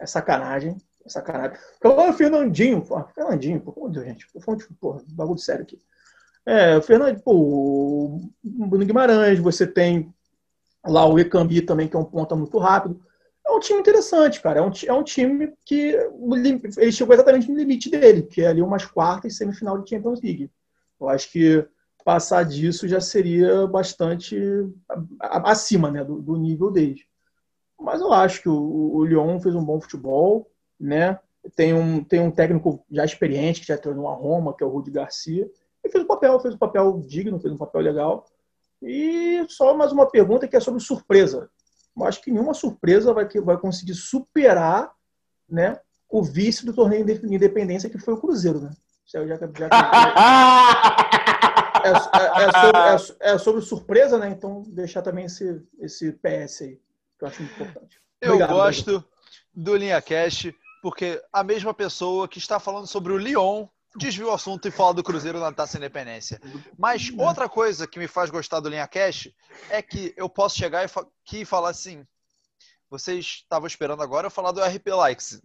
é 0.01 0.07
sacanagem. 0.07 0.77
É 1.05 1.09
sacanagem. 1.09 1.57
Então, 1.77 2.11
o 2.11 2.13
Fernandinho, 2.13 2.83
pô, 2.83 3.03
Fernandinho, 3.15 3.61
pô, 3.61 3.89
de 3.89 3.95
Deus, 3.95 4.07
gente, 4.07 4.27
tô 4.33 4.57
porra, 4.81 5.03
bagulho 5.09 5.39
sério 5.39 5.63
aqui. 5.63 5.81
É, 6.45 6.77
o 6.77 6.83
Fernandinho, 6.83 7.23
pô, 7.23 7.33
o 7.35 8.31
Bruno 8.43 8.85
Guimarães, 8.85 9.39
você 9.39 9.67
tem 9.67 10.13
lá 10.85 11.07
o 11.07 11.19
Ekambi 11.19 11.63
também, 11.63 11.89
que 11.89 11.97
é 11.97 11.99
um 11.99 12.05
ponta 12.05 12.35
muito 12.35 12.59
rápido. 12.59 13.01
É 13.47 13.51
um 13.51 13.61
time 13.61 13.81
interessante, 13.81 14.41
cara. 14.41 14.61
É 14.61 14.63
um, 14.63 14.71
é 14.87 14.93
um 14.93 15.03
time 15.03 15.53
que 15.65 15.97
ele 16.79 16.93
chegou 16.93 17.15
exatamente 17.15 17.51
no 17.51 17.57
limite 17.57 17.91
dele, 17.91 18.23
que 18.23 18.43
é 18.43 18.49
ali 18.49 18.63
umas 18.63 18.85
quartas 18.85 19.33
e 19.33 19.37
semifinal 19.37 19.79
de 19.79 19.91
Champions 19.91 20.21
League. 20.23 20.51
Eu 21.01 21.09
acho 21.09 21.31
que 21.31 21.67
passar 22.05 22.45
disso 22.45 22.89
já 22.89 23.01
seria 23.01 23.67
bastante 23.67 24.39
acima 25.21 25.91
né, 25.91 26.05
do, 26.05 26.21
do 26.21 26.37
nível 26.37 26.71
deles. 26.71 27.01
Mas 27.81 28.01
eu 28.01 28.13
acho 28.13 28.43
que 28.43 28.49
o, 28.49 28.95
o 28.95 29.05
Lyon 29.05 29.41
fez 29.41 29.55
um 29.55 29.65
bom 29.65 29.81
futebol, 29.81 30.49
né? 30.79 31.19
Tem 31.57 31.75
um, 31.75 32.05
tem 32.05 32.21
um 32.21 32.31
técnico 32.31 32.85
já 32.91 33.05
experiente 33.05 33.61
que 33.61 33.67
já 33.67 33.77
treinou 33.77 34.09
a 34.09 34.15
Roma, 34.15 34.55
que 34.55 34.63
é 34.63 34.67
o 34.67 34.71
Rudi 34.71 34.91
Garcia, 34.93 35.51
e 35.85 35.89
fez 35.89 36.05
o 36.05 36.07
papel, 36.07 36.39
fez 36.39 36.55
um 36.55 36.59
papel 36.59 37.01
digno, 37.05 37.41
fez 37.41 37.53
um 37.53 37.59
papel 37.59 37.81
legal. 37.81 38.25
E 38.81 39.45
só 39.49 39.77
mais 39.77 39.91
uma 39.93 40.07
pergunta 40.07 40.47
que 40.47 40.57
é 40.57 40.61
sobre 40.61 40.81
surpresa. 40.81 41.51
Eu 41.97 42.05
acho 42.05 42.23
que 42.23 42.31
nenhuma 42.31 42.55
surpresa 42.55 43.13
vai, 43.13 43.27
que- 43.27 43.41
vai 43.41 43.57
conseguir 43.57 43.95
superar 43.95 44.93
né, 45.49 45.79
o 46.09 46.23
vice 46.23 46.65
do 46.65 46.73
torneio 46.73 47.05
de 47.05 47.35
independência, 47.35 47.91
que 47.91 47.99
foi 47.99 48.15
o 48.15 48.21
Cruzeiro. 48.21 48.61
Né? 48.61 48.71
Isso 49.05 49.19
aí 49.19 49.27
já, 49.29 49.37
já, 49.37 49.49
é, 51.85 51.91
é- 51.91 52.45
é 52.45 52.53
sobre, 52.53 53.17
é 53.21 53.35
é 53.35 53.39
sobre 53.39 53.63
surpresa, 53.63 54.19
né? 54.19 54.29
Então, 54.31 54.63
deixar 54.67 55.03
também 55.03 55.27
esse, 55.27 55.63
esse 55.79 56.13
PS 56.13 56.63
aí, 56.63 56.81
que 57.19 57.25
eu 57.25 57.29
acho 57.29 57.43
importante. 57.43 58.01
Eu 58.21 58.35
Obrigado, 58.35 58.55
gosto 58.55 59.05
do 59.55 59.77
Linha 59.77 60.01
Cash, 60.01 60.53
porque 60.83 61.23
a 61.33 61.43
mesma 61.43 61.75
pessoa 61.75 62.29
que 62.29 62.39
está 62.39 62.59
falando 62.59 62.87
sobre 62.87 63.13
o 63.13 63.19
Lyon 63.19 63.67
desviou 63.97 64.31
o 64.31 64.35
assunto 64.35 64.67
e 64.67 64.71
fala 64.71 64.95
do 64.95 65.03
Cruzeiro 65.03 65.39
na 65.39 65.53
Taça 65.53 65.77
Independência. 65.77 66.41
Mas 66.79 67.13
outra 67.19 67.49
coisa 67.49 67.87
que 67.87 67.99
me 67.99 68.09
faz 68.09 68.31
gostar 68.31 68.61
do 68.61 68.69
Linha 68.69 68.89
Cash 68.89 69.29
é 69.69 69.83
que 69.83 70.15
eu 70.17 70.29
posso 70.29 70.57
chegar 70.57 70.85
aqui 70.85 71.43
e 71.43 71.45
falar 71.45 71.71
assim: 71.71 72.07
vocês 72.89 73.43
estavam 73.43 73.67
esperando 73.67 74.03
agora 74.03 74.27
eu 74.29 74.31
falar 74.31 74.53
do 74.53 74.63
RP 74.63 74.87
Leipzig, 74.89 75.43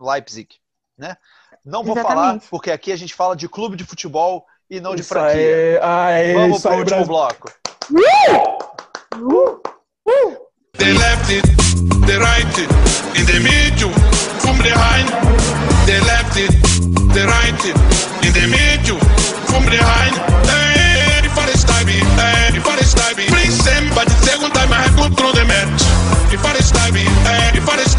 Leipzig 0.00 0.60
né? 0.96 1.16
Não 1.64 1.84
vou 1.84 1.94
falar, 1.94 2.10
Exatamente. 2.10 2.48
porque 2.48 2.70
aqui 2.70 2.90
a 2.90 2.96
gente 2.96 3.14
fala 3.14 3.36
de 3.36 3.48
clube 3.48 3.76
de 3.76 3.84
futebol 3.84 4.46
e 4.70 4.80
não 4.80 4.94
de 4.94 5.00
Isso 5.00 5.08
franquia. 5.10 5.80
aí, 5.82 6.30
é 6.30 6.34
Vamos 6.34 6.62
para 6.62 6.72
o 6.72 6.78
último 6.78 7.04
Brasil. 7.04 7.06
bloco. 7.06 7.50
The 10.78 10.92
left 10.92 11.30
it, 11.32 11.46
the 12.06 12.18
right 12.20 12.58
it, 12.58 12.70
in 13.18 13.24
the 13.26 13.40
middle, 13.40 13.90
from 14.40 14.58
behind. 14.58 15.08
The 15.86 16.00
left 16.04 16.36
it, 16.36 16.52
the 17.14 17.24
right 17.26 17.64
it, 17.64 17.76
in 18.26 18.32
the 18.34 18.46
middle, 18.48 18.98
from 19.48 19.64
behind. 19.64 20.14
Hey, 20.44 21.28
for 21.32 21.46
the 21.46 21.56
stabby, 21.56 21.96
hey, 22.20 22.58
for 22.60 22.76
the 22.76 22.84
stabby. 22.84 23.26
Please 23.28 23.54
send, 23.62 23.88
but 23.94 24.06
the 24.06 24.14
second 24.26 24.52
time 24.52 24.70
I 24.72 24.82
have 24.82 24.96
control 24.96 25.32
the 25.32 25.44
match. 25.46 25.82
If 26.32 26.44
I 26.44 26.52
stabby, 26.60 27.04
hey, 27.24 27.60
for 27.60 27.76
the. 27.76 27.95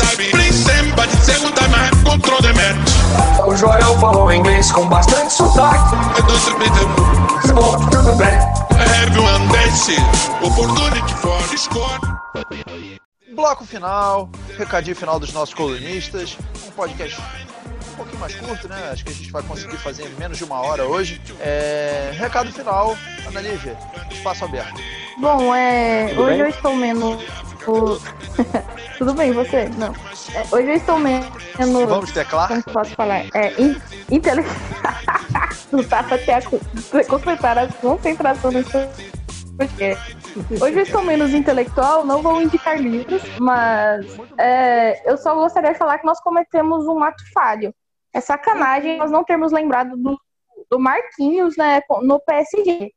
Control 2.18 2.42
the 2.42 2.54
match. 2.54 3.48
O 3.48 3.56
Joel 3.56 3.98
falou 4.00 4.32
inglês 4.32 4.72
com 4.72 4.88
bastante 4.88 5.32
sotaque. 5.32 5.96
I 5.96 6.22
don't 6.22 6.40
speak 6.40 6.72
the 6.74 7.54
Bom, 7.54 7.78
tudo 7.90 8.16
bem. 8.16 8.38
Everyone 9.04 9.48
dance, 9.52 9.96
opportunity 10.42 11.14
for 11.16 11.42
the 11.50 11.58
score. 11.58 12.00
Bloco 13.36 13.66
final, 13.66 14.30
recadinho 14.58 14.96
final 14.96 15.20
dos 15.20 15.32
nossos 15.32 15.54
colunistas. 15.54 16.38
Um 16.68 16.72
podcast 16.72 17.22
um 17.92 17.96
pouquinho 17.96 18.20
mais 18.20 18.36
curto, 18.36 18.68
né? 18.68 18.90
Acho 18.92 19.06
que 19.06 19.12
a 19.12 19.16
gente 19.16 19.32
vai 19.32 19.44
conseguir 19.44 19.78
fazer 19.78 20.04
em 20.08 20.16
menos 20.20 20.38
de 20.38 20.44
uma 20.44 20.60
hora 20.60 20.86
hoje. 20.86 21.22
É, 21.40 22.12
Recado 22.18 22.52
final, 22.52 22.98
Ana 23.28 23.42
Lívia, 23.42 23.78
espaço 24.12 24.46
aberto. 24.46 24.80
Bom, 25.20 25.54
é, 25.54 26.14
hoje 26.18 26.30
bem? 26.30 26.40
eu 26.40 26.48
estou 26.48 26.76
menos. 26.76 27.24
O- 27.68 28.00
Tudo 28.98 29.14
bem, 29.14 29.32
você? 29.32 29.70
Não. 29.78 29.94
É, 30.34 30.42
hoje 30.52 30.68
eu 30.70 30.76
estou 30.76 30.98
menos. 31.00 31.28
Vamos 31.88 32.12
teclar? 32.12 32.48
Como 32.48 32.64
posso 32.64 32.96
falar? 32.96 33.26
É, 33.34 33.54
in, 33.62 33.76
intele... 34.12 34.42
Não 35.72 35.84
dá 35.84 36.02
pra 36.02 36.18
ter 36.18 36.32
a 36.32 36.42
co- 36.42 36.60
concentrar 37.10 37.58
a 37.58 37.68
concentração 37.68 38.52
nesse 38.52 38.72
podcast. 39.58 40.18
Hoje 40.62 40.78
eu 40.78 40.84
estou 40.84 41.04
menos 41.04 41.34
intelectual, 41.34 42.06
não 42.06 42.22
vou 42.22 42.42
indicar 42.42 42.80
livros, 42.80 43.22
mas 43.40 44.06
é, 44.38 45.10
eu 45.10 45.18
só 45.18 45.36
gostaria 45.36 45.74
de 45.74 45.78
falar 45.78 45.98
que 45.98 46.06
nós 46.06 46.22
cometemos 46.22 46.88
um 46.88 47.04
ato 47.04 47.22
falho. 47.34 47.74
É 48.14 48.22
sacanagem 48.22 48.98
nós 48.98 49.12
não 49.12 49.24
termos 49.26 49.52
lembrado 49.52 49.98
do, 49.98 50.18
do 50.72 50.80
Marquinhos 50.80 51.58
né, 51.58 51.82
no 52.02 52.20
PSG. 52.22 52.92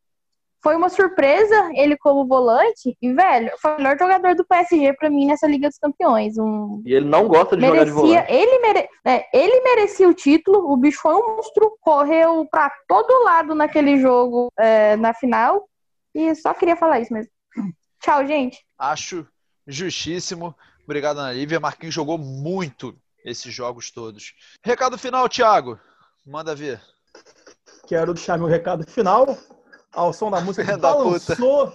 Foi 0.63 0.77
uma 0.77 0.89
surpresa 0.91 1.71
ele 1.75 1.97
como 1.97 2.27
volante, 2.27 2.97
e, 3.01 3.13
velho, 3.15 3.51
foi 3.61 3.73
o 3.73 3.77
melhor 3.79 3.99
jogador 3.99 4.35
do 4.35 4.45
PSG 4.45 4.93
pra 4.95 5.09
mim 5.09 5.27
nessa 5.27 5.47
Liga 5.47 5.69
dos 5.69 5.79
Campeões. 5.79 6.37
Um, 6.37 6.83
E 6.85 6.93
ele 6.95 7.07
não 7.07 7.27
gosta 7.29 7.57
de 7.57 7.65
jogar 7.65 7.85
de 7.85 7.91
merecia, 7.93 8.23
volante. 8.27 8.33
ele, 8.33 8.59
mere, 8.59 8.89
é, 9.05 9.27
ele 9.37 9.61
merecia 9.63 10.09
o 10.09 10.15
título, 10.15 10.71
o 10.71 10.77
bicho 10.77 11.01
foi 11.01 11.15
um 11.15 11.37
monstro, 11.37 11.77
correu 11.81 12.47
pra 12.51 12.71
todo 12.87 13.25
lado 13.25 13.55
naquele 13.55 13.99
jogo 13.99 14.53
é, 14.59 14.97
na 14.97 15.15
final, 15.15 15.67
e 16.15 16.35
só 16.35 16.53
queria 16.53 16.77
falar 16.77 17.01
isso 17.01 17.13
mesmo. 17.13 17.31
Tchau, 18.03 18.27
gente. 18.27 18.59
Acho 18.79 19.27
justíssimo. 19.67 20.55
Obrigado, 20.85 21.19
Ana 21.21 21.33
Lívia. 21.33 21.61
Marquinhos 21.61 21.95
jogou 21.95 22.19
muito 22.19 22.97
esses 23.25 23.53
jogos 23.55 23.91
todos. 23.91 24.35
Recado 24.65 24.99
final, 24.99 25.29
Thiago. 25.29 25.79
Manda 26.27 26.55
ver. 26.55 26.81
Quero 27.87 28.13
deixar 28.15 28.39
meu 28.39 28.47
recado 28.47 28.85
final 28.91 29.27
ao 29.93 30.13
som 30.13 30.31
da 30.31 30.41
música 30.43 30.65
que 30.65 30.77
balançou, 30.79 31.73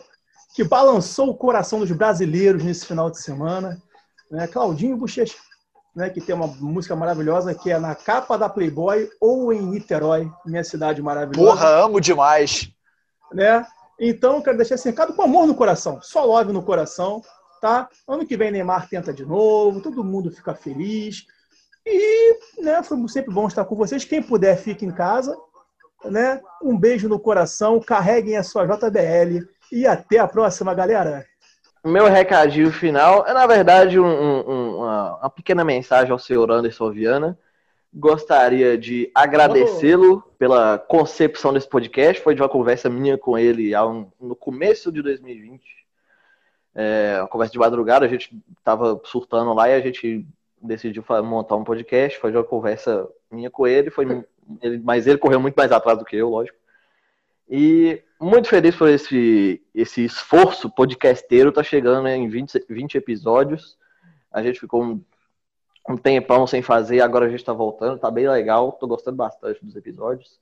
que 0.55 0.63
balançou 0.63 1.29
o 1.29 1.37
coração 1.37 1.79
dos 1.79 1.91
brasileiros 1.91 2.63
nesse 2.63 2.85
final 2.85 3.09
de 3.09 3.19
semana. 3.19 3.81
Né? 4.29 4.47
Claudinho 4.47 4.97
Bochecha, 4.97 5.35
né? 5.95 6.09
que 6.09 6.21
tem 6.21 6.35
uma 6.35 6.47
música 6.47 6.95
maravilhosa 6.95 7.53
que 7.53 7.71
é 7.71 7.79
na 7.79 7.95
capa 7.95 8.37
da 8.37 8.49
Playboy 8.49 9.09
ou 9.19 9.53
em 9.53 9.61
Niterói, 9.61 10.31
minha 10.45 10.63
cidade 10.63 11.01
maravilhosa. 11.01 11.51
Porra, 11.51 11.69
amo 11.83 11.99
demais. 11.99 12.71
né? 13.33 13.65
Então, 13.99 14.41
quero 14.41 14.57
deixar 14.57 14.75
esse 14.75 14.89
recado 14.89 15.13
com 15.13 15.21
amor 15.21 15.47
no 15.47 15.55
coração, 15.55 15.99
só 16.01 16.25
love 16.25 16.51
no 16.51 16.61
coração, 16.61 17.21
tá? 17.61 17.87
Ano 18.07 18.25
que 18.25 18.35
vem 18.35 18.51
Neymar 18.51 18.89
tenta 18.89 19.13
de 19.13 19.25
novo, 19.25 19.81
todo 19.81 20.03
mundo 20.03 20.31
fica 20.31 20.53
feliz. 20.53 21.25
E, 21.85 22.39
né, 22.61 22.83
foi 22.83 22.97
sempre 23.07 23.33
bom 23.33 23.47
estar 23.47 23.63
com 23.63 23.75
vocês. 23.75 24.03
Quem 24.03 24.21
puder, 24.21 24.57
fique 24.57 24.85
em 24.85 24.91
casa, 24.91 25.37
né? 26.09 26.41
Um 26.61 26.77
beijo 26.77 27.07
no 27.09 27.19
coração, 27.19 27.79
carreguem 27.79 28.37
a 28.37 28.43
sua 28.43 28.65
JBL 28.65 29.45
e 29.71 29.85
até 29.87 30.19
a 30.19 30.27
próxima, 30.27 30.73
galera. 30.73 31.25
Meu 31.83 32.05
recadinho 32.07 32.71
final 32.71 33.25
é, 33.27 33.33
na 33.33 33.45
verdade, 33.45 33.99
um- 33.99 34.05
um- 34.05 34.77
uma, 34.77 35.17
uma 35.19 35.29
pequena 35.29 35.63
mensagem 35.63 36.11
ao 36.11 36.17
senhor 36.19 36.49
Anderson 36.51 36.91
Viana. 36.91 37.37
Gostaria 37.93 38.77
de 38.77 39.09
agradecê-lo 39.15 40.21
pela 40.37 40.77
concepção 40.77 41.53
desse 41.53 41.69
podcast. 41.69 42.21
Foi 42.21 42.35
de 42.35 42.41
uma 42.41 42.49
conversa 42.49 42.89
minha 42.89 43.17
com 43.17 43.37
ele 43.37 43.71
no 44.19 44.35
começo 44.35 44.91
de 44.91 45.01
2020. 45.01 45.63
É, 46.73 47.17
uma 47.19 47.27
conversa 47.29 47.53
de 47.53 47.59
madrugada, 47.59 48.05
a 48.05 48.09
gente 48.09 48.37
estava 48.57 48.99
surtando 49.05 49.53
lá 49.53 49.69
e 49.69 49.73
a 49.75 49.79
gente 49.79 50.27
decidiu 50.61 51.03
montar 51.23 51.55
um 51.55 51.63
podcast. 51.63 52.19
De 52.19 52.37
uma 52.37 52.43
conversa 52.43 53.07
minha 53.31 53.49
com 53.49 53.67
ele, 53.67 53.89
foi, 53.89 54.05
ele, 54.61 54.79
mas 54.79 55.07
ele 55.07 55.17
correu 55.17 55.39
muito 55.39 55.55
mais 55.55 55.71
atrás 55.71 55.97
do 55.97 56.05
que 56.05 56.15
eu, 56.15 56.29
lógico. 56.29 56.57
E 57.49 58.01
muito 58.19 58.47
feliz 58.47 58.75
por 58.75 58.89
esse, 58.89 59.61
esse 59.73 60.03
esforço 60.03 60.69
podcasteiro, 60.69 61.51
tá 61.51 61.63
chegando 61.63 62.07
em 62.07 62.27
20, 62.27 62.65
20 62.67 62.97
episódios. 62.97 63.77
A 64.31 64.41
gente 64.41 64.59
ficou 64.59 64.83
um, 64.83 65.01
um 65.87 65.95
tempão 65.95 66.47
sem 66.47 66.61
fazer, 66.61 67.01
agora 67.01 67.25
a 67.25 67.29
gente 67.29 67.43
tá 67.43 67.53
voltando, 67.53 67.99
tá 67.99 68.09
bem 68.09 68.27
legal, 68.27 68.71
tô 68.73 68.87
gostando 68.87 69.17
bastante 69.17 69.63
dos 69.63 69.75
episódios. 69.75 70.39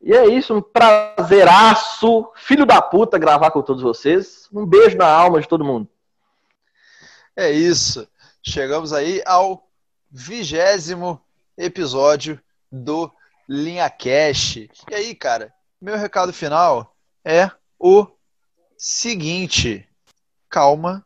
E 0.00 0.12
é 0.12 0.26
isso, 0.26 0.54
um 0.54 0.62
prazeraço, 0.62 2.30
filho 2.36 2.64
da 2.64 2.80
puta, 2.80 3.18
gravar 3.18 3.50
com 3.50 3.62
todos 3.62 3.82
vocês. 3.82 4.48
Um 4.52 4.64
beijo 4.64 4.96
na 4.96 5.08
alma 5.08 5.40
de 5.40 5.48
todo 5.48 5.64
mundo. 5.64 5.88
É 7.34 7.50
isso. 7.50 8.08
Chegamos 8.42 8.92
aí 8.92 9.22
ao 9.26 9.68
vigésimo 10.10 11.20
episódio 11.56 12.40
do 12.70 13.10
Linha 13.48 13.88
Cash. 13.90 14.56
E 14.56 14.94
aí, 14.94 15.14
cara, 15.14 15.52
meu 15.80 15.96
recado 15.96 16.32
final 16.32 16.94
é 17.24 17.50
o 17.78 18.06
seguinte: 18.76 19.88
calma, 20.48 21.04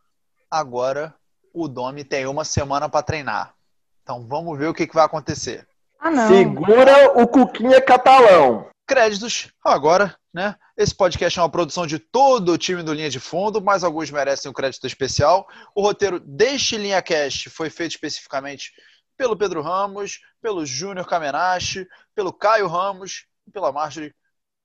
agora 0.51 1.15
o 1.53 1.69
Domi 1.69 2.05
tem 2.05 2.27
uma 2.27 2.45
semana 2.45 2.89
para 2.89 3.03
treinar. 3.03 3.55
Então 4.03 4.27
vamos 4.27 4.59
ver 4.59 4.69
o 4.69 4.75
que, 4.75 4.87
que 4.87 4.95
vai 4.95 5.05
acontecer. 5.05 5.67
Ah, 5.99 6.11
não. 6.11 6.29
Segura 6.29 7.21
o 7.21 7.29
Cuquinha 7.29 7.81
Catalão. 7.81 8.67
Créditos 8.87 9.53
agora, 9.65 10.17
né? 10.33 10.57
Esse 10.77 10.95
podcast 10.95 11.39
é 11.39 11.43
uma 11.43 11.51
produção 11.51 11.87
de 11.87 11.99
todo 11.99 12.53
o 12.53 12.59
time 12.59 12.83
do 12.83 12.95
Linha 12.95 13.11
de 13.11 13.21
Fundo, 13.21 13.61
mas 13.61 13.85
alguns 13.85 14.11
merecem 14.11 14.51
um 14.51 14.55
crédito 14.55 14.87
especial. 14.87 15.47
O 15.75 15.83
roteiro 15.83 16.19
deste 16.19 16.77
Linha 16.77 17.03
Cast 17.03 17.51
foi 17.51 17.69
feito 17.69 17.93
especificamente 17.93 18.73
pelo 19.17 19.37
Pedro 19.37 19.61
Ramos, 19.61 20.21
pelo 20.41 20.65
Júnior 20.65 21.07
Kamenashi, 21.07 21.87
pelo 22.15 22.33
Caio 22.33 22.67
Ramos 22.67 23.27
e 23.47 23.51
pela 23.51 23.71
Marjorie, 23.71 24.15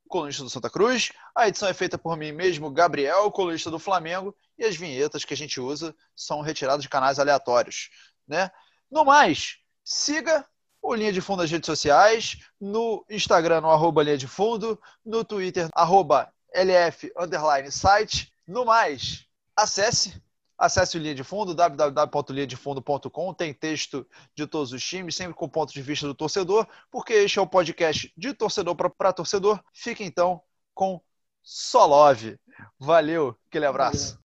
colunista 0.07 0.43
do 0.43 0.49
Santa 0.49 0.70
Cruz. 0.70 1.11
A 1.36 1.47
edição 1.47 1.68
é 1.68 1.74
feita 1.74 1.97
por 1.97 2.15
mim 2.15 2.32
mesmo, 2.32 2.72
Gabriel, 2.72 3.30
colunista 3.30 3.70
do 3.70 3.78
Flamengo, 3.78 4.36
e 4.57 4.65
as 4.65 4.76
vinhetas 4.76 5.26
que 5.26 5.34
a 5.34 5.38
gente 5.38 5.59
usa 5.59 5.93
são 6.15 6.41
retiradas 6.41 6.82
de 6.82 6.89
canais 6.89 7.20
aleatórios, 7.20 7.89
né? 8.28 8.49
No 8.89 9.03
mais, 9.03 9.57
siga 9.84 10.47
o 10.82 10.93
Linha 10.93 11.11
de 11.11 11.21
Fundo 11.21 11.41
nas 11.41 11.51
redes 11.51 11.65
sociais, 11.65 12.38
no 12.59 13.05
Instagram, 13.09 13.61
no 13.61 13.69
arroba 13.69 14.03
Linha 14.03 14.17
de 14.17 14.28
Fundo, 14.28 14.80
no 15.05 15.23
Twitter, 15.23 15.67
arroba 15.73 16.32
LF 16.53 17.11
underline 17.17 17.71
site. 17.71 18.34
No 18.47 18.65
mais, 18.65 19.25
acesse, 19.55 20.21
acesse 20.57 20.97
o 20.97 20.99
Linha 20.99 21.15
de 21.15 21.23
Fundo, 21.23 21.53
www.linhadefundo.com, 21.53 23.34
tem 23.34 23.53
texto 23.53 24.07
de 24.36 24.47
todos 24.47 24.71
os 24.71 24.84
times, 24.84 25.15
sempre 25.15 25.34
com 25.34 25.49
ponto 25.49 25.73
de 25.73 25.82
vista 25.82 26.07
do 26.07 26.15
torcedor, 26.15 26.67
porque 26.89 27.13
este 27.13 27.39
é 27.39 27.41
o 27.41 27.47
podcast 27.47 28.11
de 28.15 28.34
torcedor 28.34 28.75
para 28.75 29.13
torcedor. 29.13 29.61
Fique 29.73 30.03
então 30.03 30.41
com 30.73 31.01
só 31.43 31.86
love. 31.86 32.39
Valeu, 32.80 33.36
aquele 33.47 33.65
abraço. 33.65 34.19